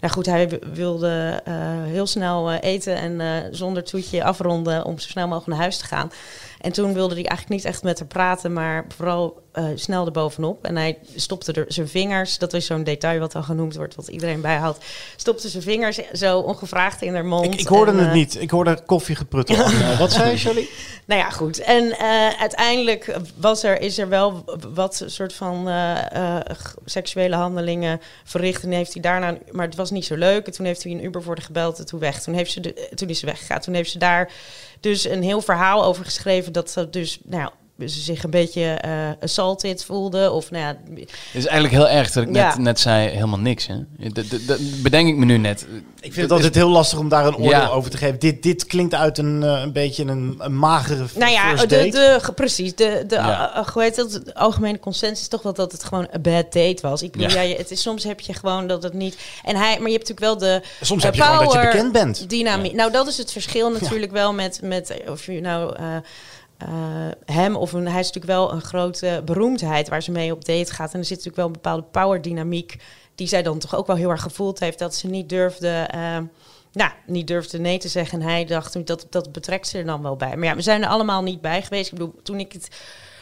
nou 0.00 0.12
goed, 0.12 0.26
hij 0.26 0.60
wilde 0.72 1.40
eh, 1.44 1.54
heel 1.84 2.06
snel 2.06 2.50
eh, 2.50 2.72
eten 2.72 2.96
en 2.96 3.20
eh, 3.20 3.28
zonder 3.50 3.84
toetje 3.84 4.24
afronden 4.24 4.84
om 4.84 4.98
zo 4.98 5.08
snel 5.08 5.26
mogelijk 5.26 5.50
naar 5.50 5.58
huis 5.58 5.76
te 5.76 5.84
gaan. 5.84 6.10
En 6.64 6.72
toen 6.72 6.94
wilde 6.94 7.14
hij 7.14 7.24
eigenlijk 7.24 7.60
niet 7.60 7.72
echt 7.72 7.82
met 7.82 7.98
haar 7.98 8.08
praten, 8.08 8.52
maar 8.52 8.84
vooral 8.96 9.42
eh, 9.52 9.64
snel 9.74 10.06
erbovenop. 10.06 10.64
En 10.64 10.76
hij 10.76 10.98
stopte 11.14 11.52
er 11.52 11.64
zijn 11.68 11.88
vingers, 11.88 12.38
dat 12.38 12.52
is 12.52 12.66
zo'n 12.66 12.84
detail 12.84 13.18
wat 13.18 13.32
dan 13.32 13.44
genoemd 13.44 13.76
wordt, 13.76 13.94
wat 13.94 14.08
iedereen 14.08 14.40
bijhoudt. 14.40 14.84
Stopte 15.16 15.48
zijn 15.48 15.62
vingers 15.62 16.00
zo 16.12 16.38
ongevraagd 16.38 17.02
in 17.02 17.14
haar 17.14 17.24
mond. 17.24 17.44
Ik, 17.44 17.60
ik 17.60 17.66
hoorde 17.66 17.90
En, 17.90 17.98
het 17.98 18.12
niet. 18.12 18.40
Ik 18.40 18.50
hoorde 18.50 18.78
koffie 18.86 19.16
gepruttel. 19.16 19.56
Eh, 19.56 19.98
wat 19.98 20.12
zei 20.12 20.30
je, 20.30 20.36
Charlie? 20.36 20.70
nou 21.04 21.20
ja, 21.20 21.30
goed. 21.30 21.58
En 21.58 21.98
eh, 21.98 22.40
uiteindelijk 22.40 23.16
was 23.36 23.62
er, 23.62 23.80
is 23.80 23.98
er 23.98 24.08
wel 24.08 24.44
wat 24.74 25.04
soort 25.06 25.32
van 25.32 25.68
eh, 25.68 26.36
eh, 26.36 26.40
seksuele 26.84 27.36
handelingen 27.36 28.00
verricht. 28.24 28.62
En 28.62 28.70
heeft 28.70 28.92
hij 28.92 29.02
daarna, 29.02 29.36
maar 29.50 29.66
het 29.66 29.76
was 29.76 29.83
niet 29.90 30.04
zo 30.04 30.16
leuk. 30.16 30.46
En 30.46 30.52
toen 30.52 30.66
heeft 30.66 30.82
hij 30.82 30.92
een 30.92 31.04
Uber 31.04 31.22
voor 31.22 31.34
de 31.34 31.42
gebeld 31.42 31.78
en 31.78 31.86
toen 31.86 32.00
weg. 32.00 32.22
Toen, 32.22 32.34
heeft 32.34 32.52
ze 32.52 32.90
toen 32.94 33.08
is 33.08 33.18
ze 33.18 33.26
weggegaan. 33.26 33.60
Toen 33.60 33.74
heeft 33.74 33.90
ze 33.90 33.98
daar 33.98 34.32
dus 34.80 35.04
een 35.04 35.22
heel 35.22 35.40
verhaal 35.40 35.84
over 35.84 36.04
geschreven. 36.04 36.52
Dat 36.52 36.70
ze 36.70 36.90
dus, 36.90 37.18
nou 37.24 37.50
zich 37.84 38.22
een 38.22 38.30
beetje 38.30 38.64
eh 38.64 38.90
assaulted 39.20 39.84
voelde. 39.84 40.30
Of 40.30 40.50
nou 40.50 40.62
ja, 40.64 40.76
Het 40.94 41.08
is 41.32 41.46
eigenlijk 41.46 41.74
heel 41.74 41.88
erg 41.88 42.10
dat 42.10 42.22
ik 42.22 42.28
net, 42.30 42.42
Ja. 42.42 42.58
net 42.58 42.80
zei 42.80 43.08
helemaal 43.08 43.38
niks. 43.38 43.66
Hè? 43.66 43.74
Dat, 44.12 44.28
dat- 44.30 44.46
dat 44.46 44.58
bedenk 44.82 45.08
ik 45.08 45.16
me 45.16 45.24
nu 45.24 45.36
net. 45.38 45.66
Ik 46.00 46.12
vind 46.12 46.22
het 46.22 46.30
altijd 46.30 46.54
heel 46.54 46.68
lastig 46.68 46.98
om 46.98 47.08
daar 47.08 47.26
een 47.26 47.34
oordeel 47.36 47.50
Ja. 47.50 47.68
over 47.68 47.90
te 47.90 47.96
geven. 47.96 48.18
Dit, 48.18 48.42
dit 48.42 48.66
klinkt 48.66 48.94
uit 48.94 49.18
een, 49.18 49.42
eh, 49.42 49.60
een 49.62 49.72
beetje 49.72 50.04
een, 50.04 50.34
een 50.38 50.56
magere 50.58 51.04
Nou 51.14 51.32
ja, 51.32 51.48
first 51.48 51.68
de, 51.68 51.76
date. 51.90 52.20
de, 52.26 52.32
precies. 52.32 52.74
De, 52.74 53.04
de, 53.06 53.14
Ja. 53.14 53.50
uh, 53.50 53.60
uh, 53.60 53.68
hoe 53.68 53.82
heet 53.82 53.96
dat? 53.96 54.10
De 54.24 54.34
algemene 54.34 54.78
consensus 54.78 55.20
is 55.20 55.28
toch 55.28 55.42
wel 55.42 55.54
dat 55.54 55.72
het 55.72 55.84
gewoon 55.84 56.06
een 56.10 56.22
bad 56.22 56.52
date 56.52 56.78
was. 56.80 57.02
Ik 57.02 57.12
bedoel, 57.12 57.28
Ja. 57.30 57.54
het 57.56 57.70
is, 57.70 57.82
soms 57.82 58.04
heb 58.04 58.20
je 58.20 58.32
gewoon 58.34 58.66
dat 58.66 58.82
het 58.82 58.92
niet... 58.92 59.16
En 59.44 59.56
hij, 59.56 59.78
maar 59.78 59.90
je 59.90 59.96
hebt 59.96 60.08
natuurlijk 60.08 60.20
wel 60.20 60.38
de 60.38 60.62
Soms 60.80 61.02
heb 61.02 61.14
je 61.14 61.22
gewoon 61.22 61.44
dat 61.44 61.52
je 61.52 61.60
bekend 61.60 61.92
bent. 61.92 62.28
Dynamiek. 62.30 62.72
Nou, 62.74 62.92
dat 62.92 63.06
is 63.06 63.18
het 63.18 63.32
verschil 63.32 63.70
natuurlijk 63.70 64.12
wel 64.12 64.32
met, 64.32 64.58
met 64.62 64.94
of 65.08 65.26
je 65.26 65.40
nou... 65.40 65.74
eh, 66.56 66.68
hem 67.24 67.56
of 67.56 67.72
een, 67.72 67.88
hij 67.88 68.00
is 68.00 68.06
natuurlijk 68.06 68.32
wel 68.38 68.52
een 68.52 68.62
grote 68.62 69.22
beroemdheid 69.24 69.88
waar 69.88 70.02
ze 70.02 70.10
mee 70.10 70.32
op 70.32 70.44
date 70.44 70.72
gaat. 70.72 70.92
En 70.92 70.98
er 70.98 71.04
zit 71.04 71.16
natuurlijk 71.16 71.36
wel 71.36 71.46
een 71.46 71.52
bepaalde 71.52 71.84
power 71.90 72.22
dynamiek 72.22 72.76
die 73.14 73.26
zij 73.26 73.42
dan 73.42 73.58
toch 73.58 73.74
ook 73.76 73.86
wel 73.86 73.96
heel 73.96 74.10
erg 74.10 74.22
gevoeld 74.22 74.58
heeft 74.60 74.78
dat 74.78 74.94
ze 74.94 75.06
niet 75.06 75.28
durfde, 75.28 75.68
eh, 75.68 76.18
nou, 76.72 76.90
niet 77.06 77.26
durfde 77.26 77.58
nee 77.58 77.78
te 77.78 77.88
zeggen. 77.88 78.20
En 78.20 78.28
hij 78.28 78.44
dacht 78.44 78.86
dat 78.86 79.06
dat 79.10 79.32
betrekt 79.32 79.68
ze 79.68 79.78
er 79.78 79.84
dan 79.84 80.02
wel 80.02 80.16
bij. 80.16 80.36
Maar 80.36 80.48
ja, 80.48 80.54
we 80.54 80.62
zijn 80.62 80.82
er 80.82 80.88
allemaal 80.88 81.22
niet 81.22 81.40
bij 81.40 81.62
geweest. 81.62 81.92
Ik 81.92 81.98
bedoel, 81.98 82.14
toen 82.22 82.38
ik 82.40 82.52
het 82.52 82.68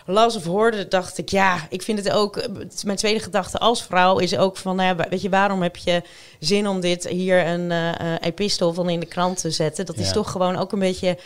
las 0.06 0.36
of 0.36 0.44
hoorde, 0.44 0.88
dacht 0.88 1.18
ik 1.18 1.28
ja, 1.28 1.66
ik 1.68 1.82
vind 1.82 1.98
het 1.98 2.10
ook. 2.10 2.36
eh, 2.36 2.50
Mijn 2.84 2.96
tweede 2.96 3.20
gedachte 3.20 3.58
als 3.58 3.82
vrouw 3.82 4.18
is 4.18 4.36
ook 4.36 4.56
van, 4.56 4.76
nou 4.76 4.96
ja, 4.96 5.08
weet 5.08 5.22
je, 5.22 5.28
waarom 5.28 5.62
heb 5.62 5.76
je 5.76 6.02
zin 6.38 6.68
om 6.68 6.80
dit 6.80 7.08
hier 7.08 7.46
een 7.46 7.70
epistel 8.20 8.72
van 8.74 8.88
in 8.88 9.00
de 9.00 9.06
krant 9.06 9.40
te 9.40 9.50
zetten? 9.50 9.86
Dat 9.86 9.96
is 9.96 10.12
toch 10.12 10.30
gewoon 10.30 10.56
ook 10.56 10.72
een 10.72 10.78
beetje 10.78 11.18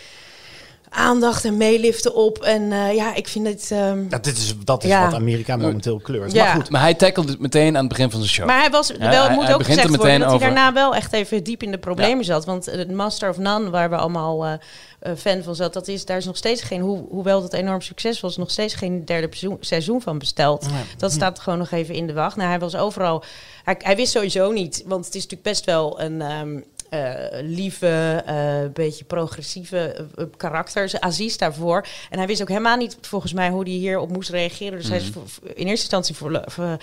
aandacht 0.88 1.44
en 1.44 1.56
meeliften 1.56 2.14
op. 2.14 2.38
En 2.38 2.72
eh, 2.72 2.94
ja, 2.94 3.14
ik 3.14 3.28
vind 3.28 3.46
het. 3.46 3.68
ehm, 3.70 4.04
Ja, 4.10 4.18
dit 4.18 4.36
is, 4.36 4.54
dat 4.64 4.82
is 4.84 4.90
Ja. 4.90 5.04
wat 5.04 5.14
Amerika 5.14 5.56
momenteel 5.56 5.98
kleurt. 6.00 6.32
Ja. 6.32 6.44
Maar 6.44 6.54
goed, 6.54 6.70
Maar 6.70 6.80
hij 6.80 6.94
tackelt 6.94 7.28
het 7.28 7.40
meteen 7.40 7.74
aan 7.74 7.80
het 7.80 7.88
begin 7.88 8.10
van 8.10 8.20
zijn 8.20 8.32
show. 8.32 8.46
Maar 8.46 8.60
hij 8.60 8.70
was 8.70 8.88
Ja, 8.88 9.10
wel, 9.10 9.24
hij- 9.26 9.34
moet 9.34 9.44
hij 9.44 9.54
ook 9.54 9.64
gezegd 9.64 9.96
worden 9.96 10.20
dat 10.20 10.30
hij 10.30 10.38
daarna 10.38 10.72
wel 10.72 10.94
echt 10.94 11.12
even 11.12 11.44
diep 11.44 11.62
in 11.62 11.70
de 11.70 11.78
problemen 11.78 12.24
zat. 12.24 12.44
Want 12.44 12.66
het 12.66 12.90
Master 12.90 13.28
of 13.30 13.38
None, 13.38 13.70
waar 13.70 13.90
we 13.90 13.96
allemaal 13.96 14.44
eh, 14.44 14.52
eh, 15.00 15.12
fan 15.16 15.42
van 15.42 15.54
zat, 15.54 15.72
dat 15.72 15.88
is, 15.88 16.04
daar 16.04 16.16
is 16.16 16.24
nog 16.24 16.36
steeds 16.36 16.62
geen, 16.62 16.80
hoe, 16.80 17.04
hoewel 17.10 17.40
dat 17.40 17.52
enorm 17.52 17.80
succes 17.80 18.20
was, 18.20 18.36
nog 18.36 18.50
steeds 18.50 18.74
geen 18.74 19.04
derde 19.04 19.26
seizoen, 19.30 19.56
seizoen 19.60 20.00
van 20.02 20.18
besteld. 20.18 20.66
Dat 20.98 21.12
staat 21.12 21.38
gewoon 21.38 21.58
nog 21.58 21.70
even 21.70 21.94
in 21.94 22.06
de 22.06 22.12
wacht. 22.12 22.36
Nou, 22.36 22.48
hij 22.48 22.58
was 22.58 22.76
overal, 22.76 23.22
hij, 23.64 23.74
hij 23.78 23.96
wist 23.96 24.12
sowieso 24.12 24.50
niet, 24.52 24.82
want 24.86 25.04
het 25.04 25.14
is 25.14 25.22
natuurlijk 25.22 25.48
best 25.48 25.64
wel 25.64 26.00
een... 26.00 26.22
ehm, 26.22 26.58
eh, 26.96 27.38
lieve, 27.42 28.22
eh 28.26 28.72
beetje 28.72 29.04
progressieve 29.04 29.78
eh, 29.78 30.04
eh, 30.16 30.26
karakter. 30.36 30.96
Aziz 31.00 31.36
daarvoor. 31.36 31.86
En 32.10 32.18
hij 32.18 32.26
wist 32.26 32.42
ook 32.42 32.48
helemaal 32.48 32.76
niet, 32.76 32.96
volgens 33.00 33.32
mij, 33.32 33.50
hoe 33.50 33.62
hij 33.62 33.72
hierop 33.72 34.12
moest 34.12 34.30
reageren. 34.30 34.78
Dus 34.78 34.88
hij 34.88 34.98
is 34.98 35.08
voor- 35.10 35.22
in 35.42 35.66
eerste 35.66 35.70
instantie 35.70 36.14
voor, 36.14 36.42
voor- 36.46 36.76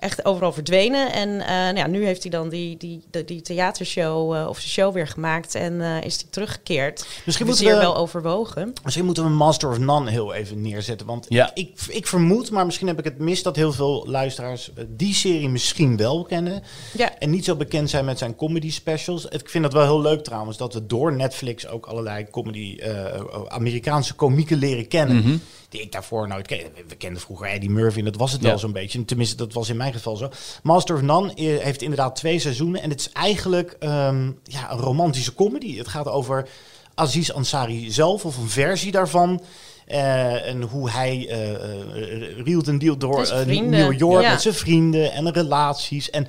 echt 0.00 0.24
overal 0.24 0.52
verdwenen. 0.52 1.12
En 1.12 1.40
eh, 1.40 1.46
nou 1.48 1.76
ja, 1.76 1.86
nu 1.86 2.04
heeft 2.04 2.22
hij 2.22 2.30
dan 2.30 2.48
die, 2.48 2.76
die, 2.76 3.02
die, 3.10 3.24
die 3.24 3.42
theatershow 3.42 4.34
eh, 4.34 4.46
of 4.48 4.58
zijn 4.58 4.70
show 4.70 4.94
weer 4.94 5.06
gemaakt. 5.08 5.54
En 5.54 5.80
eh, 5.80 6.02
is 6.04 6.14
hij 6.20 6.26
teruggekeerd. 6.30 7.06
Misschien 7.24 7.46
moeten 7.46 7.64
we- 7.64 7.70
wel 7.70 7.96
overwogen. 7.96 8.72
misschien 8.84 9.04
moeten 9.04 9.24
we 9.24 9.30
Master 9.30 9.68
of 9.68 9.78
None 9.78 10.10
heel 10.10 10.34
even 10.34 10.62
neerzetten. 10.62 11.06
Want 11.06 11.26
Ja. 11.28 11.50
ik, 11.54 11.80
ik 11.88 12.06
vermoed, 12.06 12.50
maar 12.50 12.64
misschien 12.66 12.86
heb 12.86 12.98
ik 12.98 13.04
het 13.04 13.18
mis, 13.18 13.42
dat 13.42 13.56
heel 13.56 13.72
veel 13.72 14.04
luisteraars 14.08 14.70
die 14.88 15.14
serie 15.14 15.48
misschien 15.48 15.96
wel 15.96 16.24
kennen. 16.24 16.62
Ja. 16.96 17.18
En 17.18 17.30
niet 17.30 17.44
zo 17.44 17.56
bekend 17.56 17.90
zijn 17.90 18.04
met 18.04 18.18
zijn 18.18 18.36
comedy 18.36 18.70
specials. 18.70 19.24
Ik 19.24 19.48
vind 19.48 19.64
dat 19.64 19.72
wel 19.72 19.82
heel 19.84 20.00
leuk 20.00 20.24
trouwens, 20.24 20.56
dat 20.56 20.74
we 20.74 20.86
door 20.86 21.12
Netflix 21.16 21.66
ook 21.68 21.86
allerlei 21.86 22.26
comedy, 22.30 22.76
eh, 22.80 23.20
Amerikaanse 23.48 24.14
komieken 24.14 24.58
leren 24.58 24.88
kennen. 24.88 25.16
Mhm. 25.16 25.36
Die 25.70 25.80
ik 25.80 25.92
daarvoor 25.92 26.28
nooit 26.28 26.46
ken. 26.46 26.60
We 26.88 26.94
kenden 26.94 27.22
vroeger 27.22 27.46
Eddie 27.46 27.70
Murphy 27.70 27.98
en 27.98 28.04
dat 28.04 28.16
was 28.16 28.32
het 28.32 28.42
Ja. 28.42 28.48
wel 28.48 28.58
zo'n 28.58 28.72
beetje. 28.72 29.04
Tenminste, 29.04 29.36
dat 29.36 29.52
was 29.52 29.68
in 29.68 29.76
mijn 29.76 29.92
geval 29.92 30.16
zo. 30.16 30.28
Master 30.62 30.94
of 30.94 31.02
None 31.02 31.34
eh, 31.34 31.58
heeft 31.58 31.82
inderdaad 31.82 32.16
twee 32.16 32.38
seizoenen. 32.38 32.82
En 32.82 32.90
het 32.90 33.00
is 33.00 33.10
eigenlijk 33.12 33.76
ehm, 33.78 34.30
ja, 34.44 34.70
een 34.72 34.78
romantische 34.78 35.34
comedy. 35.34 35.76
Het 35.78 35.88
gaat 35.88 36.08
over 36.08 36.48
Aziz 36.94 37.30
Ansari 37.30 37.90
zelf, 37.90 38.24
of 38.24 38.36
een 38.36 38.48
versie 38.48 38.90
daarvan. 38.92 39.42
Eh, 39.86 40.48
en 40.48 40.62
hoe 40.62 40.90
hij 40.90 41.26
eh 41.28 41.54
eh, 41.54 42.44
reelt 42.44 42.68
en 42.68 42.78
dealt 42.78 43.00
door. 43.00 43.44
New 43.46 43.98
York 43.98 44.22
Ja. 44.22 44.30
met 44.30 44.42
zijn 44.42 44.54
vrienden 44.54 45.12
en 45.12 45.32
relaties. 45.32 46.10
En 46.10 46.28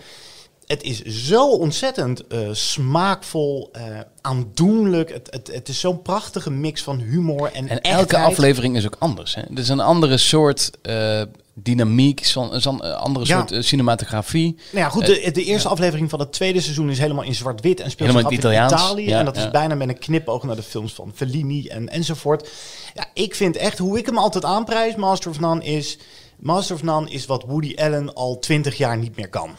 het 0.72 0.84
is 0.84 1.02
zo 1.04 1.50
ontzettend 1.50 2.28
eh, 2.28 2.40
smaakvol, 2.52 3.70
eh, 3.72 3.84
aandoenlijk. 4.22 5.14
Het, 5.14 5.28
het, 5.32 5.50
het 5.54 5.68
is 5.70 5.80
zo'n 5.80 6.02
prachtige 6.02 6.52
mix 6.52 6.82
van 6.84 7.00
humor 7.00 7.52
en 7.54 7.68
En 7.68 7.82
elke 7.82 8.00
echtheid. 8.00 8.26
aflevering 8.26 8.76
is 8.78 8.86
ook 8.86 8.96
anders. 9.00 9.36
Hè? 9.36 9.42
Het 9.42 9.60
is 9.60 9.70
een 9.70 9.80
andere 9.80 10.18
soort 10.18 10.72
eh, 10.82 11.22
dynamiek, 11.54 12.26
zo'n 12.26 12.82
eh, 12.84 12.94
andere 12.96 13.26
Ja. 13.26 13.46
soort 13.48 13.66
cinematografie. 13.66 14.56
Nou 14.72 14.86
ja, 14.86 14.90
goed, 14.90 15.06
de, 15.06 15.30
de 15.34 15.44
eerste 15.44 15.68
aflevering 15.70 16.10
van 16.10 16.20
het 16.20 16.32
tweede 16.34 16.62
seizoen 16.62 16.90
is 16.90 17.00
helemaal 17.00 17.24
in 17.24 17.36
zwart-wit 17.36 17.80
en 17.80 17.92
speelt 17.92 18.10
zich 18.12 18.20
in 18.20 18.26
af 18.26 18.32
in. 18.32 18.38
Italië. 18.66 19.08
Ja, 19.08 19.20
en 19.20 19.26
dat 19.26 19.38
is 19.38 19.50
bijna 19.50 19.76
met 19.76 19.88
een 19.90 20.00
knipoog 20.00 20.44
naar 20.44 20.56
de 20.56 20.64
films 20.64 20.94
van 20.94 21.12
Fellini 21.16 21.68
en, 21.68 21.90
enzovoort. 21.90 22.50
Ja, 22.94 23.06
ik 23.14 23.36
vind 23.36 23.58
echt, 23.58 23.78
hoe 23.78 23.98
ik 23.98 24.06
hem 24.06 24.18
altijd 24.18 24.46
aanprijs, 24.46 24.96
Master 24.96 25.30
of 25.30 25.40
None, 25.40 25.64
is... 25.64 25.98
Master 26.38 26.76
of 26.76 26.84
None 26.84 27.10
is 27.10 27.26
wat 27.26 27.44
Woody 27.48 27.76
Allen 27.76 28.14
al 28.14 28.40
twintig 28.40 28.78
jaar 28.78 28.98
niet 28.98 29.16
meer 29.16 29.30
kan. 29.30 29.50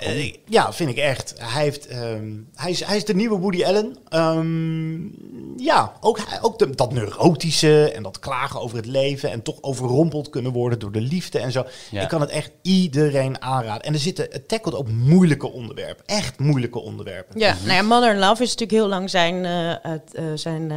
Eh, 0.00 0.34
ja, 0.46 0.72
vind 0.72 0.90
ik 0.90 0.96
echt. 0.96 1.34
Hij, 1.38 1.62
heeft, 1.62 1.86
ehm, 1.86 2.32
hij, 2.54 2.70
is, 2.70 2.84
hij 2.84 2.96
is 2.96 3.04
de 3.04 3.14
nieuwe 3.14 3.38
Woody 3.38 3.64
Allen. 3.64 3.96
Ehm, 4.08 5.00
ja, 5.62 5.92
ook, 6.00 6.18
hij- 6.28 6.42
ook 6.42 6.58
de- 6.58 6.74
dat 6.74 6.92
neurotische 6.92 7.92
en 7.92 8.02
dat 8.02 8.18
klagen 8.18 8.60
over 8.60 8.76
het 8.76 8.86
leven 8.86 9.30
en 9.30 9.42
toch 9.42 9.58
overrompeld 9.60 10.30
kunnen 10.30 10.52
worden 10.52 10.78
door 10.78 10.92
de 10.92 11.00
liefde 11.00 11.38
en 11.38 11.52
zo. 11.52 11.66
Ja. 11.90 12.02
Ik 12.02 12.08
kan 12.08 12.20
het 12.20 12.30
echt 12.30 12.50
iedereen 12.62 13.42
aanraden. 13.42 13.82
En 13.82 13.92
er 13.92 13.98
zitten, 14.00 14.26
het 14.30 14.48
tackelt 14.48 14.74
ook 14.74 14.88
moeilijke 14.90 15.52
onderwerpen. 15.52 16.04
Echt 16.06 16.38
moeilijke 16.38 16.78
onderwerpen. 16.78 17.38
Ja, 17.38 17.56
nou 17.64 17.72
ja, 17.74 17.82
Modern 17.82 18.18
Love 18.18 18.42
is 18.42 18.48
natuurlijk 18.48 18.70
heel 18.78 18.88
lang 18.88 19.10
zijn, 19.10 19.44
eh, 19.44 19.90
het, 19.90 20.14
eh, 20.14 20.24
zijn 20.34 20.72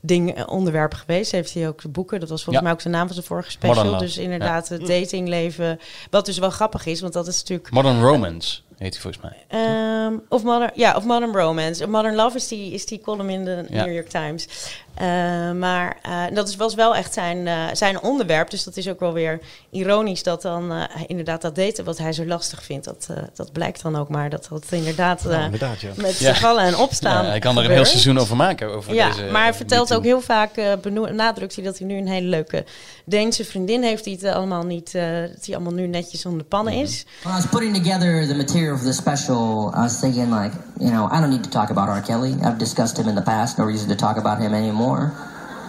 ding, 0.00 0.34
eh, 0.34 0.48
onderwerp 0.48 0.94
geweest. 0.94 1.32
Heeft 1.32 1.54
hij 1.54 1.68
ook 1.68 1.82
de 1.82 1.88
boeken, 1.88 2.20
dat 2.20 2.28
was 2.28 2.42
volgens 2.42 2.64
Ja. 2.64 2.70
mij 2.70 2.72
ook 2.72 2.84
de 2.84 2.88
naam 2.88 3.06
van 3.06 3.14
zijn 3.14 3.26
vorige 3.26 3.50
special. 3.50 3.98
Dus 3.98 4.18
inderdaad, 4.18 4.68
het 4.68 4.86
datingleven. 4.86 5.78
Wat 6.10 6.26
dus 6.26 6.38
wel 6.38 6.50
grappig 6.50 6.86
is, 6.86 7.00
want 7.00 7.12
dat 7.12 7.26
is 7.26 7.38
natuurlijk... 7.38 7.70
Modern 7.70 8.02
Romance 8.02 8.60
heet 8.84 8.92
hij 8.92 9.02
volgens 9.02 9.22
mij. 9.22 9.60
Ehm, 9.60 10.14
of, 10.28 10.42
modern, 10.42 10.70
ja, 10.74 10.96
of 10.96 11.04
Modern 11.04 11.32
Romance. 11.36 11.86
Modern 11.86 12.14
Love 12.14 12.36
is 12.36 12.48
die, 12.48 12.72
is 12.72 12.86
die 12.86 13.00
column 13.00 13.30
in 13.30 13.44
de 13.44 13.64
Ja. 13.70 13.84
New 13.84 13.94
York 13.94 14.08
Times. 14.08 14.46
Eh, 14.94 15.06
maar 15.52 15.96
eh, 16.02 16.22
dat 16.34 16.48
is, 16.48 16.56
was 16.56 16.74
wel 16.74 16.94
echt 16.96 17.12
zijn, 17.14 17.46
eh, 17.46 17.64
zijn 17.72 18.00
onderwerp. 18.02 18.50
Dus 18.50 18.64
dat 18.64 18.76
is 18.76 18.88
ook 18.88 19.00
wel 19.00 19.12
weer 19.12 19.40
ironisch 19.70 20.22
dat 20.22 20.42
dan 20.42 20.72
eh, 20.72 20.84
inderdaad 21.06 21.42
dat 21.42 21.54
daten 21.54 21.84
wat 21.84 21.98
hij 21.98 22.12
zo 22.12 22.24
lastig 22.26 22.62
vindt. 22.64 22.84
Dat, 22.84 23.06
eh, 23.10 23.16
dat 23.34 23.52
blijkt 23.52 23.82
dan 23.82 23.96
ook 23.96 24.08
maar 24.08 24.30
dat 24.30 24.46
dat 24.50 24.64
inderdaad, 24.70 25.24
Nou, 25.24 25.44
inderdaad, 25.44 25.80
ja. 25.80 25.90
met 25.96 26.18
Ja. 26.18 26.34
vallen 26.34 26.64
en 26.64 26.76
opstaan 26.76 27.24
Ja, 27.24 27.30
hij 27.30 27.38
kan 27.38 27.58
er 27.58 27.64
een 27.64 27.70
heel 27.70 27.84
seizoen 27.84 28.18
over 28.18 28.36
maken. 28.36 28.68
Over 28.74 28.94
Ja, 28.94 29.08
deze, 29.10 29.24
maar 29.24 29.42
hij 29.42 29.54
vertelt 29.54 29.94
ook 29.94 30.04
heel 30.04 30.20
vaak, 30.20 30.56
eh 30.56 30.72
beno- 30.82 31.08
nadrukt 31.12 31.54
hij 31.54 31.64
dat 31.64 31.78
hij 31.78 31.86
nu 31.86 31.96
een 31.96 32.08
hele 32.08 32.26
leuke 32.28 32.64
Deense 33.04 33.44
vriendin 33.44 33.82
heeft, 33.82 34.04
die 34.04 34.18
het 34.20 34.34
allemaal 34.34 34.62
niet, 34.62 34.94
eh, 34.94 35.02
hij 35.02 35.54
allemaal 35.54 35.72
nu 35.72 35.86
netjes 35.86 36.24
onder 36.26 36.40
de 36.40 36.46
pannen 36.48 36.72
Mhm. 36.74 36.82
is. 36.82 37.04
When 37.22 37.32
I 37.34 37.36
was 37.36 37.46
putting 37.50 37.76
together 37.84 38.26
the 38.28 38.34
material 38.34 38.69
for 38.76 38.84
the 38.84 38.92
special, 38.92 39.70
I 39.74 39.82
was 39.82 40.00
thinking 40.00 40.30
like, 40.30 40.52
you 40.78 40.90
know, 40.90 41.08
I 41.10 41.20
don't 41.20 41.30
need 41.30 41.44
to 41.44 41.50
talk 41.50 41.70
about 41.70 41.88
R. 41.88 42.02
Kelly. 42.02 42.34
I've 42.42 42.58
discussed 42.58 42.98
him 42.98 43.08
in 43.08 43.14
the 43.14 43.22
past. 43.22 43.58
No 43.58 43.64
reason 43.64 43.88
to 43.90 43.96
talk 43.96 44.16
about 44.16 44.40
him 44.40 44.54
anymore. 44.54 45.14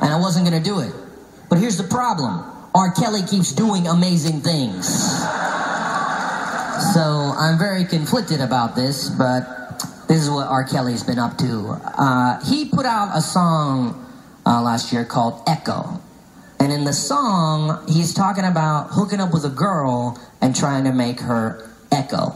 And 0.01 0.11
I 0.11 0.19
wasn't 0.19 0.47
going 0.47 0.61
to 0.61 0.69
do 0.69 0.79
it. 0.79 0.93
But 1.49 1.59
here's 1.59 1.77
the 1.77 1.83
problem. 1.83 2.43
R. 2.73 2.91
Kelly 2.93 3.21
keeps 3.23 3.51
doing 3.51 3.87
amazing 3.87 4.41
things. 4.41 4.87
So 6.93 7.01
I'm 7.37 7.57
very 7.59 7.85
conflicted 7.85 8.41
about 8.41 8.75
this, 8.75 9.09
but 9.09 9.61
this 10.07 10.23
is 10.23 10.29
what 10.29 10.47
R. 10.47 10.63
Kelly's 10.63 11.03
been 11.03 11.19
up 11.19 11.37
to. 11.37 11.79
Uh, 11.97 12.43
he 12.45 12.65
put 12.65 12.85
out 12.85 13.15
a 13.15 13.21
song 13.21 14.05
uh, 14.45 14.61
last 14.61 14.91
year 14.91 15.05
called 15.05 15.41
Echo. 15.47 16.01
And 16.59 16.71
in 16.71 16.83
the 16.83 16.93
song, 16.93 17.83
he's 17.87 18.13
talking 18.13 18.45
about 18.45 18.89
hooking 18.91 19.19
up 19.19 19.33
with 19.33 19.45
a 19.45 19.49
girl 19.49 20.19
and 20.41 20.55
trying 20.55 20.83
to 20.85 20.91
make 20.91 21.19
her 21.19 21.69
echo. 21.91 22.35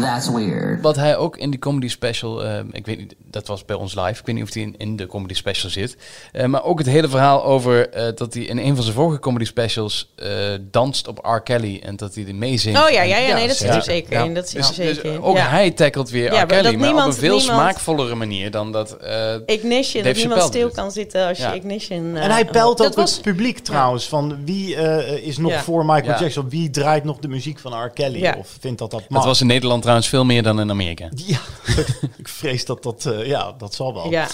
That's 0.00 0.28
weird. 0.30 0.80
Wat 0.82 0.96
hij 0.96 1.16
ook 1.16 1.36
in 1.36 1.50
die 1.50 1.58
comedy 1.58 1.88
special, 1.88 2.44
eh, 2.44 2.58
ik 2.72 2.86
weet 2.86 2.98
niet, 2.98 3.14
dat 3.30 3.46
was 3.46 3.64
bij 3.64 3.76
ons 3.76 3.94
live. 3.94 4.20
Ik 4.20 4.26
weet 4.26 4.34
niet 4.34 4.44
of 4.44 4.54
hij 4.54 4.62
in, 4.62 4.74
in 4.78 4.96
de 4.96 5.06
comedy 5.06 5.34
special 5.34 5.70
zit. 5.70 5.96
Eh, 6.32 6.46
maar 6.46 6.64
ook 6.64 6.78
het 6.78 6.88
hele 6.88 7.08
verhaal 7.08 7.44
over 7.44 7.88
eh, 7.90 8.06
dat 8.14 8.34
hij 8.34 8.42
in 8.42 8.58
een 8.58 8.74
van 8.74 8.82
zijn 8.84 8.96
vorige 8.96 9.20
comedy 9.20 9.44
specials 9.44 10.12
eh, 10.16 10.28
danst 10.70 11.08
op 11.08 11.18
R. 11.22 11.40
Kelly. 11.40 11.80
En 11.84 11.96
dat 11.96 12.14
hij 12.14 12.26
er 12.26 12.34
meezingt. 12.34 12.80
Oh 12.84 12.90
ja, 12.90 13.02
ja, 13.02 13.16
ja, 13.18 13.34
nee, 13.34 13.46
dat 13.46 13.56
zit 13.56 13.68
ja. 13.68 13.74
er 13.74 13.82
zeker 13.82 14.12
Ja. 14.12 14.24
in. 14.24 14.34
Dat 14.34 14.48
zit 14.48 14.60
Ja. 14.62 14.68
er 14.68 14.74
zeker 14.74 15.02
Dus 15.02 15.12
in. 15.12 15.22
ook 15.22 15.36
ja. 15.36 15.48
hij 15.48 15.70
tackelt 15.70 16.10
weer 16.10 16.22
Ja, 16.24 16.28
R. 16.30 16.34
maar 16.34 16.46
Kelly, 16.46 16.74
maar 16.76 16.90
op 16.94 16.96
een 17.06 17.12
veel 17.12 17.36
niemand- 17.38 17.58
smaakvollere 17.58 18.14
manier 18.14 18.50
dan 18.50 18.72
dat... 18.72 18.96
eh, 18.96 19.34
Ignition, 19.46 20.02
Dave 20.02 20.14
dat 20.14 20.16
niemand 20.16 20.42
stil 20.42 20.66
doet. 20.66 20.74
kan 20.76 20.90
zitten 20.90 21.26
als 21.26 21.38
je. 21.38 21.54
Ignition... 21.54 22.16
En 22.16 22.22
eh, 22.22 22.30
hij 22.30 22.44
pelt 22.44 22.78
dat 22.78 22.86
ook 22.86 22.94
was- 22.96 23.12
het 23.12 23.22
publiek 23.22 23.58
trouwens. 23.58 24.08
Van 24.08 24.44
wie 24.44 24.76
eh, 24.76 25.26
is 25.26 25.38
nog 25.38 25.50
Ja. 25.50 25.62
voor 25.62 25.84
Michael 25.86 26.04
Ja. 26.12 26.18
Jackson? 26.20 26.48
Wie 26.48 26.70
draait 26.70 27.04
nog 27.04 27.18
de 27.18 27.28
muziek 27.28 27.58
van 27.58 27.84
R. 27.84 27.90
Kelly? 27.90 28.18
Ja. 28.20 28.34
Of 28.38 28.56
vindt 28.60 28.78
dat 28.78 28.90
dat 28.90 29.00
mag? 29.00 29.18
dat 29.18 29.24
was 29.24 29.40
in 29.40 29.46
Nederland 29.46 29.81
trouwens 29.82 30.08
veel 30.08 30.24
meer 30.24 30.42
dan 30.42 30.60
in 30.60 30.70
Amerika. 30.70 31.08
Ja, 31.14 31.40
ik 32.22 32.28
vrees 32.28 32.64
dat 32.64 32.82
dat... 32.82 33.06
eh, 33.06 33.26
ja, 33.26 33.52
dat 33.58 33.74
zal 33.74 33.94
wel. 33.94 34.10
Ja. 34.10 34.28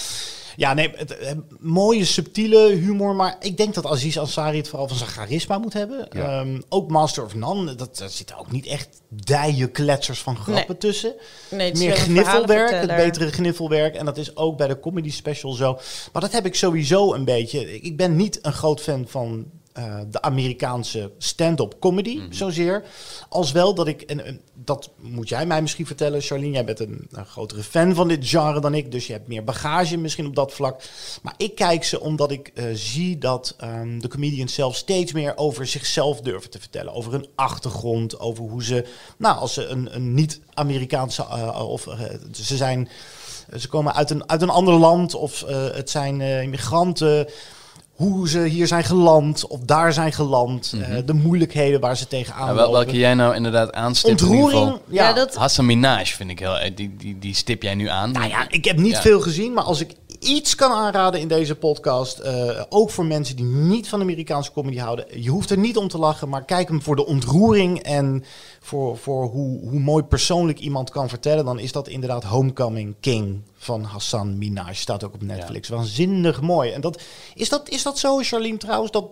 Ja, 0.57 0.75
nee, 0.75 0.91
het, 0.95 1.17
eh, 1.19 1.33
mooie, 1.59 2.05
subtiele 2.05 2.69
humor. 2.69 3.15
Maar 3.15 3.37
ik 3.41 3.57
denk 3.57 3.75
dat 3.75 3.87
Aziz 3.87 4.17
Ansari 4.17 4.57
het 4.57 4.69
vooral 4.69 4.89
van 4.89 4.97
zijn 4.97 5.11
charisma 5.11 5.59
moet 5.59 5.73
hebben. 5.73 6.07
Ja. 6.11 6.41
Ehm, 6.41 6.61
ook 6.69 6.91
Master 6.91 7.25
of 7.25 7.35
None. 7.35 7.75
Dat, 7.75 7.99
daar 7.99 8.09
zitten 8.09 8.39
ook 8.39 8.51
niet 8.51 8.67
echt 8.67 8.89
dijenkletsers 9.09 10.19
van 10.21 10.37
grappen 10.37 10.67
Nee. 10.69 10.79
tussen. 10.79 11.15
Nee, 11.51 11.67
het 11.69 11.79
is 11.79 11.85
Meer 11.85 11.97
gniffelwerk, 11.97 12.71
het 12.71 12.97
betere 12.97 13.33
gniffelwerk. 13.33 13.95
En 13.95 14.05
dat 14.05 14.17
is 14.17 14.37
ook 14.37 14.57
bij 14.57 14.67
de 14.67 14.81
comedy 14.81 15.11
special 15.11 15.53
zo. 15.53 15.79
Maar 16.13 16.23
dat 16.23 16.33
heb 16.33 16.47
ik 16.47 16.55
sowieso 16.55 17.15
een 17.15 17.25
beetje. 17.25 17.81
Ik 17.81 17.97
ben 17.97 18.17
niet 18.17 18.39
een 18.43 18.53
groot 18.53 18.81
fan 18.81 19.05
van 19.09 19.47
eh, 19.79 20.01
de 20.11 20.23
Amerikaanse 20.23 21.11
stand-up 21.19 21.77
comedy 21.81 22.21
zozeer. 22.31 22.85
Als 23.29 23.53
wel 23.53 23.75
dat 23.75 23.87
ik, 23.87 24.03
en, 24.03 24.25
en 24.25 24.41
dat 24.55 24.91
moet 24.97 25.29
jij 25.29 25.47
mij 25.47 25.63
misschien 25.63 25.87
vertellen, 25.87 26.21
Charlene. 26.21 26.53
Jij 26.53 26.65
bent 26.65 26.81
een, 26.81 27.07
een 27.11 27.27
grotere 27.27 27.63
fan 27.63 27.95
van 27.95 28.09
dit 28.09 28.29
genre 28.29 28.61
dan 28.61 28.75
ik. 28.75 28.93
Dus 28.93 29.07
je 29.07 29.13
hebt 29.13 29.29
meer 29.29 29.45
bagage 29.45 29.97
misschien 29.97 30.27
op 30.27 30.35
dat 30.35 30.53
vlak. 30.53 30.83
Maar 31.23 31.35
ik 31.37 31.55
kijk 31.55 31.85
ze 31.85 32.01
omdat 32.01 32.31
ik 32.31 32.51
eh, 32.55 32.65
zie 32.73 33.19
dat 33.19 33.55
ehm, 33.59 33.99
de 33.99 34.09
comedians 34.09 34.55
zelf 34.55 34.77
steeds 34.77 35.13
meer 35.13 35.37
over 35.37 35.67
zichzelf 35.67 36.21
durven 36.21 36.51
te 36.51 36.61
vertellen. 36.61 36.93
Over 36.93 37.13
hun 37.13 37.27
achtergrond, 37.35 38.21
over 38.21 38.45
hoe 38.45 38.65
ze, 38.65 38.85
nou, 39.19 39.39
als 39.39 39.55
ze 39.55 39.67
een, 39.67 39.95
een 39.95 40.15
niet-Amerikaanse, 40.15 41.23
eh, 41.23 41.69
of 41.69 41.87
ze 42.33 42.57
zijn, 42.57 42.89
ze 43.57 43.69
komen 43.69 43.95
uit 43.95 44.11
een, 44.11 44.29
uit 44.29 44.43
een 44.43 44.51
ander 44.51 44.75
land, 44.75 45.15
of 45.15 45.45
het 45.73 45.91
zijn 45.91 46.21
immigranten. 46.21 47.29
Hoe 47.99 48.29
ze 48.29 48.41
hier 48.45 48.67
zijn 48.67 48.85
geland, 48.85 49.47
of 49.47 49.61
daar 49.61 49.93
zijn 49.93 50.13
geland. 50.13 50.75
eh, 50.81 50.97
de 51.07 51.13
moeilijkheden 51.13 51.81
waar 51.81 51.97
ze 51.97 52.07
tegenaan 52.07 52.47
wel, 52.47 52.55
lopen. 52.55 52.73
welke 52.73 52.97
jij 52.99 53.15
nou 53.15 53.35
inderdaad 53.35 53.73
aanstipt 53.73 54.21
in 54.21 54.27
ieder 54.27 54.43
Ontroering, 54.45 54.73
geval. 54.73 54.83
ja. 54.95 55.09
Ja, 55.09 55.13
dat, 55.15 55.35
Hassan 55.35 55.67
Minaj 55.67 56.05
vind 56.07 56.31
ik 56.31 56.39
heel... 56.39 56.59
eh, 56.59 56.71
Die, 56.75 56.97
die, 56.99 57.19
die 57.19 57.35
stip 57.35 57.63
jij 57.63 57.75
nu 57.75 57.89
aan. 57.89 58.13
Nou 58.13 58.29
ja, 58.29 58.47
ik 58.51 58.65
heb 58.65 58.77
niet 58.79 58.93
Ja. 58.93 59.01
veel 59.01 59.21
gezien, 59.21 59.53
maar 59.53 59.65
als 59.65 59.81
ik 59.81 59.91
iets 60.21 60.55
kan 60.55 60.73
aanraden 60.73 61.21
in 61.21 61.29
deze 61.29 61.55
podcast, 61.55 62.19
eh, 62.19 62.63
ook 62.69 62.91
voor 62.91 63.05
mensen 63.07 63.37
die 63.37 63.45
niet 63.45 63.89
van 63.89 64.01
Amerikaanse 64.01 64.53
comedy 64.53 64.79
houden, 64.79 65.05
je 65.23 65.31
hoeft 65.31 65.51
er 65.51 65.59
niet 65.59 65.77
om 65.77 65.89
te 65.89 65.99
lachen, 65.99 66.29
maar 66.29 66.45
kijk 66.45 66.69
hem 66.69 66.83
voor 66.83 66.97
de 66.97 67.07
ontroering 67.07 67.79
en 67.83 68.25
voor, 68.69 68.97
voor 68.97 69.27
hoe, 69.27 69.69
hoe 69.69 69.81
mooi 69.81 70.05
persoonlijk 70.05 70.59
iemand 70.59 70.91
kan 70.91 71.09
vertellen, 71.09 71.45
dan 71.45 71.59
is 71.59 71.73
dat 71.73 71.89
inderdaad 71.89 72.25
Homecoming 72.25 72.95
King 73.01 73.41
van 73.55 73.83
Hassan 73.83 74.39
Minaj. 74.39 74.75
Staat 74.75 75.05
ook 75.05 75.15
op 75.15 75.23
Netflix. 75.23 75.69
Waanzinnig 75.69 76.41
mooi. 76.41 76.71
En 76.71 76.81
dat, 76.81 77.03
is, 77.35 77.49
dat, 77.49 77.69
is 77.69 77.83
dat 77.83 77.99
zo, 77.99 78.19
Charlene, 78.23 78.57
trouwens? 78.57 78.91
Dat, 78.91 79.11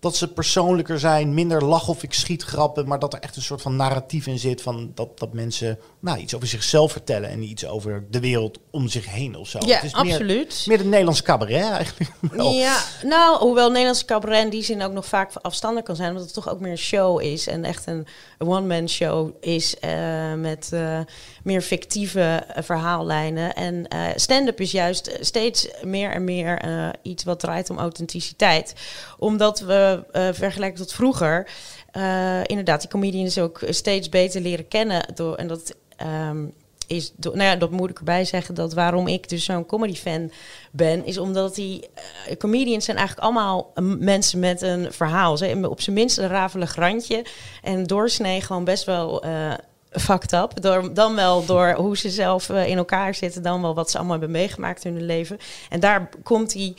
dat 0.00 0.16
ze 0.16 0.32
persoonlijker 0.32 0.98
zijn, 0.98 1.34
minder 1.34 1.64
lach 1.64 1.88
of 1.88 2.02
ik 2.02 2.12
schiet 2.12 2.42
grappen, 2.42 2.88
maar 2.88 2.98
dat 2.98 3.12
er 3.12 3.20
echt 3.20 3.36
een 3.36 3.42
soort 3.42 3.62
van 3.62 3.76
narratief 3.76 4.26
in 4.26 4.38
zit 4.38 4.62
van 4.62 4.90
dat, 4.94 5.18
dat 5.18 5.32
mensen 5.32 5.78
nou, 6.00 6.18
iets 6.18 6.34
over 6.34 6.48
zichzelf 6.48 6.92
vertellen 6.92 7.30
en 7.30 7.42
iets 7.42 7.66
over 7.66 8.04
de 8.10 8.20
wereld 8.20 8.58
om 8.70 8.88
zich 8.88 9.10
heen 9.10 9.36
of 9.36 9.48
zo. 9.48 9.58
ja, 9.66 9.74
Het 9.74 9.84
is 9.84 9.92
absoluut. 9.92 10.64
meer 10.66 10.78
de 10.78 10.84
Nederlandse 10.84 11.22
cabaret 11.22 11.70
eigenlijk. 11.70 12.10
wel. 12.32 12.52
Ja, 12.52 12.82
nou, 13.02 13.38
hoewel 13.38 13.68
Nederlandse 13.68 14.04
cabaret 14.04 14.44
in 14.44 14.50
die 14.50 14.62
zin 14.62 14.82
ook 14.82 14.92
nog 14.92 15.06
vaak 15.06 15.32
afstandig 15.42 15.84
kan 15.84 15.96
zijn, 15.96 16.08
omdat 16.08 16.24
het 16.24 16.34
toch 16.34 16.50
ook 16.50 16.60
meer 16.60 16.70
een 16.70 16.78
show 16.78 17.22
is 17.22 17.46
en 17.46 17.64
echt 17.64 17.86
een 17.86 18.06
one-man 18.38 18.88
show 18.88 19.30
is 19.40 19.78
eh, 19.78 20.34
met 20.34 20.68
eh, 20.72 20.98
meer 21.42 21.62
fictieve 21.62 22.20
eh, 22.20 22.62
verhaallijnen. 22.62 23.54
En 23.54 23.86
stand-up 24.16 24.60
is 24.60 24.70
juist 24.70 25.18
steeds 25.20 25.68
meer 25.82 26.10
en 26.10 26.24
meer 26.24 26.60
iets 27.02 27.24
wat 27.24 27.40
draait 27.40 27.70
om 27.70 27.78
authenticiteit, 27.78 28.74
omdat 29.18 29.60
we 29.60 29.89
eh 30.12 30.28
vergelijken 30.32 30.78
tot 30.78 30.92
vroeger. 30.92 31.48
eh, 31.90 32.40
inderdaad, 32.44 32.80
die 32.80 32.90
comedians 32.90 33.38
ook 33.38 33.60
steeds 33.68 34.08
beter 34.08 34.40
leren 34.40 34.68
kennen. 34.68 35.14
Door, 35.14 35.34
en 35.34 35.46
dat 35.46 35.74
ehm, 35.96 36.46
is, 36.86 37.12
nou 37.20 37.42
ja, 37.42 37.56
dat 37.56 37.70
moet 37.70 37.90
ik 37.90 37.98
erbij 37.98 38.24
zeggen, 38.24 38.54
dat 38.54 38.74
waarom 38.74 39.06
ik 39.06 39.28
dus 39.28 39.44
zo'n 39.44 39.66
comedy 39.66 39.94
fan 39.94 40.30
ben, 40.70 41.04
is 41.06 41.18
omdat 41.18 41.54
die 41.54 41.88
eh, 42.26 42.36
comedians 42.36 42.84
zijn 42.84 42.96
eigenlijk 42.96 43.26
allemaal 43.26 43.70
eh, 43.74 43.84
mensen 43.84 44.38
met 44.38 44.62
een 44.62 44.92
verhaal. 44.92 45.36
Ze 45.36 45.68
op 45.70 45.80
zijn 45.80 45.96
minst 45.96 46.18
een 46.18 46.28
ravelig 46.28 46.74
randje 46.74 47.24
en 47.62 47.86
doorsnee 47.86 48.40
gewoon 48.40 48.64
best 48.64 48.84
wel 48.84 49.22
eh 49.22 49.52
fucked 49.90 50.32
up. 50.32 50.62
Door, 50.62 50.94
dan 50.94 51.14
wel 51.14 51.44
door 51.44 51.72
hoe 51.72 51.96
ze 51.96 52.10
zelf 52.10 52.48
eh, 52.48 52.66
in 52.66 52.76
elkaar 52.76 53.14
zitten, 53.14 53.42
dan 53.42 53.62
wel 53.62 53.74
wat 53.74 53.90
ze 53.90 53.96
allemaal 53.96 54.18
hebben 54.18 54.36
meegemaakt 54.36 54.84
in 54.84 54.94
hun 54.94 55.04
leven. 55.04 55.38
En 55.68 55.80
daar 55.80 56.08
komt 56.22 56.52
die 56.52 56.74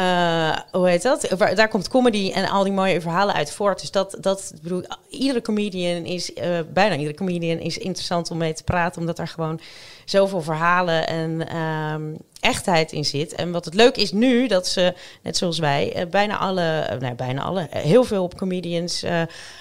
eh, 0.00 0.56
hoe 0.70 0.88
heet 0.88 1.02
dat? 1.02 1.28
Daar 1.54 1.68
komt 1.68 1.88
comedy 1.88 2.30
en 2.34 2.48
al 2.48 2.64
die 2.64 2.72
mooie 2.72 3.00
verhalen 3.00 3.34
uit 3.34 3.52
voort. 3.52 3.80
Dus 3.80 3.90
dat, 3.90 4.16
dat 4.20 4.52
ik 4.54 4.62
bedoel, 4.62 4.84
iedere 5.08 5.42
comedian 5.42 6.04
is, 6.04 6.32
eh, 6.32 6.58
bijna 6.72 6.96
iedere 6.96 7.16
comedian 7.16 7.58
is 7.58 7.78
interessant 7.78 8.30
om 8.30 8.38
mee 8.38 8.52
te 8.52 8.64
praten, 8.64 9.00
omdat 9.00 9.18
er 9.18 9.28
gewoon 9.28 9.60
zoveel 10.04 10.40
verhalen 10.42 11.06
en 11.06 11.48
ehm, 11.48 12.02
echtheid 12.40 12.92
in 12.92 13.04
zit. 13.04 13.34
En 13.34 13.52
wat 13.52 13.64
het 13.64 13.74
leuk 13.74 13.96
is 13.96 14.12
nu, 14.12 14.46
dat 14.46 14.66
ze, 14.66 14.94
net 15.22 15.36
zoals 15.36 15.58
wij, 15.58 15.92
eh, 15.92 16.06
bijna 16.06 16.38
alle, 16.38 16.96
nee, 17.00 17.14
bijna 17.14 17.42
alle, 17.42 17.66
heel 17.70 18.04
veel 18.04 18.30
comedians 18.36 19.02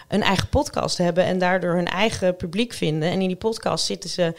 een 0.07 0.23
eigen 0.23 0.49
podcast 0.49 0.97
hebben 0.97 1.23
en 1.23 1.37
daardoor 1.37 1.75
hun 1.75 1.87
eigen 1.87 2.35
publiek 2.35 2.73
vinden. 2.73 3.09
En 3.09 3.21
in 3.21 3.27
die 3.27 3.35
podcast 3.35 3.85
zitten 3.85 4.09
ze 4.09 4.33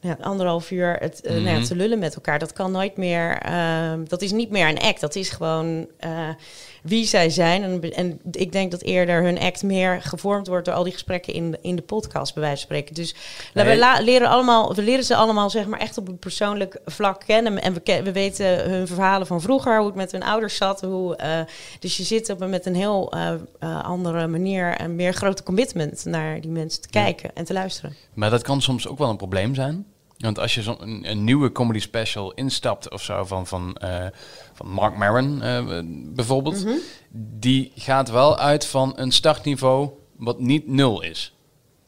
ja, 0.00 0.16
anderhalf 0.20 0.70
uur 0.70 0.96
het, 0.98 1.20
eh, 1.20 1.32
nou 1.32 1.44
ja, 1.46 1.52
Mhm. 1.52 1.62
te 1.64 1.76
lullen 1.76 1.98
met 1.98 2.14
elkaar. 2.14 2.38
Dat 2.38 2.52
kan 2.52 2.72
nooit 2.72 2.96
meer. 2.96 3.38
ehm, 3.38 4.04
dat 4.04 4.22
is 4.22 4.32
niet 4.32 4.50
meer 4.50 4.68
een 4.68 4.78
act. 4.78 5.00
Dat 5.00 5.14
is 5.14 5.30
gewoon 5.30 5.86
eh, 5.98 6.28
wie 6.88 7.04
zij 7.06 7.30
zijn. 7.30 7.62
En, 7.62 7.92
en 7.94 8.20
ik 8.30 8.52
denk 8.52 8.70
dat 8.70 8.82
eerder 8.82 9.22
hun 9.22 9.38
act 9.38 9.62
meer 9.62 10.02
gevormd 10.02 10.46
wordt 10.46 10.64
door 10.64 10.74
al 10.74 10.82
die 10.82 10.92
gesprekken 10.92 11.32
in, 11.32 11.50
de- 11.50 11.58
in 11.62 11.76
de 11.76 11.82
podcast, 11.82 12.34
bij 12.34 12.42
wijze 12.42 12.56
van 12.56 12.66
spreken. 12.66 12.94
Dus 12.94 13.14
Nee. 13.54 13.64
we, 13.64 13.78
la- 13.78 14.00
leren 14.00 14.28
allemaal, 14.28 14.74
we 14.74 14.82
leren 14.82 15.04
ze 15.04 15.16
allemaal 15.16 15.50
zeg 15.50 15.66
maar 15.66 15.80
echt 15.80 15.98
op 15.98 16.08
een 16.08 16.18
persoonlijk 16.18 16.80
vlak 16.86 17.22
kennen. 17.26 17.62
En 17.62 17.72
we, 17.74 18.00
we 18.04 18.12
weten 18.12 18.70
hun 18.70 18.86
verhalen 18.86 19.26
van 19.26 19.40
vroeger, 19.40 19.76
hoe 19.78 19.86
het 19.86 19.94
met 19.94 20.12
hun 20.12 20.22
ouders 20.22 20.56
zat. 20.56 20.80
Hoe, 20.80 21.16
eh, 21.16 21.40
dus 21.80 21.96
je 21.96 22.02
zit 22.02 22.30
op, 22.30 22.40
een- 22.40 22.50
met 22.50 22.66
een 22.66 22.74
heel 22.76 23.12
eh, 23.12 23.32
eh, 23.58 23.84
andere 23.84 24.26
manier 24.26 24.74
en 24.76 24.96
meer 24.96 25.12
grote 25.12 25.42
commitment 25.42 26.04
naar 26.04 26.40
die 26.40 26.50
mensen 26.50 26.80
te 26.82 26.88
kijken 26.88 27.30
en 27.34 27.44
te 27.44 27.52
luisteren. 27.52 27.94
Maar 28.14 28.30
dat 28.30 28.42
kan 28.42 28.62
soms 28.62 28.88
ook 28.88 28.98
wel 28.98 29.10
een 29.10 29.16
probleem 29.16 29.54
zijn. 29.54 29.86
Want 30.18 30.38
als 30.38 30.54
je 30.54 30.62
zo'n 30.62 30.82
een, 30.82 31.10
een 31.10 31.24
nieuwe 31.24 31.52
comedy 31.52 31.78
special 31.80 32.32
instapt 32.32 32.90
of 32.90 33.02
zo 33.02 33.24
van, 33.24 33.46
van, 33.46 33.74
eh, 33.76 34.06
van 34.54 34.68
Mark 34.68 34.96
Maron 34.96 35.42
eh, 35.42 35.80
bijvoorbeeld, 36.14 36.64
Mhm. 36.64 36.74
die 37.38 37.72
gaat 37.76 38.10
wel 38.10 38.38
uit 38.38 38.66
van 38.66 38.92
een 38.96 39.12
startniveau 39.12 39.90
wat 40.16 40.40
niet 40.40 40.68
nul 40.68 41.02
is. 41.02 41.32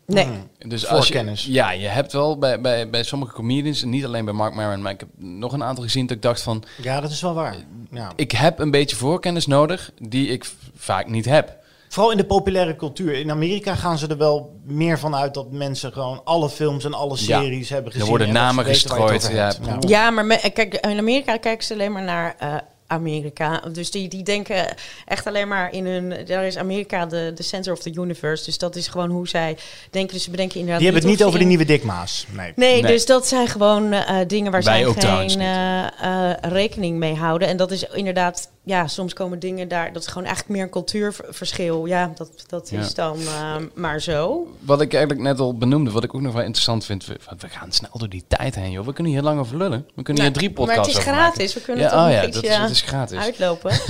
Nee. 0.07 0.27
Dus 0.59 0.87
als 0.87 1.07
je, 1.09 1.13
Voorkennis. 1.15 1.45
ja, 1.45 1.71
je 1.71 1.87
hebt 1.87 2.13
wel 2.13 2.39
bij, 2.39 2.61
bij, 2.61 2.91
bij 2.91 3.03
sommige 3.03 3.33
comedians, 3.33 3.83
en 3.83 3.91
niet 3.91 4.05
alleen 4.05 4.25
bij 4.25 4.35
Mark 4.35 4.55
Maron, 4.55 4.83
maar 4.83 4.93
ik 4.93 5.01
heb 5.01 5.09
nog 5.17 5.53
een 5.53 5.65
aantal 5.65 5.85
gezien 5.85 6.07
dat 6.07 6.17
ik 6.17 6.23
dacht 6.23 6.43
van, 6.43 6.63
Ja, 6.83 7.01
dat 7.01 7.11
is 7.11 7.21
wel 7.21 7.35
waar. 7.35 7.57
Ja. 7.91 8.13
ik 8.17 8.33
heb 8.33 8.59
een 8.59 8.71
beetje 8.71 8.97
voorkennis 8.97 9.47
nodig 9.47 9.91
die 10.03 10.29
ik 10.29 10.45
v- 10.45 10.53
vaak 10.77 11.09
niet 11.09 11.25
heb. 11.25 11.59
Vooral 11.93 12.11
in 12.11 12.17
de 12.17 12.25
populaire 12.25 12.77
cultuur. 12.77 13.15
In 13.15 13.31
Amerika 13.31 13.75
gaan 13.75 13.99
ze 13.99 14.07
er 14.07 14.17
wel 14.17 14.61
meer 14.65 14.99
van 14.99 15.15
uit 15.17 15.35
dat 15.35 15.51
mensen 15.51 15.93
gewoon 15.93 16.21
alle 16.25 16.49
films 16.51 16.85
en 16.85 16.95
alle 16.95 17.17
Ja. 17.19 17.41
series 17.41 17.69
hebben 17.69 17.87
Er 17.87 17.93
gezien. 17.93 18.09
worden 18.09 18.27
en 18.27 18.33
dat 18.35 18.43
ze 18.43 18.49
namen 18.49 18.65
gestrooid, 18.65 19.29
ja. 19.33 19.53
Ja, 19.81 20.11
maar 20.11 20.25
me- 20.25 20.51
kijk, 20.53 20.75
in 20.75 20.99
Amerika 20.99 21.37
kijken 21.37 21.67
ze 21.67 21.73
alleen 21.73 21.93
maar 21.93 22.03
naar 22.03 22.35
eh, 22.39 22.55
Amerika. 22.87 23.63
Dus 23.73 23.91
die, 23.91 24.09
die 24.09 24.23
denken 24.23 24.65
echt 25.07 25.27
alleen 25.27 25.49
maar 25.49 25.73
in 25.73 25.87
hun... 25.87 26.15
Daar 26.27 26.45
is 26.47 26.57
Amerika 26.57 27.07
de, 27.07 27.33
de 27.35 27.43
center 27.43 27.73
of 27.73 27.79
the 27.79 27.93
universe. 27.95 28.45
Dus 28.45 28.59
dat 28.59 28.77
is 28.77 28.89
gewoon 28.89 29.11
hoe 29.11 29.29
zij 29.29 29.57
denken. 29.91 30.15
Dus 30.15 30.25
ze 30.25 30.31
bedenken 30.31 30.55
inderdaad... 30.57 30.83
Die 30.83 30.91
hebben 30.93 31.09
het 31.11 31.19
niet 31.19 31.29
over 31.29 31.41
in- 31.41 31.49
nieuwe 31.49 31.65
dikmaas. 31.65 32.27
Nee. 32.31 32.53
Nee, 32.57 32.83
Nee. 32.83 32.93
dus 32.93 33.07
dat 33.07 33.27
zijn 33.27 33.49
gewoon 33.49 33.93
eh, 33.93 34.17
dingen 34.27 34.53
waar 34.53 34.63
Wij 34.63 34.85
zij 34.99 35.27
geen 35.29 35.41
eh, 35.41 36.33
rekening 36.41 36.99
mee 36.99 37.15
houden. 37.15 37.49
En 37.49 37.57
dat 37.57 37.71
is 37.71 37.85
inderdaad, 37.93 38.51
ja, 38.71 38.87
soms 38.87 39.13
komen 39.13 39.39
dingen 39.39 39.69
daar, 39.69 39.93
dat 39.93 40.03
is 40.03 40.09
gewoon 40.09 40.25
eigenlijk 40.25 40.55
meer 40.55 40.63
een 40.65 40.71
cultuurverschil. 40.71 41.87
Ja, 41.87 42.13
dat, 42.15 42.31
dat 42.47 42.71
Ja. 42.71 42.81
is 42.81 42.95
dan 42.95 43.19
eh, 43.21 43.57
maar 43.75 44.01
zo. 44.01 44.47
Wat 44.61 44.81
ik 44.81 44.93
eigenlijk 44.93 45.23
net 45.23 45.39
al 45.41 45.57
benoemde, 45.57 45.91
wat 45.91 46.05
ik 46.05 46.15
ook 46.15 46.21
nog 46.21 46.33
wel 46.33 46.43
interessant 46.43 46.85
vind, 46.85 47.07
we, 47.07 47.17
we 47.39 47.49
gaan 47.49 47.73
snel 47.73 47.91
door 47.93 48.09
die 48.09 48.25
tijd 48.29 48.55
heen, 48.55 48.71
joh. 48.71 48.87
We 48.87 48.93
kunnen 48.93 49.13
hier 49.13 49.23
lang 49.23 49.41
over 49.41 49.57
lullen. 49.57 49.87
We 49.95 50.03
kunnen 50.03 50.23
hier 50.23 50.33
drie 50.33 50.51
podcasts 50.51 50.77
maar 50.79 50.87
het 50.87 50.97
is 50.99 51.05
maken. 51.07 51.23
gratis, 51.23 51.55
we 51.55 51.61
kunnen 51.61 51.85
Ja, 51.85 51.91
het 51.91 51.99
toch 51.99 52.07
oh 52.09 52.13
ja, 52.15 52.25
iets 52.27 52.35
dat 52.35 52.45
is- 52.45 52.51
ja, 52.51 52.61
het 52.63 52.71
is 52.71 52.81
gratis. 52.83 53.19
uitlopen. 53.19 53.73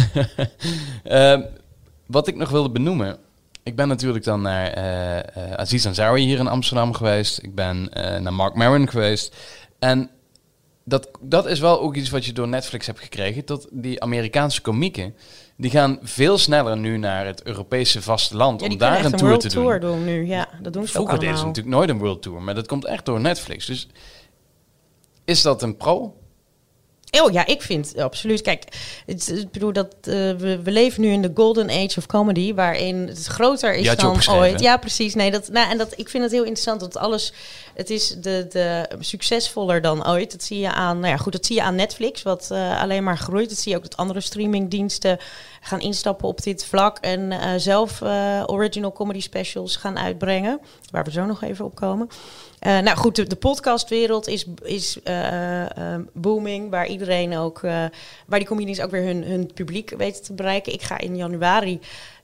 Ehm, 1.05 1.43
wat 2.07 2.27
ik 2.29 2.37
nog 2.37 2.51
wilde 2.51 2.71
benoemen. 2.71 3.17
Ik 3.63 3.77
ben 3.77 3.89
natuurlijk 3.89 4.25
dan 4.25 4.43
naar 4.43 4.67
eh, 4.67 5.53
Aziz 5.53 5.87
Ansari 5.87 6.23
hier 6.23 6.39
in 6.39 6.49
Amsterdam 6.49 6.93
geweest. 6.95 7.43
Ik 7.43 7.55
ben 7.55 7.93
eh, 7.93 8.21
naar 8.21 8.33
Mark 8.33 8.55
Maron 8.55 8.89
geweest. 8.89 9.37
En 9.79 10.11
dat, 10.91 11.09
dat 11.21 11.47
is 11.47 11.61
wel 11.61 11.81
ook 11.81 11.95
iets 11.95 12.11
wat 12.11 12.25
je 12.25 12.33
door 12.33 12.49
Netflix 12.49 12.87
hebt 12.87 13.01
gekregen. 13.01 13.43
Dat 13.47 13.67
die 13.71 14.03
Amerikaanse 14.03 14.61
komieken, 14.61 15.15
die 15.57 15.71
gaan 15.71 15.99
veel 16.03 16.39
sneller 16.39 16.77
nu 16.77 16.97
naar 16.97 17.27
het 17.27 17.43
Europese 17.43 18.03
vasteland 18.03 18.61
Ja, 18.61 18.69
om 18.69 18.79
daar 18.79 19.05
een 19.05 19.13
tour 19.13 19.39
te 19.39 19.49
doen. 19.49 19.63
tour 19.63 19.81
doen 19.81 20.05
nu. 20.05 20.27
Ja, 20.27 20.49
dat 20.63 20.73
doen 20.73 20.87
ze 20.87 20.93
Vroeger 20.93 21.15
ook 21.15 21.21
deden 21.21 21.39
ze 21.39 21.45
natuurlijk 21.45 21.77
nooit 21.77 21.89
een 21.91 21.99
world 21.99 22.23
tour, 22.23 22.43
maar 22.43 22.55
dat 22.55 22.67
komt 22.67 22.85
echt 22.85 23.05
door 23.05 23.21
Netflix. 23.21 23.67
Dus 23.67 23.89
is 25.25 25.43
dat 25.43 25.63
een 25.63 25.77
pro? 25.77 26.15
Oh 27.11 27.33
ja, 27.33 27.47
ik 27.47 27.63
vind 27.63 27.99
absoluut. 27.99 28.41
Kijk, 28.43 28.65
het, 29.07 29.29
ik 29.29 29.51
bedoel 29.51 29.73
dat 29.73 29.95
eh, 30.01 30.13
we, 30.13 30.61
we 30.63 30.71
leven 30.71 31.03
nu 31.03 31.09
in 31.09 31.23
de 31.23 31.31
golden 31.35 31.71
age 31.71 31.99
of 31.99 32.07
comedy, 32.07 32.55
waarin 32.55 32.97
het 32.97 33.27
groter 33.27 33.75
is 33.75 33.97
dan 33.97 34.29
ooit. 34.29 34.61
Ja, 34.61 34.77
precies. 34.77 35.15
Nee, 35.15 35.31
dat, 35.31 35.49
nou, 35.49 35.71
en 35.71 35.79
dat, 35.79 35.93
ik 35.97 36.09
vind 36.09 36.23
het 36.23 36.33
heel 36.33 36.45
interessant 36.45 36.81
dat 36.81 36.97
alles, 36.97 37.33
het 37.75 37.91
is 37.91 38.09
de, 38.09 38.47
de 38.49 38.89
succesvoller 38.99 39.81
dan 39.81 40.09
ooit. 40.09 40.31
Dat 40.33 40.43
zie 40.43 40.59
je 40.59 40.73
aan, 40.73 40.99
nou 40.99 41.13
ja, 41.13 41.17
goed, 41.17 41.33
dat 41.33 41.47
zie 41.47 41.57
je 41.57 41.63
aan 41.63 41.75
Netflix, 41.75 42.23
wat 42.23 42.49
eh, 42.51 42.83
alleen 42.83 43.05
maar 43.05 43.19
groeit. 43.19 43.49
Dat 43.49 43.59
zie 43.59 43.73
je 43.73 43.77
ook 43.77 43.83
dat 43.83 43.97
andere 43.97 44.21
streamingdiensten 44.21 45.19
gaan 45.61 45.81
instappen 45.81 46.29
op 46.29 46.43
dit 46.43 46.65
vlak 46.65 46.99
en 46.99 47.33
eh, 47.33 47.51
zelf 47.57 48.03
eh, 48.03 48.43
original 48.47 48.93
comedy 48.93 49.21
specials 49.21 49.77
gaan 49.77 49.99
uitbrengen, 49.99 50.61
waar 50.91 51.05
we 51.05 51.11
zo 51.11 51.25
nog 51.25 51.43
even 51.43 51.65
op 51.65 51.75
komen. 51.75 52.09
Nou 52.61 52.97
goed, 52.97 53.31
de, 53.31 53.37
podcastwereld 53.37 54.29
is, 54.29 54.47
is 54.63 54.99
booming, 56.13 56.71
waar 56.71 56.87
iedereen 56.87 57.37
ook, 57.37 57.61
waar 58.27 58.39
die 58.39 58.47
comedians 58.47 58.81
ook 58.81 58.91
weer 58.91 59.05
hun, 59.05 59.25
hun 59.25 59.51
publiek 59.55 59.95
weten 59.97 60.23
te 60.23 60.33
bereiken. 60.33 60.73
Ik 60.73 60.83
ga 60.83 60.99
in 60.99 61.17
januari 61.17 61.81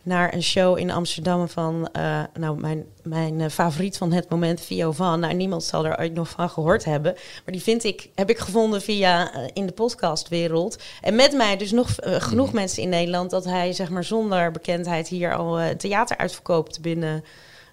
naar 0.07 0.35
een 0.35 0.43
show 0.43 0.79
in 0.79 0.91
Amsterdam 0.91 1.49
van, 1.49 1.89
eh, 1.93 2.23
nou 2.35 2.61
mijn, 2.61 2.85
mijn 3.03 3.41
eh, 3.41 3.49
favoriet 3.49 3.97
van 3.97 4.13
het 4.13 4.29
moment, 4.29 4.61
Vio 4.61 4.93
van. 4.93 5.21
Nou, 5.21 5.35
niemand 5.35 5.65
zal 5.65 5.87
er 5.87 5.99
ooit 5.99 6.15
nog 6.15 6.29
van 6.29 6.51
gehoord 6.51 6.85
hebben, 6.85 7.13
maar 7.15 7.55
die 7.55 7.63
vind 7.63 7.85
ik, 7.85 8.09
heb 8.15 8.31
ik 8.31 8.39
gevonden 8.39 8.83
via 8.83 9.33
eh, 9.33 9.43
in 9.53 9.67
de 9.67 9.73
podcastwereld. 9.73 10.83
En 11.01 11.15
met 11.15 11.33
mij 11.33 11.57
dus 11.57 11.73
nog 11.73 11.95
genoeg 12.03 12.53
mensen 12.53 12.83
in 12.83 12.89
Nederland 12.89 13.31
dat 13.31 13.45
hij 13.45 13.73
zeg 13.73 13.91
maar 13.91 14.05
zonder 14.05 14.51
bekendheid 14.51 15.09
hier 15.09 15.37
al 15.37 15.59
theater 15.77 16.17
uitverkoopt 16.17 16.81
binnen. 16.81 17.25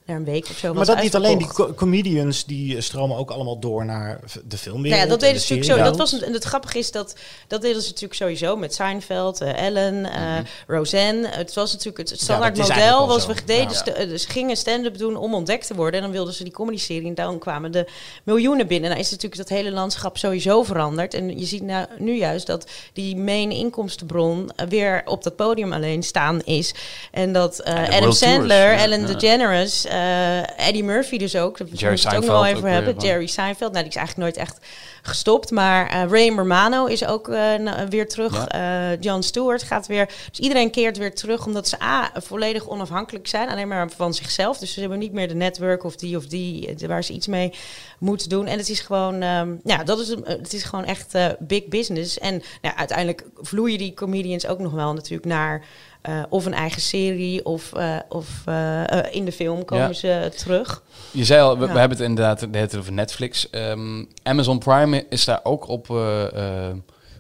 Naar 0.06 0.18
een 0.18 0.24
week 0.24 0.47
of 0.49 0.58
zo. 0.58 0.74
Maar 0.74 0.86
dat 0.86 1.01
niet 1.01 1.16
alleen, 1.16 1.38
die 1.38 1.47
co- 1.47 1.74
comedians 1.74 2.45
die 2.45 2.82
stromen 2.82 3.18
ook 3.18 3.32
allemaal 3.32 3.60
door 3.60 3.86
naar 3.86 4.20
de 4.47 4.58
filmwereld. 4.58 4.99
Nou 4.99 5.04
ja, 5.04 5.18
dat 5.18 5.22
en 5.24 5.28
deden 5.28 5.41
de 5.41 5.47
ze 5.47 5.54
natuurlijk 5.54 5.86
zo. 5.86 5.89
Dat 5.89 5.97
was, 6.12 6.22
en 6.22 6.34
het 6.34 6.43
grappige 6.43 6.78
is 6.78 6.91
dat 6.91 7.16
dat 7.47 7.62
deden 7.62 7.82
ze 7.82 7.88
natuurlijk 7.88 8.14
sowieso 8.14 8.56
met 8.56 8.74
Seinfeld, 8.74 9.41
eh, 9.41 9.64
Ellen, 9.66 10.06
eh, 10.06 10.38
Roseanne. 10.68 11.28
Het 11.28 11.54
was 11.54 11.72
natuurlijk 11.72 11.97
het, 11.97 12.10
het 12.10 12.22
standaard 12.22 12.58
model. 12.58 13.08
Was 13.08 13.26
we 13.26 13.34
deden, 13.45 13.64
Ja. 13.70 13.74
st- 13.74 13.88
eh, 13.88 14.16
ze 14.18 14.28
gingen 14.30 14.58
stand-up 14.58 14.97
doen 14.97 15.16
om 15.16 15.34
ontdekt 15.34 15.68
te 15.68 15.76
worden. 15.76 15.95
En 15.99 16.01
dan 16.06 16.12
wilden 16.12 16.34
ze 16.34 16.43
die 16.43 16.54
comedy-serie. 16.54 17.08
En 17.08 17.16
dan 17.16 17.39
kwamen 17.39 17.72
de 17.72 17.88
miljoenen 18.24 18.68
binnen. 18.68 18.89
Nou 18.89 19.01
is 19.01 19.12
natuurlijk 19.12 19.41
dat 19.41 19.49
hele 19.58 19.72
landschap 19.72 20.18
sowieso 20.18 20.64
veranderd. 20.64 21.14
En 21.14 21.39
je 21.39 21.45
ziet 21.45 21.62
nou, 21.64 21.88
nu 21.97 22.18
juist 22.18 22.47
dat 22.47 22.68
die 22.93 23.16
main 23.16 23.51
inkomstenbron 23.51 24.51
eh, 24.56 24.68
weer 24.68 25.01
op 25.06 25.24
dat 25.24 25.36
podium 25.36 25.74
alleen 25.74 26.04
staan 26.04 26.41
is. 26.43 26.74
En 27.12 27.34
dat 27.34 27.60
eh, 27.60 27.74
de 27.74 27.80
Adam 27.80 27.89
World 27.89 28.01
Tours, 28.01 28.18
Sandler, 28.20 28.72
ja, 28.72 28.78
Ellen 28.78 29.01
ja. 29.08 29.14
DeGeneres, 29.14 29.86
eh, 29.94 30.68
Eddie 30.68 30.84
Murphy 30.84 31.18
dus 31.18 31.36
ook. 31.36 31.58
Daar 31.58 31.68
Jerry 31.72 31.96
we 31.96 32.02
het 32.02 32.16
ook 32.16 32.24
nog 32.24 32.32
wel 32.32 32.46
even 32.46 32.64
weer 32.64 32.72
hebben. 32.72 32.98
Jerry 32.98 33.28
Seinfeld, 33.28 33.72
nou 33.72 33.84
die 33.84 33.94
is 33.94 33.98
eigenlijk 34.00 34.28
nooit 34.28 34.48
echt 34.48 34.66
gestopt. 35.02 35.52
Maar 35.52 35.89
eh, 35.89 36.10
Ray 36.10 36.30
Romano 36.30 36.86
is 36.86 37.06
ook 37.06 37.30
eh, 37.30 37.56
na- 37.56 37.88
weer 37.88 38.08
terug. 38.08 38.48
Eh, 38.48 39.02
Jon 39.02 39.24
Stewart 39.24 39.64
gaat 39.64 39.88
weer. 39.88 40.06
Dus 40.30 40.39
iedereen 40.39 40.72
keert 40.72 40.98
weer 40.98 41.16
terug 41.16 41.46
omdat 41.46 41.68
ze 41.68 41.82
A, 41.84 42.12
volledig 42.16 42.70
onafhankelijk 42.70 43.28
zijn. 43.28 43.50
Alleen 43.50 43.68
maar 43.68 43.89
van 43.89 44.14
zichzelf. 44.14 44.58
Dus 44.58 44.74
ze 44.74 44.80
hebben 44.80 45.00
niet 45.00 45.14
meer 45.14 45.28
de 45.28 45.36
network 45.36 45.84
of 45.84 45.96
die 45.96 46.18
of 46.18 46.26
die 46.26 46.76
waar 46.88 47.04
ze 47.04 47.14
iets 47.14 47.28
mee 47.28 47.54
moeten 48.00 48.30
doen. 48.30 48.48
En 48.48 48.58
het 48.58 48.70
is 48.70 48.80
gewoon, 48.80 49.22
ehm, 49.22 49.56
ja, 49.64 49.84
dat 49.84 50.00
is, 50.00 50.10
het 50.24 50.54
is 50.54 50.64
gewoon 50.64 50.86
echt 50.86 51.16
big 51.39 51.68
business. 51.68 52.20
En 52.20 52.41
nou, 52.62 52.76
uiteindelijk 52.76 53.26
vloeien 53.41 53.78
die 53.78 53.94
comedians 53.94 54.48
ook 54.48 54.60
nog 54.60 54.72
wel 54.72 54.94
natuurlijk 54.94 55.26
naar... 55.26 55.66
eh, 56.04 56.24
of 56.30 56.45
een 56.45 56.54
eigen 56.54 56.82
serie 56.82 57.45
of, 57.45 57.74
eh, 57.74 57.97
of 58.10 58.28
eh, 58.45 58.84
in 59.12 59.26
de 59.26 59.32
film 59.32 59.66
komen 59.66 59.88
Ja. 59.88 59.93
ze 59.93 60.32
terug. 60.38 60.84
Je 61.12 61.26
zei 61.26 61.41
al, 61.41 61.58
we, 61.58 61.66
Ja. 61.66 61.74
we 61.74 61.80
hebben 61.80 61.97
het 61.97 62.08
inderdaad 62.08 62.39
de 62.39 62.47
hele 62.51 62.68
tijd 62.68 62.82
over 62.82 62.93
Netflix. 62.93 63.49
Ehm, 63.49 64.06
Amazon 64.24 64.60
Prime 64.60 65.06
is 65.10 65.26
daar 65.26 65.39
ook 65.43 65.68
op, 65.68 65.89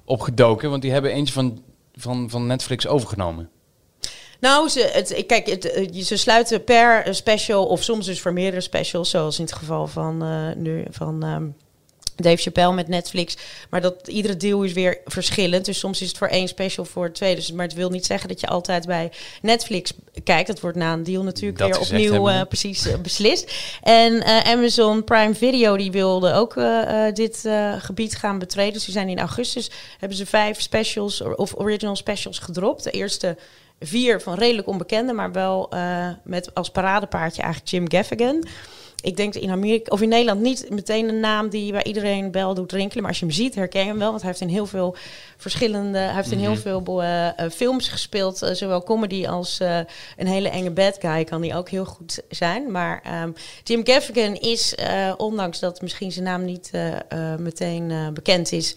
op 0.05 0.21
gedoken, 0.21 0.69
want 0.69 0.81
die 0.81 0.91
hebben 0.91 1.11
eentje 1.11 1.33
van, 1.33 1.63
van, 1.95 2.29
van 2.29 2.47
Netflix 2.47 2.87
overgenomen. 2.87 3.49
Nou, 4.39 4.69
ze, 4.69 4.89
het, 4.93 5.23
kijk, 5.27 5.47
het, 5.47 5.89
ze 6.05 6.17
sluiten 6.17 6.63
per 6.63 7.15
special 7.15 7.65
of 7.65 7.83
soms 7.83 8.05
dus 8.05 8.21
voor 8.21 8.33
meerdere 8.33 8.61
specials, 8.61 9.09
zoals 9.09 9.39
in 9.39 9.45
het 9.45 9.53
geval 9.53 9.87
van 9.87 10.23
nu 10.61 10.85
van 10.89 11.23
ehm, 11.23 11.45
Dave 12.15 12.41
Chappelle 12.41 12.73
met 12.73 12.87
Netflix. 12.87 13.37
Maar 13.69 13.81
dat 13.81 14.07
iedere 14.07 14.37
deal 14.37 14.63
is 14.63 14.73
weer 14.73 14.97
verschillend. 15.05 15.65
Dus 15.65 15.79
soms 15.79 16.01
is 16.01 16.07
het 16.07 16.17
voor 16.17 16.27
één 16.27 16.47
special 16.47 16.85
voor 16.85 17.11
twee. 17.11 17.35
Dus, 17.35 17.51
maar 17.51 17.65
het 17.65 17.75
wil 17.75 17.89
niet 17.89 18.05
zeggen 18.05 18.29
dat 18.29 18.39
je 18.39 18.47
altijd 18.47 18.85
bij 18.85 19.11
Netflix 19.41 19.93
kijkt. 20.23 20.47
Dat 20.47 20.59
wordt 20.59 20.77
na 20.77 20.93
een 20.93 21.03
deal 21.03 21.23
natuurlijk 21.23 21.57
Dat 21.57 21.69
weer 21.69 21.79
opnieuw 21.79 22.29
eh, 22.29 22.41
precies 22.47 22.85
eh, 22.85 22.99
beslist. 22.99 23.53
En 23.81 24.21
eh, 24.21 24.51
Amazon 24.51 25.03
Prime 25.03 25.35
Video 25.35 25.77
die 25.77 25.91
wilde 25.91 26.33
ook 26.33 26.53
dit 27.13 27.49
gebied 27.79 28.15
gaan 28.15 28.39
betreden. 28.39 28.73
Dus 28.73 28.85
die 28.85 28.93
zijn 28.93 29.09
in 29.09 29.19
augustus 29.19 29.71
hebben 29.99 30.17
ze 30.17 30.25
vijf 30.25 30.61
specials 30.61 31.21
of 31.21 31.53
original 31.57 31.95
specials 31.95 32.39
gedropt. 32.39 32.83
De 32.83 32.91
eerste 32.91 33.37
vier 33.79 34.21
van 34.21 34.33
redelijk 34.33 34.67
onbekende, 34.67 35.13
maar 35.13 35.31
wel 35.31 35.69
met 36.23 36.55
als 36.55 36.69
paradepaardje 36.69 37.41
eigenlijk 37.41 37.71
Jim 37.71 37.91
Gaffigan. 37.91 38.47
Ik 39.03 39.17
denk 39.17 39.33
in 39.35 39.49
Amerika 39.49 39.91
of 39.91 40.01
in 40.01 40.09
Nederland 40.09 40.41
niet 40.41 40.69
meteen 40.69 41.09
een 41.09 41.19
naam 41.19 41.49
die 41.49 41.71
bij 41.71 41.83
iedereen 41.83 42.31
bel 42.31 42.53
doet 42.53 42.71
rinkelen. 42.71 43.01
Maar 43.01 43.11
als 43.11 43.19
je 43.19 43.25
hem 43.25 43.33
ziet, 43.35 43.55
herken 43.55 43.81
je 43.81 43.87
hem 43.87 43.97
wel. 43.99 44.09
Want 44.09 44.21
hij 44.21 44.29
heeft 44.29 44.41
in 44.43 44.47
heel 44.49 44.65
veel 44.65 44.95
verschillende. 45.37 45.97
Hij 45.97 46.13
heeft 46.13 46.31
in 46.31 46.39
heel 46.39 46.51
Mhm. 46.51 46.59
veel 46.61 47.01
eh, 47.01 47.27
eh, 47.39 47.51
films 47.51 47.87
gespeeld. 47.87 48.41
eh, 48.41 48.53
zowel 48.53 48.83
comedy 48.83 49.27
als 49.27 49.59
een 50.17 50.27
hele 50.27 50.49
enge 50.49 50.71
bad 50.71 50.97
guy 50.99 51.23
kan 51.23 51.41
hij 51.43 51.55
ook 51.55 51.69
heel 51.69 51.85
goed 51.85 52.21
zijn. 52.29 52.71
Maar 52.71 53.01
ehm, 53.03 53.31
Jim 53.63 53.85
Gaffigan 53.85 54.35
is, 54.35 54.75
ondanks 55.17 55.59
dat 55.59 55.81
misschien 55.81 56.11
zijn 56.11 56.25
naam 56.25 56.45
niet 56.45 56.71
meteen 57.37 58.13
bekend 58.13 58.51
is. 58.51 58.75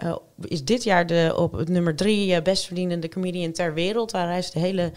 Eh, 0.00 0.16
is 0.42 0.64
dit 0.64 0.84
jaar 0.84 1.06
de 1.06 1.34
op 1.36 1.52
het 1.52 1.68
nummer 1.68 1.96
drie 1.96 2.34
eh, 2.34 2.42
best 2.42 2.66
verdienende 2.66 3.08
comedian 3.08 3.52
ter 3.52 3.74
wereld. 3.74 4.12
Hij 4.12 4.24
reist 4.24 4.52
de 4.52 4.58
hele 4.58 4.92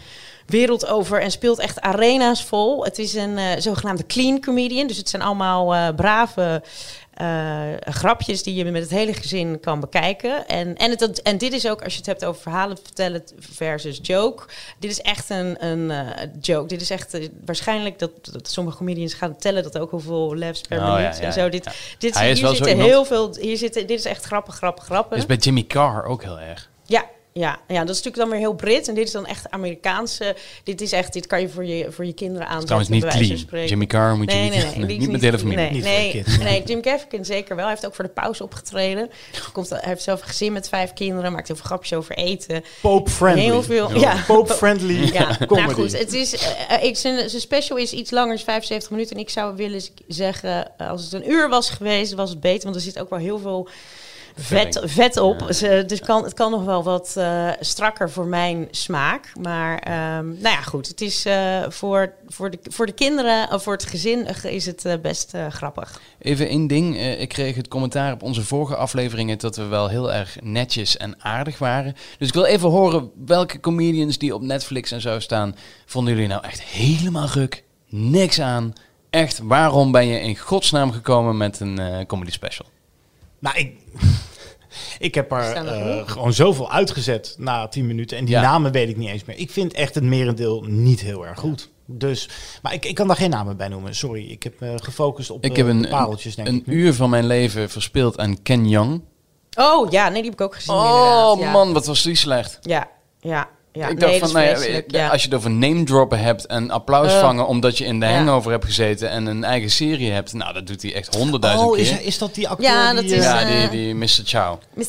wereld 0.46 0.86
over 0.86 1.20
en 1.20 1.30
speelt 1.30 1.58
echt 1.58 1.80
arena's 1.80 2.44
vol. 2.44 2.84
Het 2.84 2.98
is 2.98 3.14
een 3.14 3.38
eh, 3.38 3.60
zogenaamde 3.60 4.06
clean 4.06 4.40
comedian. 4.40 4.86
Dus 4.86 4.96
het 4.96 5.08
zijn 5.08 5.22
allemaal 5.22 5.94
brave 5.94 6.62
eh, 7.14 7.66
grapjes 7.80 8.42
die 8.42 8.54
je 8.54 8.64
met 8.64 8.82
het 8.82 8.90
hele 8.90 9.12
gezin 9.12 9.60
kan 9.60 9.80
bekijken. 9.80 10.46
En, 10.46 10.76
en, 10.76 10.90
het, 10.90 11.22
en 11.22 11.38
dit 11.38 11.52
is 11.52 11.68
ook, 11.68 11.82
als 11.82 11.92
je 11.92 11.98
het 11.98 12.06
hebt 12.06 12.24
over 12.24 12.42
verhalen 12.42 12.78
vertellen 12.82 13.22
versus 13.38 13.98
joke. 14.02 14.44
Dit 14.78 14.90
is 14.90 15.00
echt 15.00 15.30
een, 15.30 15.64
een 15.64 15.90
eh, 15.90 16.28
joke. 16.40 16.68
Dit 16.68 16.80
is 16.80 16.90
echt 16.90 17.14
eh, 17.14 17.28
waarschijnlijk 17.44 17.98
dat, 17.98 18.10
dat 18.32 18.48
sommige 18.48 18.76
comedians 18.76 19.14
gaan 19.14 19.36
tellen 19.36 19.62
dat 19.62 19.78
ook 19.78 19.90
hoeveel 19.90 20.36
laughs 20.36 20.60
per 20.60 20.78
Oh, 20.78 20.94
minuut 20.94 21.16
ja, 21.16 21.22
en 21.22 21.32
zo. 21.32 21.48
Dit, 21.48 21.64
ja. 21.64 21.72
dit, 21.98 22.18
hier 22.18 22.36
zitten 22.36 22.78
heel 22.78 23.04
veel. 23.04 23.36
Hier 23.40 23.56
zitten, 23.56 23.86
dit 23.86 23.98
is 23.98 24.04
echt 24.04 24.24
grappig, 24.24 24.54
grappig, 24.54 24.84
grappig. 24.84 25.18
Is 25.18 25.26
bij 25.26 25.36
Jimmy 25.36 25.64
Carr 25.64 26.04
ook 26.04 26.22
heel 26.22 26.40
erg. 26.40 26.72
Ja, 27.38 27.58
ja, 27.68 27.80
dat 27.84 27.88
is 27.96 28.02
natuurlijk 28.02 28.16
dan 28.16 28.28
weer 28.30 28.38
heel 28.38 28.54
Brits. 28.54 28.88
En 28.88 28.94
dit 28.94 29.06
is 29.06 29.12
dan 29.12 29.26
echt 29.26 29.50
Amerikaanse. 29.50 30.36
Dit 30.64 30.80
is 30.80 30.92
echt, 30.92 31.12
dit 31.12 31.26
kan 31.26 31.40
je 31.40 31.48
voor 31.48 31.64
je, 31.64 31.90
voor 31.90 32.04
je 32.06 32.12
kinderen 32.12 32.46
aanzetten. 32.48 32.86
trouwens 32.86 33.16
niet 33.18 33.46
clean. 33.48 33.66
Jimmy 33.68 33.86
Carr 33.86 34.16
moet 34.16 34.32
je 34.32 34.38
niet- 34.38 34.88
die 34.88 34.98
niet 34.98 35.10
met 35.10 35.20
de 35.20 35.26
hele 35.26 35.38
familie. 35.38 35.56
Nee, 35.64 35.70
Niet 35.72 35.82
voor 35.82 35.92
de 35.92 35.98
nee, 35.98 36.10
kids. 36.10 36.38
nee, 36.38 36.62
Jim 36.64 36.82
Gaffigan 36.84 37.24
zeker 37.24 37.56
wel. 37.56 37.64
Hij 37.64 37.74
heeft 37.74 37.86
ook 37.86 37.94
voor 37.94 38.04
de 38.04 38.10
pauze 38.10 38.42
opgetreden. 38.42 39.10
Komt, 39.52 39.68
hij 39.70 39.80
heeft 39.84 40.02
zelf 40.02 40.20
een 40.20 40.26
gezin 40.26 40.52
met 40.52 40.68
vijf 40.68 40.92
kinderen. 40.92 41.32
Maakt 41.32 41.46
heel 41.46 41.56
veel 41.56 41.64
grapjes 41.66 41.92
over 41.98 42.16
eten. 42.16 42.64
Pope-friendly. 42.80 43.42
Heel 43.42 43.62
veel. 43.62 43.98
Ja, 43.98 44.22
Pope-friendly 44.26 45.12
Ja, 45.12 45.36
comedy. 45.46 45.66
nou 45.66 45.72
goed. 45.72 45.98
Het 45.98 46.12
is, 46.12 46.34
eh, 46.68 46.82
ik, 46.84 46.96
zijn, 46.96 47.28
zijn 47.30 47.42
special 47.42 47.78
is 47.78 47.92
iets 47.92 48.10
langer, 48.10 48.34
is 48.34 48.42
75 48.42 48.90
minuten. 48.90 49.16
En 49.16 49.22
ik 49.22 49.30
zou 49.30 49.56
willen 49.56 49.82
zeggen, 50.08 50.78
eh, 50.78 50.90
als 50.90 51.02
het 51.04 51.12
een 51.12 51.30
uur 51.30 51.48
was 51.48 51.70
geweest, 51.70 52.12
was 52.14 52.30
het 52.30 52.40
beter. 52.40 52.62
Want 52.64 52.76
er 52.76 52.82
zit 52.82 52.98
ook 53.00 53.10
wel 53.10 53.18
heel 53.18 53.38
veel 53.38 53.68
vet, 54.36 54.80
vet 54.84 55.16
op. 55.16 55.46
Dus, 55.46 55.62
eh, 55.62 55.86
dus 55.86 56.00
kan, 56.00 56.24
het 56.24 56.34
kan 56.34 56.50
nog 56.50 56.64
wel 56.64 56.82
wat 56.82 57.14
eh, 57.16 57.48
strakker 57.60 58.10
voor 58.10 58.26
mijn 58.26 58.68
smaak. 58.70 59.32
Maar 59.40 59.78
ehm, 59.78 60.26
nou 60.26 60.40
ja, 60.54 60.60
goed. 60.60 60.88
Het 60.88 61.00
is 61.00 61.24
eh, 61.24 61.62
voor, 61.68 62.12
voor, 62.28 62.50
de, 62.50 62.58
voor 62.62 62.86
de 62.86 62.92
kinderen 62.92 63.52
of 63.52 63.62
voor 63.62 63.72
het 63.72 63.84
gezin 63.86 64.26
eh, 64.26 64.52
is 64.52 64.66
het 64.66 64.84
eh, 64.84 64.94
best 65.02 65.34
eh, 65.34 65.46
grappig. 65.48 66.00
Even 66.18 66.48
één 66.48 66.66
ding. 66.66 66.96
eh, 66.96 67.20
ik 67.20 67.28
kreeg 67.28 67.56
het 67.56 67.68
commentaar 67.68 68.12
op 68.12 68.22
onze 68.22 68.42
vorige 68.44 68.76
afleveringen 68.76 69.38
dat 69.38 69.56
we 69.56 69.64
wel 69.64 69.88
heel 69.88 70.12
erg 70.12 70.36
netjes 70.42 70.96
en 70.96 71.22
aardig 71.22 71.58
waren. 71.58 71.94
Dus 72.18 72.28
ik 72.28 72.34
wil 72.34 72.44
even 72.44 72.68
horen 72.70 73.10
welke 73.26 73.60
comedians 73.60 74.18
die 74.18 74.34
op 74.34 74.42
Netflix 74.42 74.90
en 74.92 75.00
zo 75.00 75.20
staan, 75.20 75.56
vonden 75.86 76.14
jullie 76.14 76.28
nou 76.28 76.44
echt 76.44 76.62
helemaal 76.62 77.28
ruk? 77.28 77.62
Niks 77.88 78.40
aan. 78.40 78.72
Echt, 79.10 79.38
waarom 79.42 79.92
ben 79.92 80.06
je 80.06 80.20
in 80.20 80.36
godsnaam 80.36 80.92
gekomen 80.92 81.36
met 81.36 81.60
een 81.60 81.78
eh, 81.78 82.06
comedy 82.06 82.30
special? 82.30 82.66
Nou, 83.44 83.56
ik, 83.58 83.72
ik 85.08 85.14
heb 85.14 85.32
er 85.32 85.52
eh, 85.52 86.08
gewoon 86.08 86.32
zoveel 86.32 86.70
uitgezet 86.72 87.34
na 87.38 87.68
10 87.68 87.86
minuten. 87.86 88.16
En 88.18 88.24
die 88.24 88.34
Ja. 88.34 88.40
namen 88.40 88.72
weet 88.72 88.88
ik 88.88 88.96
niet 88.96 89.08
eens 89.08 89.24
meer. 89.24 89.38
Ik 89.38 89.50
vind 89.50 89.72
echt 89.72 89.94
het 89.94 90.04
merendeel 90.04 90.62
niet 90.68 91.00
heel 91.00 91.26
erg 91.26 91.38
goed. 91.38 91.70
Dus, 91.86 92.28
maar 92.62 92.74
ik, 92.74 92.84
ik 92.84 92.94
kan 92.94 93.06
daar 93.06 93.16
geen 93.16 93.30
namen 93.30 93.56
bij 93.56 93.68
noemen. 93.68 93.94
Sorry, 93.94 94.30
ik 94.30 94.42
heb 94.42 94.62
eh, 94.62 94.74
gefocust 94.76 95.30
op 95.30 95.44
Ik 95.44 95.50
eh, 95.50 95.56
heb 95.56 95.66
de 95.66 95.72
een, 95.72 95.88
pareltjes, 95.88 96.34
denk 96.34 96.48
een 96.48 96.54
ik. 96.56 96.66
uur 96.66 96.94
van 96.94 97.10
mijn 97.10 97.26
leven 97.26 97.70
verspeeld 97.70 98.18
aan 98.18 98.42
Ken 98.42 98.68
Young. 98.68 99.02
Oh 99.58 99.90
ja, 99.90 100.04
nee, 100.08 100.14
die 100.22 100.30
heb 100.30 100.40
ik 100.40 100.46
ook 100.46 100.54
gezien. 100.54 100.74
Oh 100.74 101.36
ja. 101.38 101.50
man, 101.50 101.72
wat 101.72 101.86
was 101.86 102.02
die 102.02 102.14
slecht. 102.14 102.58
Ja, 102.62 102.88
ja, 103.20 103.48
ja. 103.74 103.88
ik 103.88 104.00
dacht 104.00 104.18
van, 104.18 104.32
nou 104.32 104.44
ja, 104.46 104.52
eh, 104.54 104.82
ja. 104.86 105.08
als 105.08 105.22
je 105.22 105.28
het 105.28 105.36
over 105.36 105.50
name 105.50 105.84
droppen 105.84 106.18
hebt 106.18 106.46
en 106.46 106.70
applaus 106.70 107.12
Eh. 107.12 107.20
vangen 107.20 107.46
omdat 107.46 107.78
je 107.78 107.84
in 107.84 108.00
de 108.00 108.06
Ja. 108.06 108.12
hangover 108.16 108.50
hebt 108.50 108.64
gezeten 108.64 109.10
en 109.10 109.26
een 109.26 109.44
eigen 109.44 109.70
serie 109.70 110.10
hebt, 110.10 110.32
nou 110.32 110.52
dat 110.54 110.66
doet 110.66 110.82
hij 110.82 110.94
echt 110.94 111.14
honderdduizend 111.14 111.68
Oh, 111.70 111.74
keer. 111.76 111.82
is, 111.82 111.98
is 112.00 112.18
dat 112.18 112.34
die 112.34 112.48
acteur 112.48 112.66
Ja, 112.70 112.92
die... 112.92 113.02
dat 113.02 113.10
is, 113.10 113.18
eh, 113.18 113.24
ja, 113.24 113.44
die, 113.44 113.56
eh, 113.56 113.70
die 113.70 113.94
Mr. 113.94 114.08
Chow. 114.24 114.56
Mr. 114.74 114.84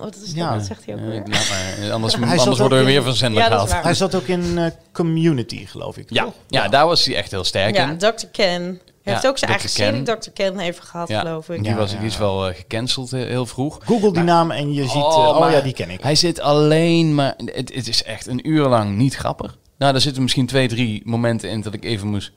Wat, 0.00 0.14
is 0.14 0.20
dat? 0.20 0.34
Ja. 0.34 0.54
wat 0.56 0.64
zegt 0.66 0.82
hij 0.86 0.94
ook 0.94 1.00
Eh, 1.00 1.06
weer? 1.06 1.22
maar, 1.28 1.92
anders 1.92 2.14
anders 2.14 2.58
worden 2.58 2.78
we 2.78 2.84
weer 2.84 3.02
van 3.02 3.14
zender 3.14 3.42
Ja, 3.42 3.48
gehaald. 3.48 3.82
hij 3.82 3.94
zat 3.94 4.14
ook 4.14 4.26
in 4.26 4.58
eh, 4.58 4.64
Community, 4.92 5.66
geloof 5.66 5.96
ik. 5.96 6.06
Ja, 6.10 6.24
toch? 6.24 6.32
ja, 6.48 6.68
daar 6.68 6.86
was 6.86 7.04
hij 7.04 7.16
echt 7.16 7.30
heel 7.30 7.44
sterk 7.44 7.74
Ja, 7.76 7.88
in. 7.90 7.98
Dr. 7.98 8.26
Ken. 8.32 8.80
Hij 9.02 9.12
Ja, 9.12 9.18
heeft 9.20 9.26
ook 9.32 9.38
zijn 9.38 9.50
Dr. 9.50 9.56
eigen 9.58 9.76
Ken. 9.76 10.04
serie 10.06 10.18
Dr. 10.20 10.30
Ken 10.30 10.58
even 10.58 10.84
gehad, 10.84 11.08
Ja. 11.08 11.20
geloof 11.20 11.48
ik. 11.48 11.62
Die, 11.62 11.70
Ja, 11.70 11.76
was, 11.76 11.90
die 11.90 12.06
is 12.06 12.12
ja. 12.14 12.18
wel 12.20 12.48
eh, 12.48 12.54
gecanceld 12.56 13.12
eh, 13.12 13.20
heel 13.24 13.46
vroeg. 13.46 13.78
Google 13.84 14.12
die 14.12 14.22
naam 14.22 14.50
en 14.50 14.72
je 14.72 14.82
ziet... 14.82 14.92
eh, 14.92 14.98
Oh, 15.02 15.38
Oh, 15.40 15.50
ja, 15.50 15.60
die 15.60 15.72
ken 15.72 15.90
ik. 15.90 16.02
Hij 16.02 16.14
zit 16.14 16.40
alleen, 16.40 17.14
maar 17.14 17.34
het, 17.44 17.74
het 17.74 17.88
is 17.88 18.02
echt 18.02 18.26
een 18.26 18.48
uur 18.48 18.66
lang 18.68 18.96
niet 18.96 19.14
grappig. 19.16 19.58
Nou, 19.78 19.92
daar 19.92 20.00
zitten 20.00 20.22
misschien 20.22 20.46
twee, 20.46 20.68
drie 20.68 21.02
momenten 21.04 21.50
in 21.50 21.60
dat 21.60 21.74
ik 21.74 21.84
even 21.84 22.08
moest... 22.08 22.32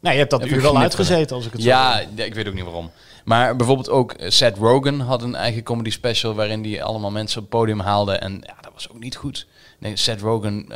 Nou, 0.00 0.16
je 0.16 0.20
hebt 0.22 0.30
dat 0.30 0.46
uur 0.46 0.62
wel 0.62 0.78
uitgezeten, 0.78 1.36
als 1.36 1.46
ik 1.46 1.52
het 1.52 1.62
zo 1.62 1.68
Ja, 1.68 2.00
ik 2.14 2.34
weet 2.34 2.48
ook 2.48 2.54
niet 2.54 2.64
waarom. 2.64 2.90
Maar 3.24 3.56
bijvoorbeeld 3.56 3.88
ook 3.90 4.14
Seth 4.18 4.56
Rogen 4.58 5.00
had 5.00 5.22
een 5.22 5.34
eigen 5.34 5.62
comedy 5.62 5.90
special 5.90 6.34
waarin 6.34 6.64
hij 6.64 6.82
allemaal 6.82 7.10
mensen 7.10 7.36
op 7.42 7.50
het 7.50 7.58
podium 7.60 7.80
haalde. 7.80 8.12
En 8.12 8.32
ja, 8.46 8.54
dat 8.60 8.70
was 8.74 8.90
ook 8.90 8.98
niet 8.98 9.16
goed. 9.16 9.46
Nee, 9.78 9.96
Seth 9.96 10.20
Rogen 10.20 10.66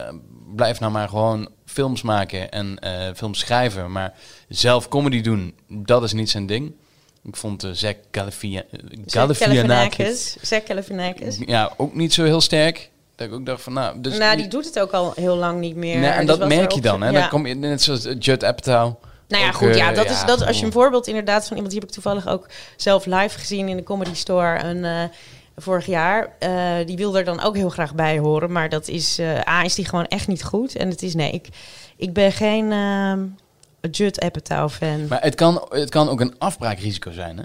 blijft 0.57 0.81
nou 0.81 0.93
maar 0.93 1.09
gewoon 1.09 1.49
films 1.69 2.03
maken 2.03 2.51
en 2.51 2.79
eh, 2.79 2.93
films 3.17 3.39
schrijven. 3.39 3.93
Maar 3.93 4.15
zelf 4.49 4.89
comedy 4.89 5.21
doen, 5.21 5.55
dat 5.69 6.03
is 6.03 6.13
niet 6.13 6.31
zijn 6.31 6.47
ding. 6.47 6.73
Ik 7.25 7.37
vond 7.37 7.65
uh, 7.65 7.71
Galifia- 8.11 8.65
Galifianakis. 9.07 10.37
Zach 10.41 10.67
Galifianakis. 10.67 11.39
ja, 11.47 11.73
ook 11.77 11.95
niet 11.95 12.13
zo 12.13 12.25
heel 12.25 12.41
sterk. 12.41 12.91
Dat 13.17 13.27
ik 13.27 13.33
ook 13.33 13.47
dacht 13.47 13.63
van, 13.63 13.73
nou... 13.73 14.01
Dus 14.01 14.19
nou, 14.19 14.37
die 14.37 14.49
doet 14.49 14.65
het 14.65 14.81
ook 14.81 14.93
al 14.93 15.13
heel 15.17 15.37
lang 15.37 15.61
niet 15.61 15.77
meer. 15.77 15.99
Nee, 15.99 16.11
en 16.11 16.27
Dus 16.27 16.39
dat 16.39 16.49
merk 16.49 16.71
er 16.71 16.77
je 16.77 16.83
dan. 16.83 17.01
Hè? 17.03 17.11
ja. 17.11 17.21
Dan 17.21 17.29
kom 17.29 17.47
je 17.47 17.55
net 17.55 17.83
zoals 17.83 18.05
eh, 18.05 18.17
Judd 18.19 18.45
Apatow. 18.45 18.95
Nou 19.29 19.43
ja, 19.43 19.49
Ook, 19.49 19.55
goed, 19.55 19.77
ja, 19.77 19.93
dat 19.93 20.05
ja, 20.05 20.11
is 20.11 20.25
dat 20.25 20.47
als 20.47 20.59
je 20.59 20.67
een 20.67 20.73
voorbeeld 20.73 21.07
inderdaad 21.07 21.47
van 21.47 21.57
iemand 21.57 21.71
die 21.71 21.79
heb 21.81 21.89
ik 21.89 21.95
toevallig 21.95 22.29
ook 22.29 22.47
zelf 22.77 23.07
live 23.07 23.39
gezien 23.39 23.69
in 23.69 23.77
de 23.77 23.83
Comedy 23.83 24.15
Store 24.15 24.63
een 24.63 25.11
vorig 25.59 25.87
jaar. 25.87 26.33
Eh, 26.39 26.87
die 26.87 26.97
wil 26.97 27.19
er 27.19 27.25
dan 27.25 27.41
ook 27.41 27.57
heel 27.57 27.69
graag 27.69 27.95
bij 27.95 28.19
horen, 28.19 28.53
maar 28.53 28.69
dat 28.69 28.89
is 28.89 29.19
eh, 29.19 29.49
a 29.49 29.63
is 29.63 29.75
die 29.75 29.85
gewoon 29.85 30.07
echt 30.07 30.29
niet 30.29 30.45
goed 30.45 30.77
en 30.77 30.89
het 30.89 31.03
is 31.03 31.15
nee, 31.15 31.31
ik, 31.31 31.49
ik 31.97 32.13
ben 32.13 32.33
geen 32.33 32.73
ehm 32.73 33.21
Judd 33.91 34.21
Apatow 34.21 34.71
fan. 34.71 35.07
Maar 35.07 35.23
het 35.23 35.35
kan, 35.35 35.67
het 35.69 35.91
kan 35.91 36.09
ook 36.09 36.21
een 36.21 36.35
afbraakrisico 36.39 37.11
zijn, 37.11 37.37
hè? 37.37 37.45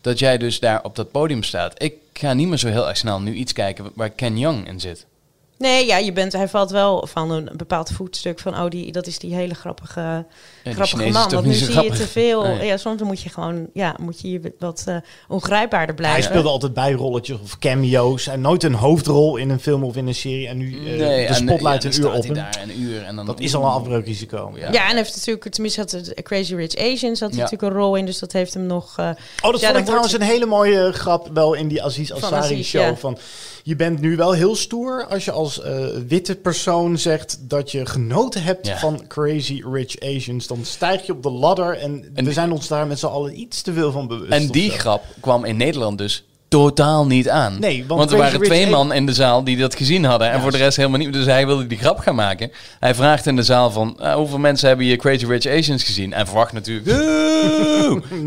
Dat 0.00 0.18
jij 0.18 0.38
dus 0.38 0.60
daar 0.60 0.84
op 0.84 0.96
dat 0.96 1.10
podium 1.10 1.42
staat. 1.42 1.82
Ik 1.82 1.94
ga 2.12 2.32
niet 2.32 2.48
meer 2.48 2.58
zo 2.58 2.68
heel 2.68 2.88
erg 2.88 2.96
snel 2.96 3.20
nu 3.20 3.34
iets 3.34 3.52
kijken 3.52 3.90
waar 3.94 4.10
Ken 4.10 4.38
Young 4.38 4.68
in 4.68 4.80
zit. 4.80 5.06
Nee, 5.58 5.86
ja, 5.86 5.96
je 5.96 6.12
bent, 6.12 6.32
hij 6.32 6.48
valt 6.48 6.70
wel 6.70 7.06
van 7.06 7.30
een 7.30 7.50
bepaald 7.56 7.90
voetstuk 7.90 8.38
van, 8.38 8.54
oh, 8.60 8.68
die, 8.68 8.92
dat 8.92 9.06
is 9.06 9.18
die 9.18 9.34
hele 9.34 9.54
grappige, 9.54 10.24
die 10.64 10.72
grappige 10.72 10.96
Chinees 10.96 11.12
man. 11.14 11.30
Want 11.30 11.46
nu 11.46 11.52
zie 11.52 11.66
grappig? 11.66 11.98
je 11.98 12.04
te 12.04 12.08
veel. 12.10 12.42
Nee. 12.42 12.66
Ja, 12.66 12.76
soms 12.76 13.02
moet 13.02 13.20
je 13.22 13.28
gewoon, 13.28 13.66
ja, 13.72 13.96
moet 14.00 14.20
je 14.20 14.54
wat 14.58 14.84
eh, 14.86 14.96
ongrijpbaarder 15.28 15.94
blijven. 15.94 16.20
Hij 16.20 16.28
speelde 16.30 16.48
altijd 16.48 16.74
bijrolletjes 16.74 17.38
of 17.42 17.58
cameo's. 17.58 18.26
En 18.26 18.40
nooit 18.40 18.62
een 18.64 18.74
hoofdrol 18.74 19.36
in 19.36 19.50
een 19.50 19.60
film 19.60 19.84
of 19.84 19.96
in 19.96 20.06
een 20.06 20.14
serie. 20.14 20.48
En 20.48 20.56
nu 20.58 20.72
eh, 20.76 20.82
Nee, 20.84 20.96
de 20.98 21.26
en, 21.26 21.34
spotlight 21.34 21.82
ja, 21.82 21.88
een 21.90 22.00
uur 22.00 22.06
op 22.06 22.12
staat 22.12 22.24
hij 22.24 22.42
hem. 22.42 22.52
daar 22.52 22.62
een 22.62 22.80
uur 22.80 23.02
en 23.02 23.16
dan 23.16 23.26
Dat 23.26 23.40
is 23.40 23.54
al 23.54 23.62
een 23.62 23.70
afbreukrisico. 23.70 24.52
Ja. 24.54 24.72
Ja, 24.72 24.90
en 24.90 24.96
heeft 24.96 25.16
natuurlijk, 25.16 25.48
tenminste 25.54 25.80
had 25.80 26.12
Crazy 26.22 26.54
Rich 26.54 26.76
Asians 26.76 27.20
had 27.20 27.30
natuurlijk 27.32 27.62
een 27.62 27.78
rol 27.78 27.94
in, 27.96 28.06
dus 28.06 28.18
dat 28.18 28.32
heeft 28.32 28.54
hem 28.54 28.66
nog. 28.66 28.98
eh, 28.98 29.04
Oh, 29.04 29.12
dat 29.12 29.16
Ja, 29.42 29.50
vond 29.50 29.60
dan 29.60 29.76
ik 29.76 29.84
trouwens 29.84 30.12
een 30.12 30.20
hele 30.22 30.46
mooie 30.46 30.92
grap 30.92 31.28
wel 31.32 31.54
in 31.54 31.68
die 31.68 31.82
Aziz 31.82 32.10
Ansari 32.10 32.62
show. 32.64 32.82
ja. 32.82 32.96
Van, 32.96 33.18
je 33.68 33.76
bent 33.76 34.00
nu 34.00 34.16
wel 34.16 34.32
heel 34.32 34.56
stoer 34.56 35.06
als 35.06 35.24
je 35.24 35.30
als 35.30 35.60
eh, 35.60 35.86
witte 36.06 36.34
persoon 36.36 36.98
zegt 36.98 37.38
dat 37.40 37.70
je 37.70 37.86
genoten 37.86 38.42
hebt 38.42 38.66
Ja. 38.66 38.78
van 38.78 39.06
Crazy 39.06 39.62
Rich 39.72 40.00
Asians. 40.00 40.46
Dan 40.46 40.64
stijg 40.64 41.06
je 41.06 41.12
op 41.12 41.22
de 41.22 41.30
ladder 41.30 41.76
en, 41.78 42.10
En- 42.14 42.24
we 42.24 42.32
zijn 42.32 42.52
ons 42.52 42.68
daar 42.68 42.86
met 42.86 42.98
z'n 42.98 43.06
allen 43.06 43.40
iets 43.40 43.62
te 43.62 43.72
veel 43.72 43.92
van 43.92 44.06
bewust. 44.06 44.32
En 44.32 44.46
die 44.46 44.70
zo. 44.70 44.76
grap 44.76 45.02
kwam 45.20 45.44
in 45.44 45.56
Nederland 45.56 45.98
dus 45.98 46.24
totaal 46.48 47.06
niet 47.06 47.28
aan. 47.28 47.56
Nee, 47.60 47.84
want 47.86 48.10
er 48.10 48.18
waren 48.18 48.40
twee 48.42 48.66
man 48.66 48.92
in 48.92 49.06
de 49.06 49.12
zaal 49.12 49.44
die 49.44 49.56
dat 49.56 49.74
gezien 49.74 50.04
hadden. 50.04 50.28
En 50.28 50.34
Ja, 50.36 50.40
voor 50.42 50.50
de 50.50 50.56
rest 50.56 50.76
helemaal 50.76 50.98
niet. 50.98 51.12
Dus 51.12 51.26
hij 51.26 51.46
wilde 51.46 51.66
die 51.66 51.78
grap 51.78 51.98
gaan 51.98 52.14
maken. 52.14 52.50
Hij 52.80 52.94
vraagt 52.94 53.26
in 53.26 53.36
de 53.36 53.42
zaal 53.42 53.70
van... 53.70 53.96
eh, 54.00 54.14
hoeveel 54.14 54.38
mensen 54.38 54.68
hebben 54.68 54.86
hier 54.86 54.96
Crazy 54.96 55.26
Rich 55.26 55.46
Asians 55.46 55.82
gezien? 55.84 56.12
En 56.12 56.26
verwacht 56.26 56.52
natuurlijk... 56.52 56.86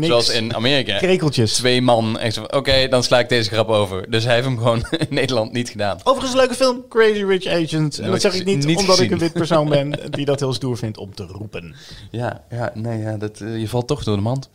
Zoals 0.00 0.28
in 0.30 0.54
Amerika. 0.54 0.98
Krekeltjes. 0.98 1.52
Twee 1.52 1.82
man. 1.82 2.18
Oké, 2.50 2.88
dan 2.88 3.02
sla 3.02 3.18
ik 3.18 3.28
deze 3.28 3.50
grap 3.50 3.68
over. 3.68 4.10
Dus 4.10 4.24
hij 4.24 4.34
heeft 4.34 4.46
hem 4.46 4.56
gewoon 4.58 4.84
in 4.98 5.06
Nederland 5.10 5.52
niet 5.52 5.68
gedaan. 5.68 5.98
Overigens 6.02 6.32
een 6.32 6.38
leuke 6.38 6.54
film, 6.54 6.84
Crazy 6.88 7.24
Rich 7.24 7.46
Asians. 7.46 7.98
En 7.98 8.10
dat 8.10 8.20
zeg 8.20 8.34
ik 8.34 8.44
niet, 8.44 8.66
niet 8.66 8.76
omdat 8.78 8.90
gezien. 8.96 9.04
ik 9.04 9.12
een 9.12 9.18
wit 9.18 9.32
persoon 9.32 9.68
ben 9.68 9.98
die 10.10 10.24
dat 10.24 10.40
heel 10.40 10.52
stoer 10.52 10.76
vindt 10.76 10.98
om 10.98 11.14
te 11.14 11.26
roepen. 11.26 11.74
Ja, 12.10 12.42
ja 12.50 12.70
nee, 12.74 12.98
ja, 12.98 13.16
dat, 13.16 13.40
eh, 13.40 13.58
je 13.58 13.68
valt 13.68 13.86
toch 13.86 14.04
door 14.04 14.16
de 14.16 14.22
mand. 14.22 14.48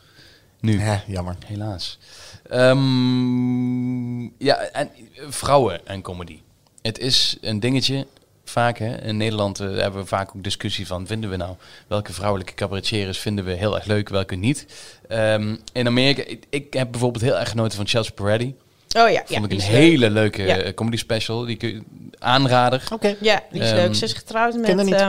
Nu. 0.60 0.80
Ja, 0.80 1.04
jammer. 1.08 1.36
Helaas. 1.46 1.98
Ehm, 2.50 4.22
ja, 4.24 4.56
en 4.58 4.90
eh, 5.16 5.24
vrouwen 5.30 5.88
en 5.88 6.02
comedy. 6.02 6.40
Het 6.82 7.00
is 7.00 7.38
een 7.42 7.60
dingetje. 7.60 8.08
vaak. 8.46 8.78
Hè? 8.78 9.02
In 9.02 9.18
Nederland 9.18 9.60
eh, 9.60 9.68
hebben 9.68 10.02
we 10.02 10.08
vaak 10.08 10.36
ook 10.36 10.44
discussie 10.44 10.88
van... 10.88 11.08
vinden 11.08 11.30
we 11.30 11.36
nou 11.36 11.56
welke 11.88 12.14
vrouwelijke 12.14 12.54
cabaretiers 12.54 13.20
vinden 13.20 13.46
we 13.46 13.52
heel 13.54 13.76
erg 13.76 13.86
leuk, 13.86 14.10
welke 14.10 14.36
niet. 14.36 14.66
Ehm, 15.08 15.56
in 15.74 15.88
Amerika, 15.88 16.24
ik, 16.26 16.44
ik 16.50 16.74
heb 16.74 16.92
bijvoorbeeld 16.92 17.24
heel 17.24 17.38
erg 17.40 17.50
genoten 17.50 17.78
van 17.78 17.88
Chelsea 17.88 18.12
Peretti. 18.14 18.46
Oh 18.48 18.54
ja, 18.94 19.10
ja. 19.10 19.24
Vond 19.26 19.44
ik 19.44 19.50
die 19.50 19.60
een 19.60 19.72
leuk. 19.72 19.82
hele 19.82 20.10
leuke 20.10 20.44
Ja. 20.44 20.74
comedy 20.74 20.98
special. 20.98 21.46
Die 21.46 21.56
kun 21.56 21.70
je 21.70 21.82
aanrader. 22.20 22.84
Oké. 22.94 23.16
Ja, 23.22 23.44
die 23.52 23.62
is 23.62 23.68
Ehm, 23.68 23.76
leuk. 23.76 23.96
Ze 23.96 24.06
is 24.06 24.14
getrouwd 24.14 24.56
met... 24.56 25.06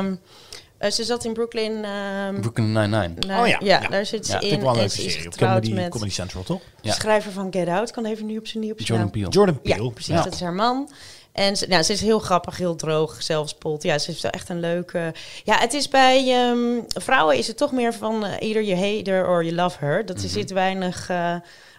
eh, 0.79 0.91
ze 0.91 1.05
zat 1.05 1.25
in 1.25 1.33
Brooklyn. 1.33 1.85
ehm, 1.85 2.41
Brooklyn 2.41 2.73
Nine-Nine. 2.73 3.15
nou, 3.27 3.43
Oh 3.43 3.49
ja, 3.49 3.57
ja, 3.63 3.81
ja. 3.83 3.89
daar 3.89 4.07
zit 4.07 4.27
ze 4.27 4.33
Ja, 4.33 4.41
in. 4.41 4.49
wel 4.61 4.69
een 4.69 4.75
En 4.75 4.75
leuke 4.77 4.91
ze 4.95 5.05
is 5.05 5.13
serie 5.13 5.31
Comedy, 5.31 5.73
met 5.73 5.89
Comedy 5.89 6.11
Central, 6.13 6.43
toch? 6.43 6.61
Ja. 6.81 6.93
schrijver 6.93 7.33
van 7.33 7.53
Get 7.53 7.69
Out. 7.69 7.91
Kan 7.91 8.05
even 8.05 8.27
nu 8.27 8.39
op 8.39 8.47
zijn 8.47 8.63
nieuw 8.63 8.73
op 8.73 8.81
Jordan. 8.81 9.11
Peele. 9.11 9.29
Jordan 9.29 9.59
Ja, 9.63 9.77
Peele. 9.77 9.91
precies. 9.93 10.15
Dat 10.25 10.33
is 10.35 10.41
haar 10.41 10.53
man. 10.53 10.91
En 11.33 11.57
ze, 11.57 11.67
nou, 11.67 11.83
ze 11.83 11.93
is 11.93 12.01
heel 12.01 12.19
grappig, 12.19 12.57
heel 12.57 12.75
droog, 12.77 13.23
zelfspot. 13.23 13.83
Ja, 13.83 13.99
ze 13.99 14.11
is 14.11 14.21
wel 14.21 14.31
echt 14.31 14.49
een 14.49 14.61
leuke... 14.61 15.15
Ja, 15.45 15.59
het 15.59 15.73
is 15.75 15.89
bij 15.89 16.33
ehm, 16.33 16.81
vrouwen 16.89 17.37
is 17.37 17.47
het 17.47 17.57
toch 17.57 17.73
meer 17.73 17.95
van 17.95 18.25
uh, 18.25 18.31
either 18.39 18.63
you 18.63 18.79
hate 18.79 19.11
her 19.11 19.27
or 19.29 19.45
you 19.45 19.55
love 19.57 19.77
her. 19.85 20.07
Dat 20.07 20.23
er 20.23 20.29
zit 20.29 20.51
weinig 20.51 21.09
eh, 21.11 21.35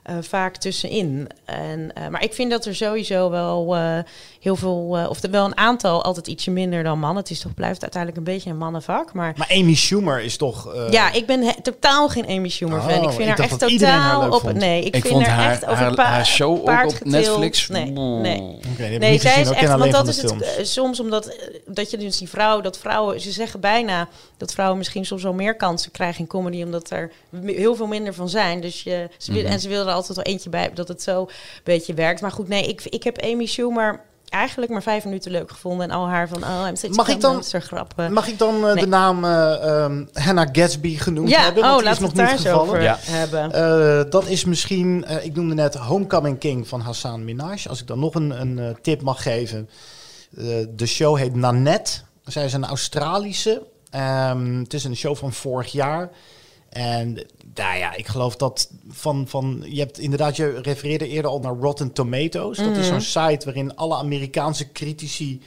eh, 0.09 0.15
vaak 0.21 0.55
tussenin. 0.57 1.27
En, 1.45 1.91
eh, 1.93 2.07
maar 2.07 2.23
ik 2.23 2.33
vind 2.33 2.51
dat 2.51 2.65
er 2.65 2.75
sowieso 2.75 3.29
wel 3.29 3.75
eh, 3.75 3.97
heel 4.39 4.55
veel... 4.55 4.97
eh, 4.97 5.09
of 5.09 5.23
er 5.23 5.29
wel 5.31 5.45
een 5.45 5.57
aantal 5.57 6.03
altijd 6.03 6.27
ietsje 6.27 6.51
minder 6.51 6.83
dan 6.83 6.99
mannen. 6.99 7.21
Het 7.21 7.31
is 7.31 7.39
toch, 7.39 7.53
blijft 7.53 7.81
uiteindelijk 7.81 8.17
een 8.27 8.33
beetje 8.33 8.49
een 8.49 8.57
mannenvak. 8.57 9.13
Maar 9.13 9.33
Maar 9.37 9.49
Amy 9.51 9.75
Schumer 9.75 10.21
is 10.21 10.37
toch... 10.37 10.73
eh, 10.73 10.91
ja, 10.91 11.11
ik 11.11 11.25
ben 11.25 11.55
totaal 11.61 12.09
geen 12.09 12.27
Amy 12.27 12.49
Schumer 12.49 12.81
fan. 12.81 12.97
Oh, 12.97 13.03
ik 13.03 13.09
vind 13.09 13.19
ik 13.19 13.27
haar 13.27 13.39
echt 13.39 13.61
haar 13.61 13.69
totaal 13.69 14.31
op. 14.31 14.41
vond. 14.41 14.55
Nee, 14.55 14.79
ik, 14.83 14.95
Ik 14.95 15.01
vind 15.01 15.13
vond 15.13 15.25
haar, 15.25 15.35
haar- 15.37 15.51
echt 15.51 15.65
over 15.65 15.83
haar- 15.83 15.93
pa- 15.93 16.03
haar 16.03 16.25
show 16.25 16.51
ook 16.51 16.67
op 16.85 16.91
getild. 16.91 17.03
Netflix. 17.05 17.67
Nee, 17.67 17.93
Oeh. 17.97 18.21
nee. 18.21 18.57
Nee, 18.77 19.11
niet 19.11 19.21
zij 19.21 19.31
gezien. 19.31 19.53
is 19.55 19.61
echt, 19.61 19.75
want 19.77 19.91
dat 19.91 20.07
is 20.07 20.21
het 20.21 20.31
films. 20.35 20.73
soms 20.73 20.99
omdat 20.99 21.35
dat 21.65 21.91
je 21.91 21.97
dus 21.97 22.17
die 22.17 22.29
vrouw, 22.29 22.61
dat 22.61 22.77
vrouwen, 22.77 23.21
ze 23.21 23.31
zeggen 23.31 23.59
bijna 23.59 24.07
dat 24.37 24.51
vrouwen 24.53 24.77
misschien 24.77 25.05
soms 25.05 25.23
wel 25.23 25.33
meer 25.33 25.55
kansen 25.55 25.91
krijgen 25.91 26.19
in 26.19 26.27
comedy, 26.27 26.63
omdat 26.63 26.89
er 26.89 27.11
heel 27.45 27.75
veel 27.75 27.87
minder 27.87 28.13
van 28.13 28.29
zijn. 28.29 28.61
Dus 28.61 28.83
je, 28.83 29.07
ze 29.17 29.31
wil, 29.33 29.41
Mhm. 29.43 29.51
en 29.51 29.59
ze 29.59 29.69
willen 29.69 29.93
altijd 30.07 30.15
wel 30.25 30.33
eentje 30.33 30.49
bij, 30.49 30.71
dat 30.73 30.87
het 30.87 31.01
zo 31.01 31.19
een 31.21 31.29
beetje 31.63 31.93
werkt. 31.93 32.21
Maar 32.21 32.31
goed, 32.31 32.47
nee, 32.47 32.67
ik, 32.67 32.83
ik 32.85 33.03
heb 33.03 33.21
Amy 33.21 33.45
Schumer 33.45 34.01
eigenlijk 34.29 34.71
maar 34.71 34.83
vijf 34.83 35.03
minuten 35.05 35.31
leuk 35.31 35.51
gevonden 35.51 35.89
en 35.89 35.95
al 35.95 36.07
haar 36.07 36.27
van, 36.27 36.43
oh, 36.43 36.65
I'm 36.67 36.75
such 36.75 36.91
Mag 36.95 37.07
ik 37.07 37.21
dan- 37.21 37.43
grappen. 37.43 38.13
Mag 38.13 38.27
ik 38.27 38.37
dan 38.37 38.55
eh, 38.67 38.73
Nee. 38.73 38.83
de 38.83 38.87
naam 38.89 39.25
ehm, 39.25 40.05
Hannah 40.13 40.47
Gatsby 40.51 40.97
genoemd 40.97 41.29
ja, 41.29 41.41
hebben? 41.43 41.63
Want 41.63 41.75
oh, 41.75 41.79
die 41.81 41.89
is 41.91 41.99
laten 41.99 42.15
we 42.15 42.17
nog 42.17 42.27
het 42.27 42.35
niet 42.35 42.43
daar 42.43 42.53
zo 42.53 42.59
gevallen. 42.59 42.69
over 42.69 42.81
Ja. 42.81 42.97
hebben. 43.01 43.51
Eh, 44.05 44.11
dat 44.11 44.27
is 44.27 44.45
misschien, 44.45 45.05
ik 45.23 45.35
noemde 45.35 45.53
net 45.55 45.75
Homecoming 45.75 46.39
King 46.39 46.67
van 46.67 46.79
Hassan 46.81 47.23
Minaj. 47.25 47.65
Als 47.69 47.81
ik 47.81 47.87
dan 47.87 47.99
nog 47.99 48.15
een, 48.15 48.41
een 48.41 48.77
tip 48.81 49.01
mag 49.01 49.21
geven. 49.23 49.69
Eh, 50.37 50.45
de 50.75 50.85
show 50.85 51.17
heet 51.17 51.35
Nanette. 51.35 51.91
Zij 52.25 52.45
is 52.45 52.53
een 52.53 52.65
Australische. 52.65 53.63
Ehm, 53.89 54.59
het 54.59 54.73
is 54.73 54.83
een 54.83 54.95
show 54.95 55.15
van 55.15 55.33
vorig 55.33 55.71
jaar. 55.71 56.09
En 56.69 57.25
nou 57.53 57.77
ja, 57.77 57.95
ik 57.95 58.07
geloof 58.07 58.35
dat 58.35 58.71
van, 58.89 59.27
van... 59.27 59.63
Je 59.65 59.79
hebt 59.79 59.99
inderdaad, 59.99 60.35
je 60.35 60.61
refereerde 60.61 61.07
eerder 61.07 61.31
al 61.31 61.39
naar 61.39 61.55
Rotten 61.55 61.93
Tomatoes. 61.93 62.57
Dat 62.57 62.77
is 62.77 62.87
zo'n 62.87 63.01
site 63.01 63.45
waarin 63.45 63.75
alle 63.75 63.95
Amerikaanse 63.95 64.71
critici... 64.71 65.41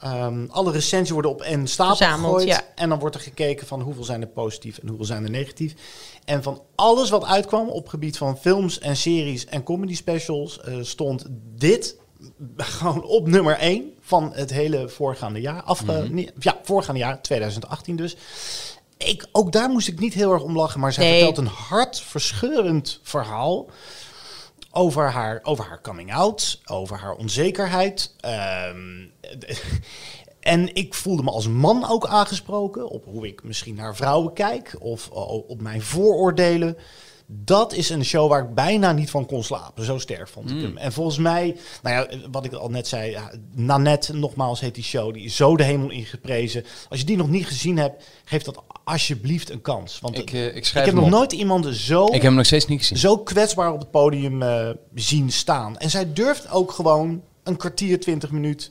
ehm, 0.00 0.46
alle 0.48 0.72
recensies 0.72 1.10
worden 1.10 1.30
op 1.30 1.42
een 1.44 1.68
stapel 1.68 1.96
Verzameld, 1.96 2.24
gegooid. 2.24 2.48
ja. 2.48 2.62
En 2.74 2.88
dan 2.88 2.98
wordt 2.98 3.14
er 3.14 3.20
gekeken 3.20 3.66
van 3.66 3.80
hoeveel 3.80 4.04
zijn 4.04 4.20
er 4.20 4.28
positief 4.28 4.78
en 4.78 4.88
hoeveel 4.88 5.06
zijn 5.06 5.24
er 5.24 5.30
negatief. 5.30 5.74
En 6.24 6.42
van 6.42 6.62
alles 6.74 7.10
wat 7.10 7.24
uitkwam 7.24 7.68
op 7.68 7.88
gebied 7.88 8.16
van 8.16 8.38
films 8.38 8.78
en 8.78 8.96
series 8.96 9.46
en 9.46 9.62
comedy 9.62 9.94
specials... 9.94 10.60
eh, 10.60 10.74
stond 10.80 11.24
dit 11.54 11.96
gewoon 12.56 13.04
op 13.04 13.26
nummer 13.26 13.56
1 13.58 13.92
van 14.00 14.32
het 14.34 14.50
hele 14.50 14.88
voorgaande 14.88 15.40
jaar. 15.40 15.62
Afge 15.62 16.06
nee, 16.10 16.30
Ja, 16.38 16.58
voorgaande 16.62 17.00
jaar, 17.00 17.22
2018 17.22 17.96
dus. 17.96 18.16
Ik, 18.96 19.26
ook 19.32 19.52
daar 19.52 19.68
moest 19.70 19.88
ik 19.88 19.98
niet 20.00 20.14
heel 20.14 20.32
erg 20.32 20.42
om 20.42 20.56
lachen, 20.56 20.80
maar 20.80 20.92
zij 20.92 21.04
Nee. 21.04 21.14
vertelt 21.24 21.38
een 21.46 21.52
hartverscheurend 21.52 23.00
verhaal 23.02 23.66
over 24.70 25.10
haar, 25.10 25.40
over 25.42 25.64
haar 25.64 25.80
coming 25.80 26.14
out, 26.14 26.60
over 26.64 26.96
haar 26.98 27.12
onzekerheid. 27.14 28.14
Ehm, 28.20 29.06
en 30.40 30.74
ik 30.74 30.94
voelde 30.94 31.22
me 31.22 31.30
als 31.30 31.48
man 31.48 31.88
ook 31.88 32.06
aangesproken 32.06 32.88
op 32.88 33.04
hoe 33.04 33.26
ik 33.26 33.42
misschien 33.42 33.74
naar 33.74 33.96
vrouwen 33.96 34.32
kijk 34.32 34.76
of 34.78 35.10
o- 35.10 35.44
op 35.48 35.60
mijn 35.60 35.82
vooroordelen. 35.82 36.76
Dat 37.28 37.72
is 37.74 37.88
een 37.90 38.04
show 38.04 38.28
waar 38.30 38.42
ik 38.42 38.54
bijna 38.54 38.92
niet 38.92 39.10
van 39.10 39.26
kon 39.26 39.44
slapen. 39.44 39.84
Zo 39.84 39.98
sterk 39.98 40.28
vond 40.28 40.50
ik 40.50 40.60
hem. 40.60 40.76
En 40.76 40.92
volgens 40.92 41.18
mij, 41.18 41.56
nou 41.82 41.96
ja, 41.96 42.18
wat 42.30 42.44
ik 42.44 42.52
al 42.52 42.68
net 42.68 42.88
zei, 42.88 43.10
ja, 43.10 43.30
Nanette, 43.54 44.14
nogmaals 44.14 44.60
heet 44.60 44.74
die 44.74 44.84
show, 44.84 45.14
die 45.14 45.24
is 45.24 45.36
zo 45.36 45.56
de 45.56 45.64
hemel 45.64 45.90
ingeprezen. 45.90 46.64
Als 46.88 46.98
je 47.00 47.06
die 47.06 47.16
nog 47.16 47.28
niet 47.28 47.46
gezien 47.46 47.76
hebt, 47.78 48.04
geef 48.24 48.42
dat 48.42 48.62
alsjeblieft 48.84 49.50
een 49.50 49.62
kans. 49.62 50.00
Want 50.00 50.18
Ik, 50.18 50.22
ik, 50.22 50.32
eh, 50.32 50.56
ik 50.56 50.64
schrijf 50.66 50.86
heb 50.86 50.94
nog 50.94 51.04
op. 51.04 51.10
nooit 51.10 51.32
iemand 51.32 51.66
zo 51.76 52.06
Ik 52.06 52.12
heb 52.12 52.22
hem 52.22 52.34
nog 52.34 52.46
steeds 52.46 52.66
niet 52.66 52.78
gezien. 52.78 52.98
zo 52.98 53.18
kwetsbaar 53.18 53.72
op 53.72 53.78
het 53.78 53.90
podium 53.90 54.42
eh, 54.42 54.68
zien 54.94 55.32
staan. 55.32 55.78
En 55.78 55.90
zij 55.90 56.12
durft 56.12 56.50
ook 56.50 56.72
gewoon 56.72 57.22
een 57.42 57.56
kwartier, 57.56 58.00
twintig 58.00 58.30
minuut 58.30 58.70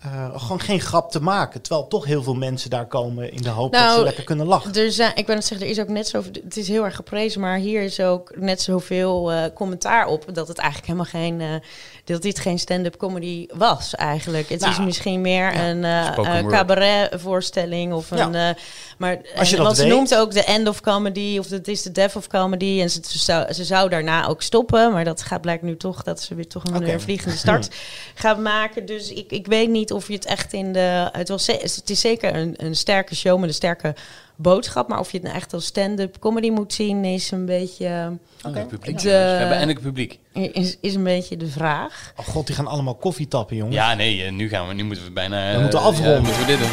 eh, 0.00 0.40
gewoon 0.40 0.60
geen 0.60 0.80
grap 0.80 1.10
te 1.10 1.22
maken. 1.22 1.62
Terwijl 1.62 1.86
toch 1.88 2.04
heel 2.04 2.22
veel 2.22 2.34
mensen 2.34 2.70
daar 2.70 2.86
komen 2.86 3.32
in 3.32 3.42
de 3.42 3.48
hoop 3.48 3.72
dat 3.72 3.80
Nou, 3.80 3.98
ze 3.98 4.04
lekker 4.04 4.24
kunnen 4.24 4.46
lachen. 4.46 4.72
Er 4.74 4.92
zijn, 4.92 5.12
ik 5.14 5.26
ben 5.26 5.36
het 5.36 5.44
zeggen, 5.44 5.66
er 5.66 5.72
is 5.72 5.80
ook 5.80 5.88
net 5.88 6.08
zo. 6.08 6.22
Het 6.44 6.56
is 6.56 6.68
heel 6.68 6.84
erg 6.84 6.94
geprezen, 6.96 7.40
maar 7.40 7.56
hier 7.58 7.82
is 7.82 8.00
ook 8.00 8.32
net 8.36 8.62
zoveel 8.62 9.32
eh 9.32 9.42
commentaar 9.54 10.06
op 10.06 10.24
dat 10.34 10.48
het 10.48 10.58
eigenlijk 10.58 10.88
helemaal 10.88 11.10
geen. 11.10 11.40
eh, 11.40 11.68
dat 12.04 12.22
dit 12.22 12.38
geen 12.38 12.58
stand-up 12.58 12.96
comedy 12.96 13.46
was 13.54 13.94
eigenlijk. 13.94 14.48
Het 14.48 14.60
Nou, 14.60 14.72
is 14.72 14.78
misschien 14.78 15.20
meer 15.20 15.58
een 15.58 16.46
cabaret-voorstelling 16.48 17.92
of 17.92 18.10
Ja. 18.16 18.26
een. 18.26 18.34
eh, 18.34 18.62
maar 18.98 19.16
Als 19.36 19.50
je 19.50 19.56
en- 19.56 19.62
dat 19.62 19.66
want 19.66 19.76
ze 19.76 19.86
noemt 19.86 20.14
ook 20.16 20.32
de 20.32 20.44
end 20.44 20.68
of 20.68 20.80
comedy 20.80 21.36
of 21.38 21.48
het 21.50 21.68
is 21.68 21.82
de 21.82 21.92
death 21.92 22.16
of 22.16 22.26
comedy 22.26 22.80
en 22.80 22.90
ze, 22.90 23.00
ze, 23.08 23.18
zou, 23.18 23.52
ze 23.52 23.64
zou 23.64 23.88
daarna 23.88 24.26
ook 24.26 24.42
stoppen, 24.42 24.92
maar 24.92 25.04
dat 25.04 25.22
gaat 25.22 25.40
blijkt 25.40 25.62
nu 25.62 25.76
toch 25.76 26.02
dat 26.02 26.20
ze 26.22 26.34
weer 26.34 26.46
toch 26.48 26.62
een, 26.64 27.00
vliegende 27.00 27.36
start 27.36 27.68
gaat 28.14 28.38
maken. 28.38 28.86
Dus 28.86 29.10
ik, 29.12 29.30
ik 29.32 29.46
weet 29.46 29.70
niet 29.70 29.85
of 29.90 30.06
je 30.08 30.14
het 30.14 30.24
echt 30.24 30.52
in 30.52 30.72
de. 30.72 31.08
Het, 31.12 31.28
was, 31.28 31.46
het 31.46 31.90
is 31.90 32.00
zeker 32.00 32.34
een, 32.34 32.54
een 32.56 32.76
sterke 32.76 33.14
show 33.14 33.38
met 33.38 33.48
een 33.48 33.54
sterke 33.54 33.94
boodschap. 34.36 34.88
Maar 34.88 34.98
of 34.98 35.10
je 35.10 35.16
het 35.16 35.26
nou 35.26 35.36
echt 35.38 35.52
als 35.52 35.64
stand-up 35.66 36.18
comedy 36.18 36.50
moet 36.50 36.72
zien, 36.72 37.04
is 37.04 37.30
een 37.30 37.46
beetje, 37.46 38.12
Oh, 38.46 38.54
het 38.54 38.68
publiek. 38.68 38.98
De- 38.98 39.02
We 39.08 39.14
hebben 39.14 39.48
eindelijk 39.56 39.80
publiek. 39.80 40.18
is, 40.32 40.76
is 40.80 40.94
een 40.94 41.04
beetje 41.04 41.36
de 41.36 41.46
vraag. 41.48 42.12
Oh 42.16 42.26
god, 42.26 42.46
die 42.46 42.54
gaan 42.56 42.66
allemaal 42.66 42.94
koffie 42.94 43.28
tappen, 43.28 43.56
jongen. 43.56 43.72
Ja, 43.72 43.94
nee, 43.94 44.24
eh, 44.24 44.32
nu 44.32 44.48
gaan 44.48 44.68
we, 44.68 44.74
nu 44.74 44.84
moeten 44.84 45.04
we 45.04 45.10
bijna. 45.10 45.48
We 45.50 45.54
eh, 45.56 45.60
moeten 45.60 45.80
ja, 45.80 45.84
afronden. 45.86 46.22
moeten 46.22 46.40
we 46.40 46.46
dit 46.46 46.58
doen. 46.58 46.68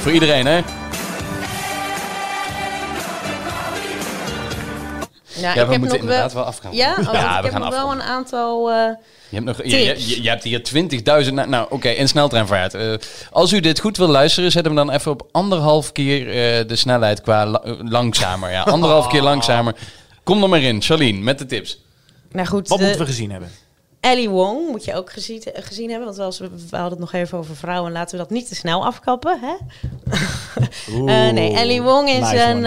Voor 0.00 0.12
iedereen, 0.12 0.46
hè? 0.46 0.60
Ja, 5.40 5.54
Ja, 5.54 5.66
we 5.66 5.70
moeten 5.78 5.88
nog 5.88 5.96
inderdaad 5.98 6.32
wel, 6.32 6.42
wel 6.42 6.50
afgaan. 6.50 6.74
Ja, 6.74 6.90
oh, 6.92 6.98
ik 6.98 7.04
we 7.06 7.16
heb 7.16 7.50
gaan 7.50 7.60
nog 7.60 7.70
wel 7.70 7.92
een 7.92 8.02
aantal. 8.02 8.70
eh, 8.70 8.76
Je 9.28 9.36
hebt, 9.36 9.44
nog, 9.44 9.56
je, 9.62 9.78
je, 9.84 9.92
Tips. 9.92 10.08
je, 10.08 10.22
je 10.22 10.28
hebt 10.28 10.44
hier 10.44 10.60
20.000. 11.26 11.32
Nou, 11.32 11.48
nou, 11.48 11.66
oké, 11.70 11.88
in 11.88 12.08
sneltreinvaart. 12.08 12.74
Eh 12.74 12.92
als 13.30 13.52
u 13.52 13.60
dit 13.60 13.80
goed 13.80 13.96
wil 13.96 14.08
luisteren, 14.08 14.50
zet 14.50 14.64
hem 14.64 14.74
dan 14.74 14.90
even 14.90 15.10
op 15.12 15.26
anderhalf 15.32 15.92
keer 15.92 16.26
eh, 16.28 16.66
de 16.68 16.76
snelheid 16.76 17.20
qua 17.20 17.46
la- 17.46 17.62
langzamer. 17.82 18.50
Ja, 18.50 18.62
anderhalf 18.62 19.06
keer 19.06 19.22
langzamer. 19.32 19.74
Kom 20.24 20.42
er 20.42 20.48
maar 20.48 20.62
in, 20.62 20.82
Charlene, 20.82 21.18
met 21.18 21.38
de 21.38 21.46
tips. 21.46 21.80
nou 22.32 22.46
goed, 22.46 22.68
Wat 22.68 22.78
de- 22.78 22.84
moeten 22.84 23.02
we 23.02 23.06
gezien 23.10 23.30
hebben? 23.30 23.50
Ellie 24.00 24.28
Wong 24.30 24.68
moet 24.70 24.84
je 24.84 24.94
ook 24.94 25.12
gezien, 25.12 25.42
gezien 25.54 25.88
hebben. 25.90 26.06
Want 26.08 26.18
als 26.18 26.38
we, 26.38 26.48
we 26.70 26.76
hadden 26.76 26.90
het 26.90 26.98
nog 26.98 27.12
even 27.12 27.38
over 27.38 27.56
vrouwen. 27.56 27.92
Laten 27.92 28.16
we 28.18 28.22
dat 28.22 28.30
niet 28.30 28.48
te 28.48 28.54
snel 28.54 28.84
afkappen. 28.84 29.38
Hè? 29.40 29.54
Eh, 31.06 31.32
nee, 31.32 31.52
Ellie 31.56 31.82
Wong 31.82 32.08
is 32.08 32.18
nice 32.20 32.42
een. 32.42 32.64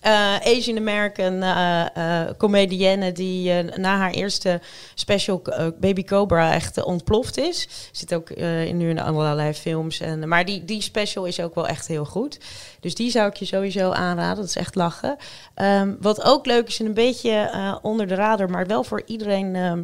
Eh, 0.00 0.36
Asian 0.56 0.76
American 0.76 1.42
eh 1.42 1.86
eh, 1.94 2.30
comedienne 2.36 3.12
die 3.12 3.62
na 3.62 3.96
haar 3.96 4.10
eerste 4.10 4.60
special 4.94 5.42
Baby 5.80 6.04
Cobra 6.04 6.52
echt 6.54 6.82
ontploft 6.84 7.38
is. 7.38 7.68
Zit 7.92 8.14
ook 8.14 8.30
in, 8.30 8.76
nu 8.76 8.88
in 8.88 9.00
allerlei 9.00 9.54
films. 9.54 10.00
En, 10.00 10.28
maar 10.28 10.44
die, 10.44 10.64
die 10.64 10.82
special 10.82 11.24
is 11.24 11.40
ook 11.40 11.54
wel 11.54 11.68
echt 11.68 11.86
heel 11.86 12.04
goed. 12.04 12.38
Dus 12.80 12.94
die 12.94 13.10
zou 13.10 13.28
ik 13.28 13.36
je 13.36 13.44
sowieso 13.44 13.90
aanraden. 13.90 14.36
Dat 14.36 14.44
is 14.44 14.56
echt 14.56 14.74
lachen. 14.74 15.16
Ehm, 15.54 15.94
wat 16.00 16.24
ook 16.24 16.46
leuk 16.46 16.68
is 16.68 16.80
en 16.80 16.86
een 16.86 16.94
beetje 16.94 17.78
onder 17.82 18.06
de 18.06 18.14
radar, 18.14 18.50
maar 18.50 18.66
wel 18.66 18.84
voor 18.84 19.02
iedereen. 19.06 19.54
ehm, 19.56 19.82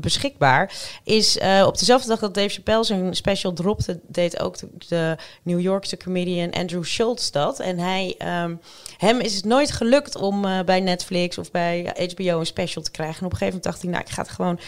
beschikbaar 0.00 0.72
is 1.04 1.38
eh, 1.38 1.64
op 1.66 1.78
dezelfde 1.78 2.08
dag 2.08 2.18
dat 2.18 2.34
Dave 2.34 2.48
Chappelle 2.48 2.84
zijn 2.84 3.14
special 3.14 3.52
dropte, 3.52 4.00
deed 4.06 4.40
ook 4.40 4.56
de, 4.88 5.16
New 5.42 5.60
Yorkse 5.60 5.96
comedian 5.96 6.50
Andrew 6.50 6.84
Schultz 6.84 7.30
dat. 7.30 7.60
En 7.60 7.78
hij, 7.78 8.14
ehm, 8.18 8.54
hem 8.96 9.20
is 9.20 9.34
het 9.34 9.44
nooit 9.44 9.72
gelukt 9.72 10.16
om 10.16 10.44
eh, 10.44 10.60
bij 10.64 10.80
Netflix 10.80 11.38
of 11.38 11.50
bij 11.50 11.94
HBO 12.14 12.38
een 12.38 12.46
special 12.46 12.82
te 12.82 12.90
krijgen. 12.90 13.20
En 13.20 13.26
op 13.26 13.32
een 13.32 13.38
gegeven 13.38 13.60
moment 13.62 13.64
dacht 13.64 13.82
hij, 13.82 13.90
nou, 13.90 14.02
ik 14.02 14.10
ga 14.10 14.22
het 14.22 14.30
gewoon 14.30 14.58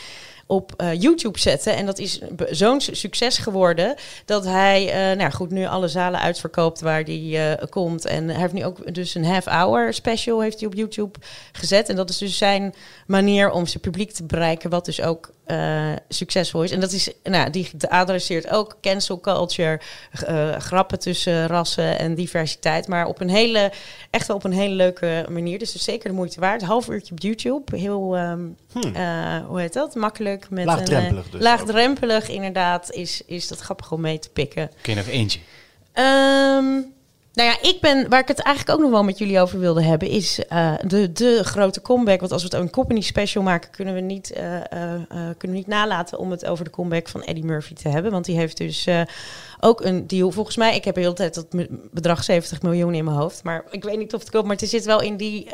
op 0.51 0.72
eh, 0.76 1.01
YouTube 1.01 1.38
zetten. 1.38 1.76
En 1.76 1.86
dat 1.86 1.99
is 1.99 2.20
zo'n 2.51 2.80
su- 2.80 2.94
succes 2.94 3.38
geworden 3.38 3.94
dat 4.24 4.44
hij, 4.44 4.88
eh, 4.88 5.16
nou 5.18 5.32
goed, 5.32 5.51
nu 5.51 5.66
alle 5.66 5.88
zalen 5.88 6.20
uitverkoopt 6.20 6.80
waar 6.80 7.03
hij 7.03 7.53
eh, 7.57 7.68
komt. 7.68 8.05
En 8.07 8.28
hij 8.28 8.40
heeft 8.40 8.53
nu 8.53 8.64
ook 8.64 8.94
dus 8.94 9.14
een 9.14 9.24
half-hour 9.24 9.94
special 9.94 10.40
heeft 10.40 10.59
hij 10.61 10.68
op 10.68 10.74
YouTube 10.74 11.18
gezet. 11.53 11.88
En 11.88 11.96
dat 11.96 12.11
is 12.11 12.18
dus 12.18 12.38
zijn 12.38 12.74
manier 13.07 13.51
om 13.51 13.66
zijn 13.66 13.80
publiek 13.80 14.12
te 14.12 14.24
bereiken, 14.24 14.70
wat 14.70 14.84
dus 14.84 15.03
ook 15.03 15.30
eh, 15.49 15.92
succesvol 16.09 16.62
is. 16.62 16.70
En 16.70 16.80
dat 16.80 16.92
is, 16.92 17.11
nou, 17.22 17.51
die 17.51 17.70
adresseert 17.88 18.51
ook 18.51 18.76
cancel 18.80 19.20
culture, 19.20 19.80
eh, 20.26 20.57
grappen 20.57 20.99
tussen 20.99 21.46
rassen 21.46 21.99
en 21.99 22.14
diversiteit, 22.14 22.88
maar 22.88 23.07
op 23.07 23.20
een 23.20 23.28
hele, 23.28 23.72
echt 24.11 24.26
wel 24.26 24.36
op 24.36 24.44
een 24.44 24.53
hele 24.53 24.74
leuke 24.74 25.26
manier. 25.28 25.59
Dus 25.59 25.74
is 25.74 25.84
zeker 25.84 26.09
de 26.09 26.14
moeite 26.14 26.40
waard. 26.40 26.62
Half 26.62 26.88
uurtje 26.88 27.12
op 27.12 27.20
YouTube, 27.20 27.76
heel, 27.76 28.16
ehm, 28.16 28.46
eh, 28.94 29.46
hoe 29.46 29.61
heet 29.61 29.72
dat? 29.72 29.94
Makkelijk 29.94 30.51
met 30.51 30.64
Laagdrempelig 30.64 31.24
een, 31.24 31.30
dus 31.30 31.40
laagdrempelig, 31.40 32.28
inderdaad, 32.28 32.90
is, 32.90 33.22
is 33.26 33.49
dat 33.49 33.59
grappig 33.59 33.92
om 33.92 34.01
mee 34.01 34.18
te 34.18 34.30
pikken. 34.30 34.70
Ken 34.80 34.94
je 34.94 35.01
nog 35.01 35.09
eentje? 35.09 35.40
Ehm, 35.92 36.80
nou 37.39 37.51
ja, 37.51 37.68
ik 37.68 37.80
ben, 37.80 38.09
waar 38.09 38.20
ik 38.20 38.28
het 38.28 38.39
eigenlijk 38.41 38.76
ook 38.76 38.82
nog 38.82 38.93
wel 38.93 39.05
met 39.05 39.18
jullie 39.18 39.41
over 39.41 39.59
wilde 39.59 39.82
hebben, 39.82 40.09
is 40.09 40.47
eh, 40.49 40.72
de, 40.86 41.12
de 41.12 41.41
grote 41.45 41.80
comeback. 41.80 42.20
Want 42.20 42.32
als 42.32 42.43
we 42.43 42.49
het 42.49 42.59
een 42.59 42.70
company 42.70 43.01
special 43.01 43.43
maken, 43.43 43.70
kunnen 43.70 43.95
we, 43.95 44.01
niet, 44.01 44.32
eh, 44.32 44.57
eh, 44.57 44.62
kunnen 45.09 45.36
we 45.39 45.49
niet 45.49 45.66
nalaten 45.66 46.18
om 46.18 46.30
het 46.30 46.47
over 46.47 46.64
de 46.64 46.70
comeback 46.70 47.09
van 47.09 47.22
Eddie 47.22 47.45
Murphy 47.45 47.74
te 47.74 47.89
hebben. 47.89 48.12
Want 48.12 48.24
die 48.24 48.36
heeft 48.36 48.57
dus 48.57 48.89
ook 49.61 49.80
een 49.80 50.07
deal. 50.07 50.30
Volgens 50.30 50.57
mij, 50.57 50.76
ik 50.76 50.84
heb 50.84 50.95
de 50.95 51.01
hele 51.01 51.12
tijd 51.12 51.34
dat 51.34 51.47
bedrag 51.91 52.24
70 52.24 52.62
miljoen 52.62 52.95
in 52.95 53.05
mijn 53.05 53.16
hoofd. 53.16 53.43
Maar 53.43 53.64
ik 53.70 53.84
weet 53.84 53.99
niet 53.99 54.14
of 54.14 54.20
het 54.20 54.30
klopt, 54.30 54.47
maar 54.47 54.57
het 54.57 54.68
zit 54.68 54.84
wel 54.84 55.01
in 55.01 55.16
die, 55.16 55.51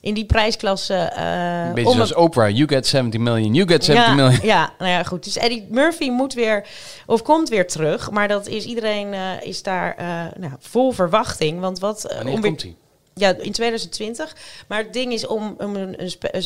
in 0.00 0.14
die 0.14 0.26
prijsklasse. 0.26 1.12
Een 1.16 1.74
beetje 1.74 1.92
zoals 1.92 2.14
Oprah. 2.14 2.50
You 2.50 2.68
get 2.68 2.86
70 2.86 3.20
million, 3.20 3.54
you 3.54 3.68
get 3.68 3.84
70 3.84 4.08
ja, 4.08 4.14
million. 4.14 4.46
Ja, 4.46 4.72
nou 4.78 4.90
ja, 4.90 5.02
goed. 5.02 5.24
Dus 5.24 5.36
Eddie 5.36 5.66
Murphy 5.70 6.10
moet 6.10 6.34
weer, 6.34 6.66
of 7.06 7.22
komt 7.22 7.48
weer 7.48 7.66
terug. 7.66 8.10
Maar 8.10 8.28
dat 8.28 8.46
is 8.46 8.64
iedereen 8.64 9.14
is 9.42 9.62
daar 9.62 9.96
nou, 10.38 10.52
vol 10.58 10.92
verwachting. 11.08 11.60
Want 11.60 11.78
wat. 11.78 12.04
eh, 12.04 12.16
Wanneer 12.16 12.40
komt 12.40 12.62
hij? 12.62 12.76
Ja, 13.16 13.28
in 13.38 13.52
2020. 13.52 14.36
Maar 14.68 14.78
het 14.78 14.92
ding 14.92 15.12
is 15.12 15.26
om, 15.26 15.54
om 15.58 15.76
een, 15.76 16.02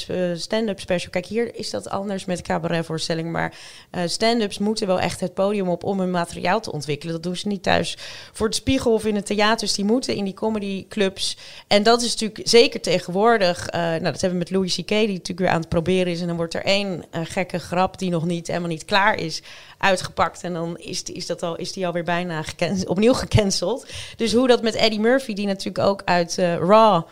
een 0.06 0.38
stand-up 0.40 0.80
special. 0.80 1.10
Kijk, 1.10 1.26
hier 1.26 1.54
is 1.54 1.70
dat 1.70 1.88
anders 1.88 2.24
met 2.24 2.42
cabaretvoorstelling. 2.42 3.30
Maar 3.32 3.54
eh, 3.90 4.02
stand-ups 4.06 4.58
moeten 4.58 4.86
wel 4.86 5.00
echt 5.00 5.20
het 5.20 5.34
podium 5.34 5.68
op 5.68 5.84
om 5.84 6.00
hun 6.00 6.10
materiaal 6.10 6.60
te 6.60 6.72
ontwikkelen. 6.72 7.14
Dat 7.14 7.22
doen 7.22 7.36
ze 7.36 7.48
niet 7.48 7.62
thuis 7.62 7.96
voor 8.32 8.48
de 8.48 8.54
spiegel 8.54 8.92
of 8.92 9.04
in 9.06 9.14
het 9.14 9.26
theater. 9.26 9.66
Dus 9.66 9.74
die 9.74 9.84
moeten 9.84 10.14
in 10.14 10.24
die 10.24 10.34
comedyclubs. 10.34 11.36
En 11.66 11.82
dat 11.82 12.02
is 12.02 12.10
natuurlijk 12.12 12.48
zeker 12.48 12.80
tegenwoordig. 12.80 13.66
eh, 13.68 13.80
nou, 13.80 14.00
dat 14.02 14.20
hebben 14.20 14.30
we 14.38 14.44
met 14.44 14.50
Louis 14.50 14.74
C.K. 14.76 14.88
die 14.88 15.06
natuurlijk 15.08 15.38
weer 15.38 15.48
aan 15.48 15.60
het 15.60 15.68
proberen 15.68 16.12
is. 16.12 16.20
En 16.20 16.26
dan 16.26 16.36
wordt 16.36 16.54
er 16.54 16.64
één 16.64 17.04
gekke 17.10 17.58
grap 17.58 17.98
die 17.98 18.10
nog 18.10 18.24
niet 18.24 18.46
helemaal 18.46 18.68
niet 18.68 18.84
klaar 18.84 19.18
is 19.18 19.42
uitgepakt. 19.78 20.42
En 20.42 20.52
dan 20.52 20.76
is, 20.78 21.02
is, 21.02 21.26
dat 21.26 21.42
al, 21.42 21.56
is 21.56 21.72
die 21.72 21.86
alweer 21.86 22.04
bijna 22.04 22.44
opnieuw 22.86 23.14
gecanceld. 23.14 23.86
Dus 24.16 24.32
hoe 24.32 24.48
dat 24.48 24.62
met 24.62 24.74
Eddie 24.74 25.00
Murphy, 25.00 25.34
die 25.34 25.46
natuurlijk 25.46 25.86
ook 25.86 26.02
uit 26.04 26.38
eh, 26.38 26.56
Raw... 26.56 27.02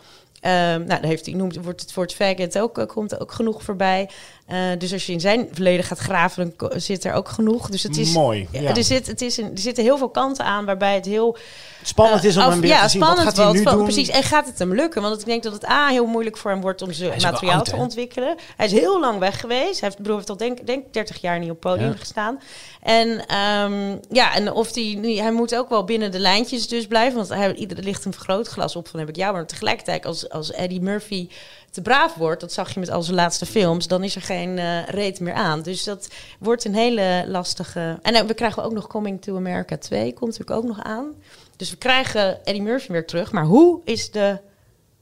Ehm, 0.41 0.85
nou, 0.85 1.07
heeft 1.07 1.27
hij 1.27 1.35
noemt, 1.35 1.57
wordt 1.57 1.81
het 1.81 1.95
het 1.95 2.14
faggot 2.14 2.59
ook, 2.59 2.79
eh, 2.79 2.87
komt 2.87 3.21
ook 3.21 3.33
genoeg 3.33 3.62
voorbij. 3.62 4.09
Eh, 4.47 4.59
dus 4.78 4.92
als 4.92 5.07
je 5.07 5.12
in 5.12 5.20
zijn 5.20 5.49
verleden 5.53 5.84
gaat 5.84 5.99
graven, 5.99 6.55
dan 6.57 6.70
zit 6.80 7.05
er 7.05 7.12
ook 7.12 7.28
genoeg. 7.28 7.68
Dus 7.70 7.82
het 7.82 7.97
is 7.97 8.12
Mooi, 8.12 8.49
Ja. 8.53 8.74
Er, 8.74 8.84
zit, 8.84 9.07
het 9.07 9.20
is 9.20 9.36
een, 9.36 9.51
er 9.53 9.59
zitten 9.59 9.84
heel 9.84 9.99
veel 9.99 10.09
kanten 10.09 10.44
aan 10.44 10.64
waarbij 10.64 10.94
het 10.94 11.05
heel 11.07 11.36
Spannend 11.82 12.24
is 12.24 12.36
om 12.36 12.42
af- 12.42 12.51
hem 12.51 12.61
weer 12.61 12.70
ja, 12.70 12.82
te 12.82 12.88
zien. 12.88 13.01
Wat 13.01 13.09
spannend 13.09 13.36
gaat 13.36 13.44
hij 13.47 13.57
nu 13.57 13.62
wat- 13.62 13.72
doen? 13.74 13.82
Precies, 13.84 14.09
en 14.09 14.22
gaat 14.22 14.47
het 14.47 14.59
hem 14.59 14.74
lukken? 14.74 15.03
Want 15.03 15.20
ik 15.20 15.26
denk 15.26 15.42
dat 15.42 15.53
het 15.53 15.68
A, 15.68 15.88
heel 15.88 16.07
moeilijk 16.07 16.36
voor 16.36 16.51
hem 16.51 16.61
wordt 16.61 16.82
om 16.82 16.92
zijn 16.92 17.22
materiaal 17.22 17.55
oud, 17.57 17.64
te 17.64 17.76
ontwikkelen. 17.76 18.36
Hij 18.57 18.66
is 18.66 18.72
heel 18.72 19.01
lang 19.01 19.18
weg 19.18 19.40
geweest. 19.40 19.80
Hij 19.80 19.88
heeft, 19.88 19.97
bedoel, 19.97 20.16
heeft 20.16 20.30
al 20.30 20.36
denk, 20.36 20.66
denk 20.66 20.92
30 20.92 21.20
jaar 21.20 21.38
niet 21.38 21.51
op 21.51 21.61
podium 21.61 21.90
Ja. 21.90 21.97
gestaan. 21.97 22.40
En 22.82 23.26
ehm, 23.26 23.97
ja, 24.11 24.34
en 24.34 24.53
of 24.53 24.72
die, 24.72 25.20
hij 25.22 25.32
moet 25.32 25.55
ook 25.55 25.68
wel 25.68 25.84
binnen 25.84 26.11
de 26.11 26.18
lijntjes 26.18 26.68
dus 26.68 26.86
blijven. 26.86 27.16
Want 27.16 27.28
hij, 27.28 27.55
ieder 27.55 27.82
ligt 27.84 28.05
een 28.05 28.12
vergrootglas 28.12 28.76
op 28.76 28.88
van 28.88 28.99
heb 29.01 29.09
ik 29.09 29.16
jou. 29.16 29.32
Maar 29.32 29.47
tegelijkertijd 29.47 30.07
als, 30.07 30.28
als 30.28 30.51
Eddie 30.53 30.80
Murphy 30.80 31.28
te 31.77 31.83
braaf 31.83 32.14
wordt, 32.14 32.41
dat 32.41 32.53
zag 32.53 32.74
je 32.74 32.81
met 32.81 32.91
al 32.91 33.03
zijn 33.03 33.16
laatste 33.16 33.47
films, 33.47 33.87
dan 33.87 34.05
is 34.05 34.14
er 34.14 34.22
geen 34.22 34.59
eh 34.59 34.87
reet 34.87 35.20
meer 35.20 35.33
aan. 35.33 35.62
Dus 35.62 35.85
dat 35.85 36.09
wordt 36.39 36.64
een 36.64 36.74
hele 36.74 37.24
lastige. 37.29 37.99
En 38.03 38.12
dan 38.12 38.27
we 38.27 38.35
krijgen 38.35 38.64
ook 38.64 38.72
nog 38.72 38.87
Coming 38.87 39.22
to 39.22 39.37
America 39.37 39.77
2, 39.77 40.12
komt 40.12 40.31
natuurlijk 40.39 40.59
ook 40.59 40.77
nog 40.77 40.83
aan. 40.83 41.14
Dus 41.57 41.70
we 41.70 41.77
krijgen 41.77 42.45
Eddie 42.45 42.62
Murphy 42.62 42.93
weer 42.93 43.07
terug. 43.07 43.33
Maar 43.33 43.45
hoe 43.45 43.81
is 43.85 44.11
de 44.11 44.39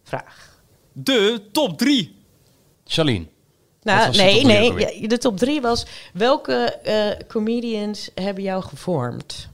vraag? 0.03 0.61
De 0.93 1.43
top 1.53 1.79
3. 1.79 2.17
Charlene. 2.85 3.27
Nou, 3.83 4.17
nee, 4.17 4.45
nee. 4.45 5.01
ja, 5.01 5.09
de 5.09 5.19
top 5.19 5.39
drie 5.39 5.61
was 5.61 5.87
welke 6.13 6.55
eh, 6.55 7.27
comedians 7.29 8.11
hebben 8.15 8.43
jou 8.43 8.63
gevormd? 8.63 9.49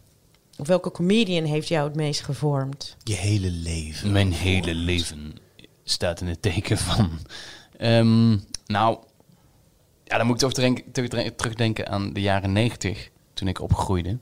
Of 0.58 0.66
welke 0.66 0.90
comedian 0.90 1.44
heeft 1.44 1.68
jou 1.68 1.84
het 1.84 1.96
meest 1.96 2.20
gevormd? 2.20 2.96
Je 3.04 3.14
hele 3.14 3.50
leven. 3.50 4.12
Mijn 4.12 4.32
hele 4.32 4.74
leven 4.74 5.38
staat 5.90 6.20
in 6.20 6.26
het 6.26 6.42
teken 6.42 6.78
van. 6.78 7.10
Ehm, 7.76 8.30
nou, 8.66 8.98
ja, 10.04 10.16
dan 10.16 10.26
moet 10.26 10.34
ik 10.34 10.40
toch 10.40 10.52
terug- 10.52 10.82
terug- 10.92 11.34
terugdenken 11.36 11.88
aan 11.88 12.12
de 12.12 12.20
jaren 12.20 12.52
negentig, 12.52 13.10
toen 13.34 13.48
ik 13.48 13.60
opgroeide. 13.60 14.18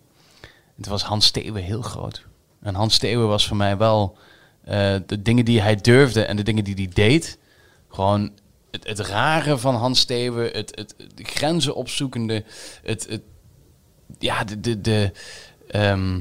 Toen 0.81 0.93
was 0.93 1.03
Hans 1.03 1.27
Steeuwen 1.27 1.63
heel 1.63 1.83
groot. 1.83 2.27
En 2.63 2.75
Hans 2.75 2.95
Steeuwen 2.95 3.29
was 3.29 3.47
voor 3.47 3.57
mij 3.57 3.77
wel 3.77 4.17
eh, 4.65 4.97
de 5.07 5.23
dingen 5.23 5.45
die 5.45 5.61
hij 5.61 5.77
durfde 5.77 6.25
en 6.25 6.37
de 6.37 6.43
dingen 6.43 6.65
die 6.65 6.75
hij 6.75 6.89
deed. 6.89 7.39
Gewoon 7.89 8.33
het, 8.71 8.87
het 8.87 8.99
rare 8.99 9.59
van 9.59 9.75
Hans 9.75 10.01
Steeuwen, 10.01 10.51
het, 10.53 10.77
het, 10.77 10.95
grenzen 11.17 11.75
opzoekende, 11.75 12.45
het, 12.83 13.07
het, 13.09 13.23
ja, 14.19 14.45
de, 14.45 14.61
de, 14.61 14.81
de, 14.81 15.13
ehm, 15.69 16.21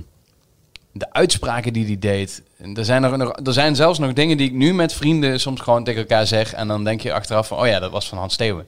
de 0.98 1.14
uitspraken 1.14 1.74
die 1.74 1.86
hij 1.86 2.00
deed. 2.00 2.42
En 2.58 2.76
Er 2.76 2.86
zijn, 2.86 3.04
er, 3.04 3.18
nog, 3.18 3.40
er 3.44 3.54
zijn 3.54 3.76
zelfs 3.76 4.00
nog 4.00 4.14
dingen 4.14 4.38
die 4.38 4.48
ik 4.48 4.54
nu 4.54 4.74
met 4.74 4.94
vrienden 4.94 5.40
soms 5.40 5.62
gewoon 5.62 5.84
tegen 5.84 6.02
elkaar 6.02 6.28
zeg. 6.28 6.54
En 6.54 6.68
dan 6.68 6.84
denk 6.84 7.02
je 7.02 7.14
achteraf 7.14 7.48
van, 7.48 7.60
oh 7.60 7.68
ja, 7.68 7.80
dat 7.80 7.92
was 7.92 8.10
van 8.10 8.18
Hans 8.18 8.34
Steeuwen. 8.34 8.68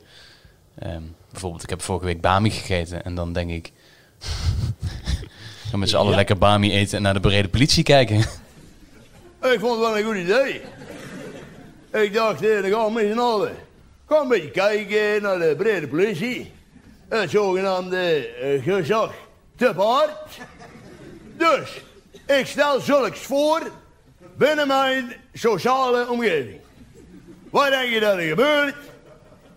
Ehm, 0.80 1.02
bijvoorbeeld, 1.32 1.64
ik 1.64 1.70
heb 1.70 1.82
vorige 1.82 2.06
week 2.06 2.22
Bami 2.22 2.50
gegeten. 2.50 3.04
En 3.04 3.16
dan 3.16 3.34
denk 3.34 3.50
ik, 3.50 3.72
gaan 5.70 5.80
met 5.80 5.90
z'n 5.90 5.96
allen 5.96 6.16
lekker 6.16 6.38
Bami 6.38 6.72
eten 6.72 6.98
en 6.98 7.04
naar 7.04 7.14
de 7.14 7.20
brede 7.20 7.48
politie 7.48 7.84
kijken. 7.84 8.18
Ik 9.42 9.60
vond 9.60 9.72
het 9.72 9.80
wel 9.80 9.98
een 9.98 10.04
goed 10.04 10.16
idee. 10.16 10.62
Ik 11.92 12.14
dacht, 12.14 12.46
eh, 12.46 12.62
dan 12.62 12.72
gaan 12.72 12.86
we 12.86 12.92
met 12.92 13.12
z'n 13.12 13.20
allen. 13.20 13.56
Ga 14.08 14.22
een 14.22 14.28
beetje 14.28 14.52
kijken 14.52 15.22
naar 15.22 15.40
de 15.40 15.56
brede 15.58 15.88
politie. 15.88 16.52
Het 17.10 17.30
zogenaamde 17.30 18.28
eh, 18.28 18.64
gezag 18.64 19.14
te 19.56 19.72
paard. 19.76 20.40
Dus, 21.38 21.82
ik 22.38 22.46
stel 22.46 22.80
zulks 22.80 23.20
voor 23.20 23.72
binnen 24.38 24.68
mijn 24.68 25.14
sociale 25.34 26.10
omgeving. 26.10 26.60
Wat 27.50 27.70
denk 27.70 27.94
je 27.94 28.00
dat 28.00 28.18
er 28.18 28.28
gebeurt? 28.28 28.76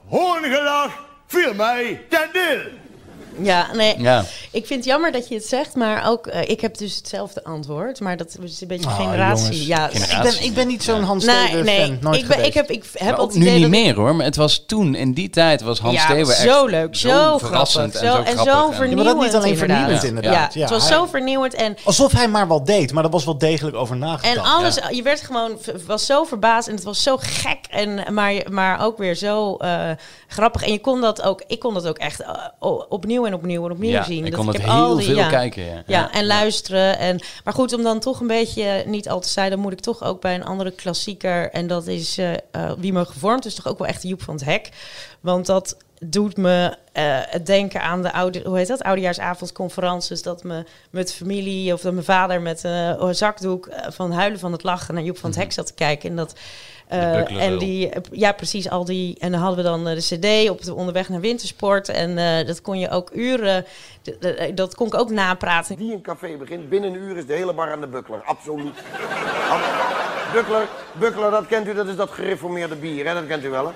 Hoorngelach 0.08 1.04
viel 1.26 1.54
mij 1.54 2.04
ten 2.08 2.28
deel. 2.32 2.81
Ja, 3.38 3.66
nee. 3.74 3.94
Ja. 4.00 4.24
Ik 4.50 4.66
vind 4.66 4.78
het 4.78 4.84
jammer 4.88 5.12
dat 5.12 5.28
je 5.28 5.34
het 5.34 5.44
zegt, 5.44 5.74
maar 5.74 6.08
ook 6.08 6.26
eh, 6.26 6.48
ik 6.50 6.60
heb 6.60 6.78
dus 6.78 6.96
hetzelfde 6.96 7.44
antwoord, 7.44 8.00
maar 8.00 8.16
dat 8.16 8.36
is 8.42 8.60
een 8.60 8.68
beetje 8.68 8.88
Ah, 8.88 8.96
generatie. 8.96 9.44
jongens. 9.66 9.66
Ja, 9.66 9.88
Ik 10.16 10.22
ben, 10.22 10.42
ik 10.44 10.54
ben 10.54 10.66
niet 10.66 10.82
zo'n 10.82 11.02
Hans 11.02 11.24
Nee, 11.24 11.36
Steeuwen 11.46 11.64
nee. 11.64 11.86
fan. 11.86 11.98
Nooit 12.00 12.20
ik, 12.20 12.26
ben, 12.26 12.44
ik 12.44 12.54
heb, 12.54 12.70
ik 12.70 12.84
heb 12.94 13.12
ook 13.12 13.18
altijd 13.18 13.44
nu 13.44 13.50
niet 13.50 13.60
dat 13.60 13.70
meer 13.70 13.94
hoor, 13.94 14.14
maar 14.16 14.24
het 14.26 14.36
was 14.36 14.64
toen, 14.66 14.94
in 14.94 15.12
die 15.12 15.30
tijd 15.30 15.60
was 15.62 15.78
Hans 15.80 15.94
ja, 15.96 16.02
Steeuwen 16.04 16.34
echt 16.34 16.42
zo 16.50 16.66
leuk, 16.66 16.96
zo, 16.96 17.38
verrassend 17.38 17.94
grappig, 17.94 18.24
zo, 18.26 18.30
en 18.30 18.36
zo 18.36 18.42
grappig. 18.44 18.76
vernieuwend. 18.76 19.08
Ja, 19.08 19.14
maar 19.14 19.24
dat 19.30 19.32
niet 19.32 19.42
alleen 19.42 19.56
vernieuwend, 19.58 20.02
inderdaad. 20.04 20.24
inderdaad. 20.24 20.54
Ja, 20.54 20.60
Ja, 20.60 20.66
het 20.66 20.70
was 20.74 20.88
hij- 20.88 20.98
zo 20.98 21.06
vernieuwend 21.06 21.54
en 21.54 21.76
Alsof 21.84 22.12
hij 22.12 22.28
maar 22.28 22.46
wat 22.46 22.66
deed, 22.66 22.92
maar 22.92 23.04
er 23.04 23.10
was 23.10 23.24
wel 23.24 23.38
degelijk 23.38 23.76
over 23.76 23.96
nagedacht. 23.96 24.36
En 24.36 24.42
alles, 24.42 24.78
je 24.90 25.02
werd 25.02 25.20
gewoon, 25.20 25.58
was 25.86 26.06
zo 26.06 26.24
verbaasd 26.24 26.68
en 26.68 26.74
het 26.74 26.84
was 26.84 27.02
zo 27.02 27.16
gek, 27.20 27.58
en, 27.70 28.14
maar, 28.14 28.34
maar 28.50 28.84
ook 28.84 28.98
weer 28.98 29.14
zo 29.14 29.56
eh, 29.56 29.90
grappig. 30.28 30.62
En 30.62 30.72
je 30.72 30.80
kon 30.80 31.00
dat 31.00 31.22
ook, 31.22 31.42
ik 31.46 31.58
kon 31.60 31.74
dat 31.74 31.86
ook 31.86 31.98
echt 31.98 32.20
eh, 32.22 32.28
o- 32.58 32.86
opnieuw 33.22 33.38
en 33.38 33.40
opnieuw 33.42 33.64
en 33.64 33.72
opnieuw 33.72 33.90
Ja, 33.90 34.02
zien. 34.04 34.24
ik 34.24 34.30
Dat 34.30 34.38
kon 34.40 34.48
het 34.48 34.56
heb 34.56 34.66
heel 34.66 34.74
al 34.74 34.96
die- 34.96 35.06
veel 35.06 35.16
ja, 35.16 35.28
kijken, 35.28 35.64
ja. 35.64 35.82
Ja, 35.86 36.12
en 36.12 36.26
luisteren. 36.26 36.98
En, 36.98 37.20
maar 37.44 37.54
goed, 37.54 37.72
om 37.72 37.82
dan 37.82 38.00
toch 38.00 38.20
een 38.20 38.26
beetje 38.26 38.82
niet 38.86 39.08
al 39.08 39.20
te 39.20 39.28
zijn, 39.28 39.50
dan 39.50 39.58
moet 39.58 39.72
ik 39.72 39.80
toch 39.80 40.02
ook 40.02 40.20
bij 40.20 40.34
een 40.34 40.44
andere 40.44 40.70
klassieker. 40.70 41.50
En 41.50 41.66
dat 41.66 41.86
is 41.86 42.18
eh, 42.18 42.32
eh, 42.32 42.38
Wie 42.78 42.92
me 42.92 43.04
gevormd, 43.04 43.44
is 43.44 43.54
toch 43.54 43.66
ook 43.68 43.78
wel 43.78 43.86
echt 43.88 44.02
Joep 44.02 44.22
van 44.22 44.34
het 44.34 44.44
Hek. 44.44 44.68
Want 45.20 45.46
dat 45.46 45.76
doet 46.04 46.36
me 46.36 46.76
eh, 46.92 47.04
het 47.08 47.46
denken 47.46 47.82
aan 47.82 48.02
de 48.02 48.12
oude, 48.12 48.42
hoe 48.44 48.56
heet 48.56 48.68
dat, 48.68 48.82
oudejaarsavondconferences. 48.82 50.22
Dat 50.22 50.44
me 50.44 50.64
met 50.90 51.14
familie 51.14 51.72
of 51.72 51.80
dat 51.80 51.92
mijn 51.92 52.04
vader 52.04 52.40
met 52.40 52.62
een 52.64 53.14
zakdoek 53.14 53.68
van 53.88 54.12
huilen 54.12 54.38
van 54.38 54.52
het 54.52 54.62
lachen 54.62 54.94
naar 54.94 55.02
Joep 55.02 55.18
van 55.18 55.30
het 55.30 55.38
Hek 55.38 55.52
zat 55.52 55.66
te 55.66 55.74
kijken. 55.74 56.10
En 56.10 56.16
dat 56.16 56.34
eh, 56.92 57.44
en 57.46 57.58
die, 57.58 57.90
ja, 58.10 58.32
precies, 58.32 58.70
al 58.70 58.84
die. 58.84 59.16
En 59.18 59.30
dan 59.32 59.40
hadden 59.40 59.56
we 59.64 59.70
dan 59.70 59.88
eh, 59.88 59.94
de 59.94 60.16
CD 60.44 60.50
op 60.50 60.62
de 60.62 60.74
onderweg 60.74 61.08
naar 61.08 61.20
wintersport. 61.20 61.88
En 61.88 62.18
eh, 62.18 62.46
dat 62.46 62.60
kon 62.62 62.78
je 62.78 62.90
ook 62.90 63.10
uren, 63.14 63.64
dat 64.54 64.74
kon 64.74 64.86
ik 64.86 64.94
ook 64.94 65.10
napraten. 65.10 65.76
Die 65.76 65.92
een 65.92 66.02
café 66.02 66.36
begint, 66.36 66.68
binnen 66.68 66.92
een 66.94 67.00
uur 67.00 67.16
is 67.16 67.26
de 67.26 67.32
hele 67.32 67.52
bar 67.52 67.72
aan 67.72 67.80
de 67.80 67.86
buckler. 67.86 68.22
Absoluut. 68.24 68.74
Ab- 69.50 70.00
Buckler, 70.32 70.68
buckler, 70.92 71.30
dat 71.30 71.46
kent 71.46 71.68
u, 71.68 71.74
dat 71.74 71.86
is 71.86 71.96
dat 71.96 72.10
gereformeerde 72.10 72.76
bier, 72.76 73.06
hè? 73.06 73.14
dat 73.14 73.26
kent 73.26 73.44
u 73.44 73.48
wel, 73.50 73.66
hè? 73.66 73.72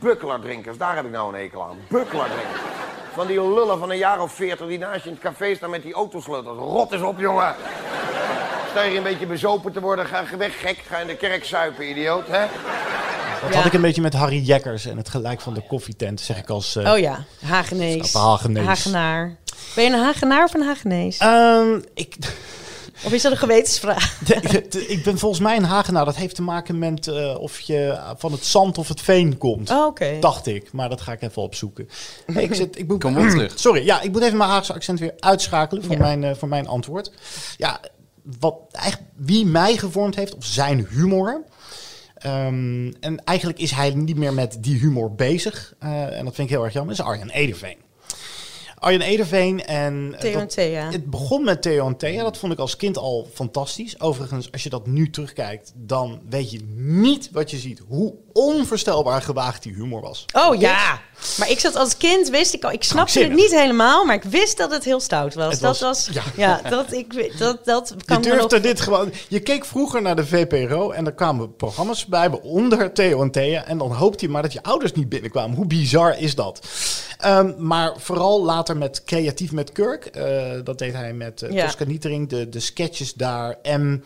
Buckler 0.00 0.40
drinkers, 0.40 0.76
daar 0.78 0.96
heb 0.96 1.04
ik 1.04 1.10
nou 1.10 1.34
een 1.34 1.40
hekel 1.40 1.62
aan. 1.62 1.76
Buckler 1.88 2.24
drinkers. 2.24 2.60
Van 3.12 3.26
die 3.26 3.40
lullen 3.54 3.78
van 3.78 3.90
een 3.90 3.96
jaar 3.96 4.22
of 4.22 4.32
veertig 4.32 4.66
die 4.66 4.78
naast 4.78 5.02
je 5.02 5.08
in 5.08 5.14
het 5.14 5.24
café 5.24 5.54
staan 5.54 5.70
met 5.70 5.82
die 5.82 5.92
autosleutels. 5.94 6.58
Rot 6.58 6.92
eens 6.92 7.02
op, 7.02 7.18
jongen. 7.18 7.54
Sta 8.74 8.82
je 8.82 8.96
een 8.96 9.02
beetje 9.02 9.26
bezopen 9.26 9.72
te 9.72 9.80
worden, 9.80 10.06
ga 10.06 10.24
weg, 10.38 10.60
gek. 10.60 10.78
Ga 10.88 10.98
in 10.98 11.06
de 11.06 11.16
kerk 11.16 11.44
zuipen, 11.44 11.90
idioot, 11.90 12.26
hè? 12.28 12.46
Dat 13.42 13.54
had 13.54 13.64
ik 13.64 13.72
een 13.72 13.80
beetje 13.80 14.00
met 14.00 14.12
Harry 14.14 14.38
Jekkers 14.42 14.86
en 14.86 14.96
het 14.96 15.08
gelijk 15.08 15.40
van 15.40 15.54
de 15.54 15.60
koffietent, 15.66 16.20
zeg 16.20 16.38
ik 16.38 16.48
als... 16.50 16.76
eh, 16.76 16.92
Oh 16.92 16.98
ja, 16.98 17.24
Hagenees. 17.44 18.12
Hagenees. 18.12 18.64
Hagenaar. 18.66 19.36
Ben 19.74 19.84
je 19.84 19.90
een 19.90 19.98
Hagenaar 19.98 20.44
of 20.44 20.54
een 20.54 20.62
Hagenees? 20.62 21.18
Ehm, 21.18 21.78
ik, 21.94 22.14
Of 23.04 23.12
is 23.12 23.22
dat 23.22 23.32
een 23.32 23.38
gewetensvraag? 23.38 24.18
de- 24.26 24.66
de- 24.68 24.86
ik 24.86 25.04
ben 25.04 25.18
volgens 25.18 25.40
mij 25.40 25.56
een 25.56 25.64
Hagenaar. 25.64 26.04
Dat 26.04 26.16
heeft 26.16 26.34
te 26.34 26.42
maken 26.42 26.78
met 26.78 27.06
eh, 27.08 27.38
of 27.38 27.60
je 27.60 27.98
van 28.16 28.32
het 28.32 28.44
zand 28.44 28.78
of 28.78 28.88
het 28.88 29.00
veen 29.00 29.38
komt. 29.38 29.70
Oh, 29.70 29.86
oké. 29.86 30.16
Dacht 30.20 30.46
ik, 30.46 30.72
maar 30.72 30.88
dat 30.88 31.00
ga 31.00 31.12
ik 31.12 31.22
even 31.22 31.42
opzoeken. 31.42 31.88
Ik 32.26 32.54
zit, 32.54 32.78
ik 32.78 32.88
moet, 32.88 33.00
Kom 33.02 33.14
wel 33.14 33.28
terug. 33.30 33.52
Sorry, 33.60 33.84
ja, 33.84 34.00
ik 34.00 34.12
moet 34.12 34.22
even 34.22 34.36
mijn 34.36 34.50
Haagse 34.50 34.72
accent 34.72 34.98
weer 35.00 35.14
uitschakelen 35.18 35.84
voor, 35.84 35.94
Ja. 35.94 36.00
mijn, 36.00 36.24
eh, 36.24 36.34
voor 36.34 36.48
mijn 36.48 36.66
antwoord. 36.66 37.12
Ja, 37.56 37.80
wat, 38.38 38.56
eigenlijk, 38.70 39.12
wie 39.16 39.46
mij 39.46 39.76
gevormd 39.76 40.14
heeft, 40.14 40.34
of 40.34 40.44
zijn 40.44 40.86
humor. 40.90 41.44
Ehm, 42.14 42.92
en 43.00 43.24
eigenlijk 43.24 43.58
is 43.58 43.70
hij 43.70 43.90
niet 43.90 44.16
meer 44.16 44.32
met 44.32 44.56
die 44.60 44.78
humor 44.78 45.14
bezig. 45.14 45.74
Eh, 45.78 46.18
en 46.18 46.24
dat 46.24 46.34
vind 46.34 46.48
ik 46.48 46.54
heel 46.54 46.64
erg 46.64 46.72
jammer. 46.72 46.92
is 46.92 47.00
Arjen 47.00 47.30
Ederveen. 47.30 47.83
Arjen 48.84 49.00
Ederveen 49.00 49.64
en... 49.64 50.14
eh. 50.18 50.90
Het 50.90 51.10
begon 51.10 51.44
met 51.44 51.62
Theo 51.62 51.86
en 51.86 51.96
Thea. 51.96 52.22
Dat 52.22 52.36
vond 52.38 52.52
ik 52.52 52.58
als 52.58 52.76
kind 52.76 52.98
al 52.98 53.28
fantastisch. 53.34 54.00
Overigens, 54.00 54.52
als 54.52 54.62
je 54.62 54.68
dat 54.70 54.86
nu 54.86 55.10
terugkijkt, 55.10 55.72
dan 55.76 56.20
weet 56.28 56.50
je 56.50 56.60
niet 56.76 57.28
wat 57.32 57.50
je 57.50 57.56
ziet. 57.56 57.80
Hoe 57.88 58.14
onvoorstelbaar 58.32 59.22
gewaagd 59.22 59.62
die 59.62 59.74
humor 59.74 60.00
was. 60.00 60.24
Oh 60.32 60.60
ja, 60.60 61.00
maar 61.38 61.50
ik 61.50 61.58
zat 61.60 61.76
als 61.76 61.96
kind, 61.96 62.28
wist 62.28 62.54
ik 62.54 62.64
al, 62.64 62.70
ik 62.72 62.84
snapte 62.84 63.20
het 63.22 63.34
niet 63.34 63.50
helemaal, 63.50 64.04
maar 64.04 64.14
ik 64.14 64.22
wist 64.22 64.56
dat 64.56 64.70
het 64.70 64.84
heel 64.84 65.00
stout 65.00 65.34
was. 65.34 65.52
Het 65.52 65.60
dat 65.60 65.78
was- 65.78 66.06
was, 66.08 66.14
ja. 66.14 66.22
ja. 66.62 66.70
dat 66.70 66.92
ik 66.92 67.38
dat 67.38 67.64
dat 67.64 67.94
Je 67.98 68.04
kan 68.04 68.20
nog. 68.20 68.32
durfde 68.38 68.60
dit 68.60 68.80
gewoon. 68.80 69.12
Je 69.28 69.40
keek 69.40 69.64
vroeger 69.64 70.02
naar 70.02 70.16
de 70.16 70.26
VPRO 70.26 70.90
en 70.90 71.06
er 71.06 71.12
kwamen 71.14 71.56
programma's 71.56 72.06
bij, 72.06 72.30
onder 72.42 72.92
Theo 72.92 73.22
en 73.22 73.30
Thea. 73.30 73.64
En 73.64 73.78
dan 73.78 73.92
hoopte 73.92 74.24
je 74.24 74.30
maar 74.30 74.42
dat 74.42 74.52
je 74.52 74.62
ouders 74.62 74.92
niet 74.92 75.08
binnenkwamen. 75.08 75.56
Hoe 75.56 75.66
bizar 75.66 76.18
is 76.18 76.34
dat? 76.34 76.66
Ehm, 77.24 77.52
maar 77.58 77.92
vooral 78.00 78.44
later 78.44 78.76
met 78.76 79.04
Creatief 79.04 79.52
met 79.52 79.72
Kirk. 79.72 80.04
eh, 80.06 80.52
dat 80.64 80.78
deed 80.78 80.92
hij 80.92 81.12
met 81.12 81.42
uh, 81.42 81.50
Ja. 81.52 81.64
Tosca 81.64 81.84
Nietering, 81.84 82.28
de, 82.28 82.48
de 82.48 82.60
sketches 82.60 83.14
daar. 83.14 83.58
En, 83.62 84.04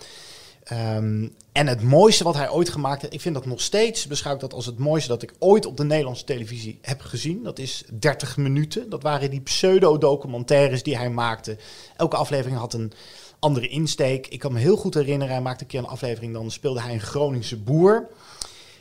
ehm, 0.65 1.29
en 1.53 1.67
het 1.67 1.83
mooiste 1.83 2.25
wat 2.25 2.35
hij 2.35 2.51
ooit 2.51 2.69
gemaakt 2.69 3.01
heeft, 3.03 3.15
ik 3.15 3.21
vind 3.21 3.35
dat 3.35 3.47
nog 3.47 3.61
steeds, 3.61 4.07
beschouw 4.07 4.35
ik 4.35 4.41
dat 4.41 4.53
als 4.55 4.67
het 4.67 4.79
mooiste 4.79 5.09
dat 5.09 5.23
ik 5.23 5.33
ooit 5.39 5.67
op 5.67 5.77
de 5.77 5.85
Nederlandse 5.85 6.25
televisie 6.25 6.79
heb 6.83 7.01
gezien. 7.01 7.43
Dat 7.43 7.59
is 7.59 7.85
30 7.93 8.37
minuten. 8.37 8.91
Dat 8.91 9.03
waren 9.03 9.31
die 9.31 9.41
pseudo-documentaires 9.41 10.83
die 10.83 10.97
hij 10.97 11.11
maakte. 11.11 11.57
Elke 11.97 12.17
aflevering 12.17 12.59
had 12.59 12.73
een 12.75 12.93
andere 13.39 13.69
insteek. 13.69 14.27
Ik 14.27 14.39
kan 14.39 14.53
me 14.53 14.59
heel 14.59 14.77
goed 14.77 14.95
herinneren, 14.95 15.35
hij 15.35 15.43
maakte 15.43 15.63
een 15.63 15.71
keer 15.71 15.79
een 15.79 15.87
aflevering, 15.87 16.33
dan 16.33 16.51
speelde 16.51 16.81
hij 16.81 16.93
een 16.93 17.01
Groningse 17.01 17.57
boer. 17.57 18.09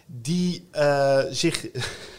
Die 0.06 0.68
eh, 0.72 1.20
zich 1.30 1.66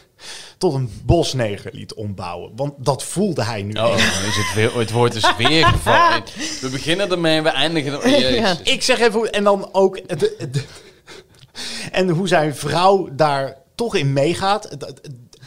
tot 0.57 0.73
een 0.73 1.01
bosneger 1.05 1.71
liet 1.73 1.93
ombouwen. 1.93 2.51
Want 2.55 2.73
dat 2.77 3.03
voelde 3.03 3.43
hij 3.43 3.61
nu. 3.63 3.73
Oh, 3.73 3.93
is 3.97 4.35
het, 4.35 4.53
weer, 4.55 4.77
het 4.79 4.91
woord 4.91 5.15
is 5.15 5.35
weer 5.37 5.65
gevallen. 5.65 6.23
We 6.61 6.69
beginnen 6.69 7.11
ermee 7.11 7.37
en 7.37 7.43
we 7.43 7.49
eindigen 7.49 8.01
er. 8.01 8.09
Jezus. 8.09 8.61
Ik 8.63 8.83
zeg 8.83 8.99
even, 8.99 9.13
hoe- 9.13 9.29
en 9.29 9.43
dan 9.43 9.69
ook. 9.71 10.19
de- 10.19 10.47
de- 10.51 10.63
en 11.91 12.09
hoe 12.09 12.27
zijn 12.27 12.55
vrouw 12.55 13.09
daar 13.11 13.57
toch 13.75 13.95
in 13.95 14.13
meegaat. 14.13 14.69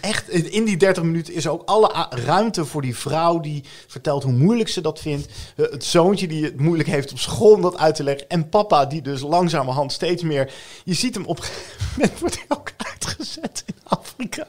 Echt, 0.02 0.28
in 0.28 0.64
die 0.64 0.76
30 0.76 1.02
minuten 1.02 1.34
is 1.34 1.48
ook 1.48 1.62
alle 1.64 2.06
ruimte 2.10 2.64
voor 2.64 2.82
die 2.82 2.96
vrouw 2.96 3.40
die 3.40 3.64
vertelt 3.86 4.22
hoe 4.22 4.32
moeilijk 4.32 4.68
ze 4.68 4.80
dat 4.80 5.00
vindt. 5.00 5.28
Eh, 5.56 5.70
Het 5.70 5.84
zoontje 5.84 6.28
die 6.28 6.44
het 6.44 6.60
moeilijk 6.60 6.88
heeft 6.88 7.12
op 7.12 7.18
school 7.18 7.52
om 7.52 7.62
dat 7.62 7.76
uit 7.78 7.94
te 7.94 8.02
leggen. 8.02 8.28
En 8.28 8.48
papa 8.48 8.86
die 8.86 9.02
dus 9.02 9.20
langzamerhand 9.20 9.92
steeds 9.92 10.22
meer... 10.22 10.52
Je 10.84 10.94
ziet 10.94 11.14
hem 11.14 11.24
op 11.24 11.38
een 11.38 11.44
gegeven 11.44 11.86
moment 11.96 12.18
wordt 12.18 12.34
hij 12.34 12.58
uitgezet 12.76 13.62
in 13.66 13.74
Afrika. 13.84 14.46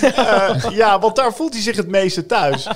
Eh, 0.00 0.70
ja, 0.76 0.98
want 0.98 1.16
daar 1.16 1.34
voelt 1.34 1.52
hij 1.52 1.62
zich 1.62 1.76
het 1.76 1.88
meeste 1.88 2.26
thuis. 2.26 2.68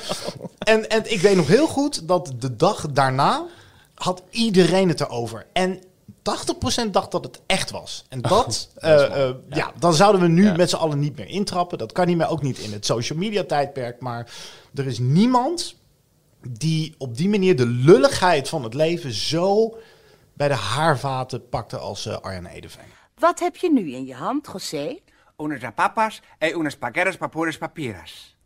En, 0.59 0.91
en 0.91 1.13
ik 1.13 1.21
weet 1.21 1.37
nog 1.37 1.47
heel 1.47 1.67
goed 1.67 2.09
dat 2.09 2.33
de 2.39 2.57
dag 2.57 2.87
daarna 2.91 3.45
had 3.95 4.23
iedereen 4.31 4.89
het 4.89 5.01
erover. 5.01 5.47
En 5.53 5.81
80% 6.87 6.91
dacht 6.91 7.11
dat 7.11 7.25
het 7.25 7.41
echt 7.47 7.71
was. 7.71 8.05
En 8.09 8.21
dat, 8.21 8.31
dat 8.75 8.83
eh, 8.83 9.29
eh, 9.29 9.35
ja. 9.51 9.73
dan 9.79 9.95
zouden 9.95 10.21
we 10.21 10.29
nu 10.29 10.45
Ja. 10.45 10.57
met 10.57 10.71
z'n 10.71 10.77
allen 10.77 10.99
niet 10.99 11.17
meer 11.17 11.29
intrappen. 11.29 11.79
Dat 11.79 11.93
kan 11.93 12.07
niet 12.07 12.17
meer, 12.17 12.29
ook 12.29 12.43
niet 12.43 12.59
in 12.59 12.73
het 12.73 12.87
social 12.87 13.19
media 13.19 13.45
tijdperk. 13.45 14.01
Maar 14.01 14.31
er 14.75 14.87
is 14.87 14.99
niemand 14.99 15.75
die 16.49 16.95
op 16.99 17.17
die 17.17 17.29
manier 17.29 17.57
de 17.57 17.67
lulligheid 17.67 18.49
van 18.49 18.63
het 18.65 18.75
leven 18.75 19.13
zo 19.13 19.77
bij 20.33 20.49
de 20.49 20.55
haarvaten 20.55 21.49
pakte 21.49 21.79
als 21.79 22.07
eh, 22.07 22.19
Arjen 22.19 22.47
Edeveen. 22.47 22.85
Wat 23.19 23.41
heb 23.41 23.57
je 23.57 23.73
nu 23.73 23.93
in 23.93 24.05
je 24.05 24.15
hand, 24.15 24.49
José? 24.53 24.99
Unas 25.39 25.73
papas 25.75 26.23
e 26.39 26.53
unas 26.53 26.77
paqueras 26.77 27.17
papures 27.17 27.59
papiras. 27.59 28.37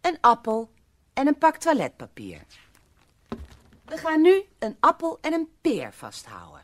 Een 0.00 0.18
appel 0.20 0.70
en 1.12 1.26
een 1.26 1.38
pak 1.38 1.56
toiletpapier. 1.56 2.40
We 3.84 3.96
gaan 3.96 4.20
nu 4.22 4.44
een 4.58 4.76
appel 4.80 5.18
en 5.20 5.32
een 5.32 5.48
peer 5.60 5.92
vasthouden. 5.92 6.55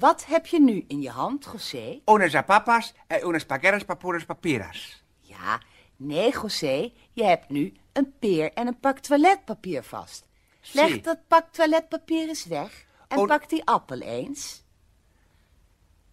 Wat 0.00 0.24
heb 0.26 0.46
je 0.46 0.60
nu 0.60 0.84
in 0.88 1.00
je 1.00 1.10
hand, 1.10 1.44
José? 1.52 2.00
Unas 2.06 2.44
papas 2.46 2.94
e 3.06 3.20
unas 3.24 3.46
paqueras 3.46 3.84
papures 3.84 4.24
papiras. 4.24 5.02
Ja, 5.20 5.60
nee, 5.96 6.32
José, 6.32 6.92
je 7.12 7.24
hebt 7.24 7.48
nu 7.48 7.72
een 7.92 8.12
peer 8.18 8.52
en 8.52 8.66
een 8.66 8.78
pak 8.80 8.98
toiletpapier 8.98 9.82
vast. 9.82 10.26
Leg 10.72 11.00
dat 11.00 11.18
pak 11.28 11.52
toiletpapier 11.52 12.28
eens 12.28 12.46
weg 12.46 12.86
en 13.08 13.26
pak 13.26 13.48
die 13.48 13.64
appel 13.64 14.00
eens. 14.00 14.64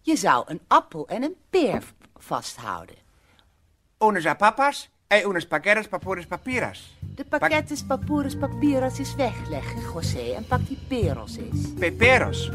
Je 0.00 0.16
zou 0.16 0.44
een 0.46 0.60
appel 0.66 1.08
en 1.08 1.22
een 1.22 1.36
peer 1.50 1.82
vasthouden. 2.16 2.96
Unas 3.98 4.36
papas 4.36 4.90
e 5.06 5.22
unas 5.24 5.46
paqueras 5.46 5.88
papures 5.88 6.26
papiras. 6.26 6.96
De 7.00 7.24
pakkettes 7.24 7.84
papoeres 7.84 8.36
papieras 8.36 8.98
is 8.98 9.14
wegleggen, 9.14 9.80
José, 9.80 10.32
en 10.34 10.46
pak 10.46 10.66
die 10.66 10.78
perels 10.88 11.36
eens. 11.36 11.72
Peperos. 11.74 12.50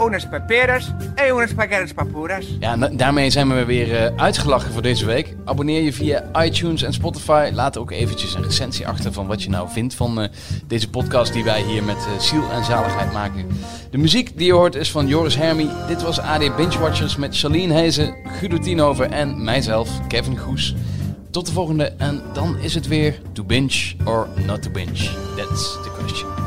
Unas 0.00 0.28
peperas 0.28 0.92
e 1.14 1.32
unas 1.32 1.52
paqueras 1.54 1.92
papuras. 1.92 2.44
Ja, 2.60 2.72
en 2.72 2.80
da- 2.80 2.88
daarmee 2.88 3.30
zijn 3.30 3.54
we 3.54 3.64
weer 3.64 3.96
eh, 3.96 4.22
uitgelachen 4.22 4.72
voor 4.72 4.82
deze 4.82 5.04
week. 5.06 5.36
Abonneer 5.44 5.82
je 5.82 5.92
via 5.92 6.24
iTunes 6.42 6.82
en 6.82 6.92
Spotify. 6.92 7.50
Laat 7.54 7.78
ook 7.78 7.90
eventjes 7.90 8.34
een 8.34 8.42
recensie 8.42 8.86
achter 8.88 9.12
van 9.12 9.26
wat 9.26 9.42
je 9.42 9.50
nou 9.50 9.68
vindt 9.70 9.94
van 9.94 10.20
eh, 10.20 10.28
deze 10.66 10.90
podcast 10.90 11.32
die 11.32 11.44
wij 11.44 11.62
hier 11.62 11.82
met 11.84 11.96
eh, 11.96 12.18
ziel 12.20 12.50
en 12.50 12.64
zaligheid 12.64 13.12
maken. 13.12 13.46
De 13.90 13.98
muziek 13.98 14.36
die 14.38 14.46
je 14.46 14.52
hoort 14.52 14.74
is 14.74 14.90
van 14.90 15.06
Joris 15.06 15.36
Hermy. 15.36 15.68
Dit 15.88 16.02
was 16.02 16.18
AD 16.18 16.56
Binge 16.56 16.78
Watchers 16.78 17.16
met 17.16 17.38
Charlene 17.38 17.74
Hezen, 17.74 18.14
Guido 18.38 18.58
Tienhoven 18.58 19.12
en 19.12 19.44
mijzelf, 19.44 19.88
Kevin 20.08 20.38
Goes. 20.38 20.74
Tot 21.30 21.46
de 21.46 21.52
volgende 21.52 21.84
en 21.98 22.22
dan 22.32 22.56
is 22.58 22.74
het 22.74 22.86
weer 22.88 23.20
to 23.32 23.44
binge 23.44 23.94
or 24.04 24.28
not 24.46 24.62
to 24.62 24.70
binge. 24.70 25.10
That's 25.36 25.72
the 25.82 25.90
question. 25.98 26.45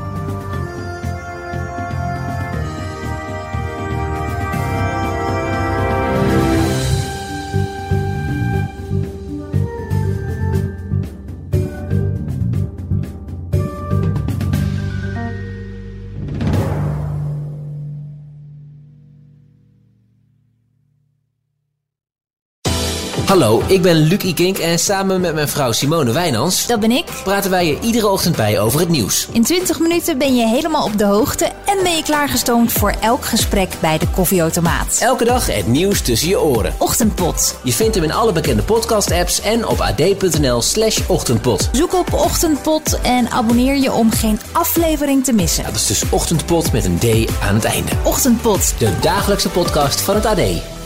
Hallo, 23.30 23.64
ik 23.68 23.82
ben 23.82 23.96
Luc 23.96 24.24
Ikink 24.24 24.58
en 24.58 24.80
samen 24.80 25.22
met 25.22 25.34
mijn 25.34 25.48
vrouw 25.48 25.72
Simone 25.72 26.12
Wijnans... 26.12 26.68
Dat 26.68 26.80
ben 26.80 26.92
ik. 26.92 27.06
praten 27.24 27.52
wij 27.52 27.68
je 27.68 27.80
iedere 27.80 28.08
ochtend 28.08 28.36
bij 28.36 28.60
over 28.60 28.80
het 28.80 28.90
nieuws. 28.90 29.28
In 29.32 29.44
20 29.44 29.80
minuten 29.80 30.18
ben 30.18 30.36
je 30.36 30.48
helemaal 30.48 30.84
op 30.84 30.98
de 30.98 31.06
hoogte 31.06 31.46
en 31.46 31.84
ben 31.84 31.96
je 31.96 32.04
klaargestoomd 32.04 32.72
voor 32.72 32.94
elk 33.02 33.26
gesprek 33.26 33.74
bij 33.80 33.98
de 33.98 34.08
koffieautomaat. 34.08 34.98
Elke 35.00 35.26
dag 35.26 35.48
het 35.48 35.68
nieuws 35.68 36.02
tussen 36.02 36.30
je 36.30 36.42
oren. 36.42 36.74
Ochtendpot. 36.78 37.60
Je 37.64 37.74
vindt 37.74 37.96
hem 37.96 38.04
in 38.04 38.14
alle 38.14 38.32
bekende 38.32 38.64
podcast-apps 38.64 39.42
en 39.42 39.68
op 39.68 39.80
ad.nl 39.80 40.62
slash 40.62 41.00
ochtendpot. 41.08 41.70
Zoek 41.72 41.94
op 41.94 42.14
Ochtendpot 42.14 43.02
en 43.02 43.30
abonneer 43.32 43.78
je 43.78 43.92
om 43.92 44.12
geen 44.12 44.40
aflevering 44.52 45.24
te 45.24 45.34
missen. 45.34 45.64
Dat 45.64 45.76
is 45.76 45.88
dus 45.88 46.10
ochtendpot 46.10 46.72
met 46.72 46.86
een 46.86 47.00
D 47.00 47.32
aan 47.42 47.56
het 47.56 47.66
einde. 47.66 47.92
Ochtendpot. 48.04 48.74
De 48.80 48.92
dagelijkse 49.02 49.50
podcast 49.50 50.02
van 50.02 50.16
het 50.16 50.26
AD. 50.26 50.79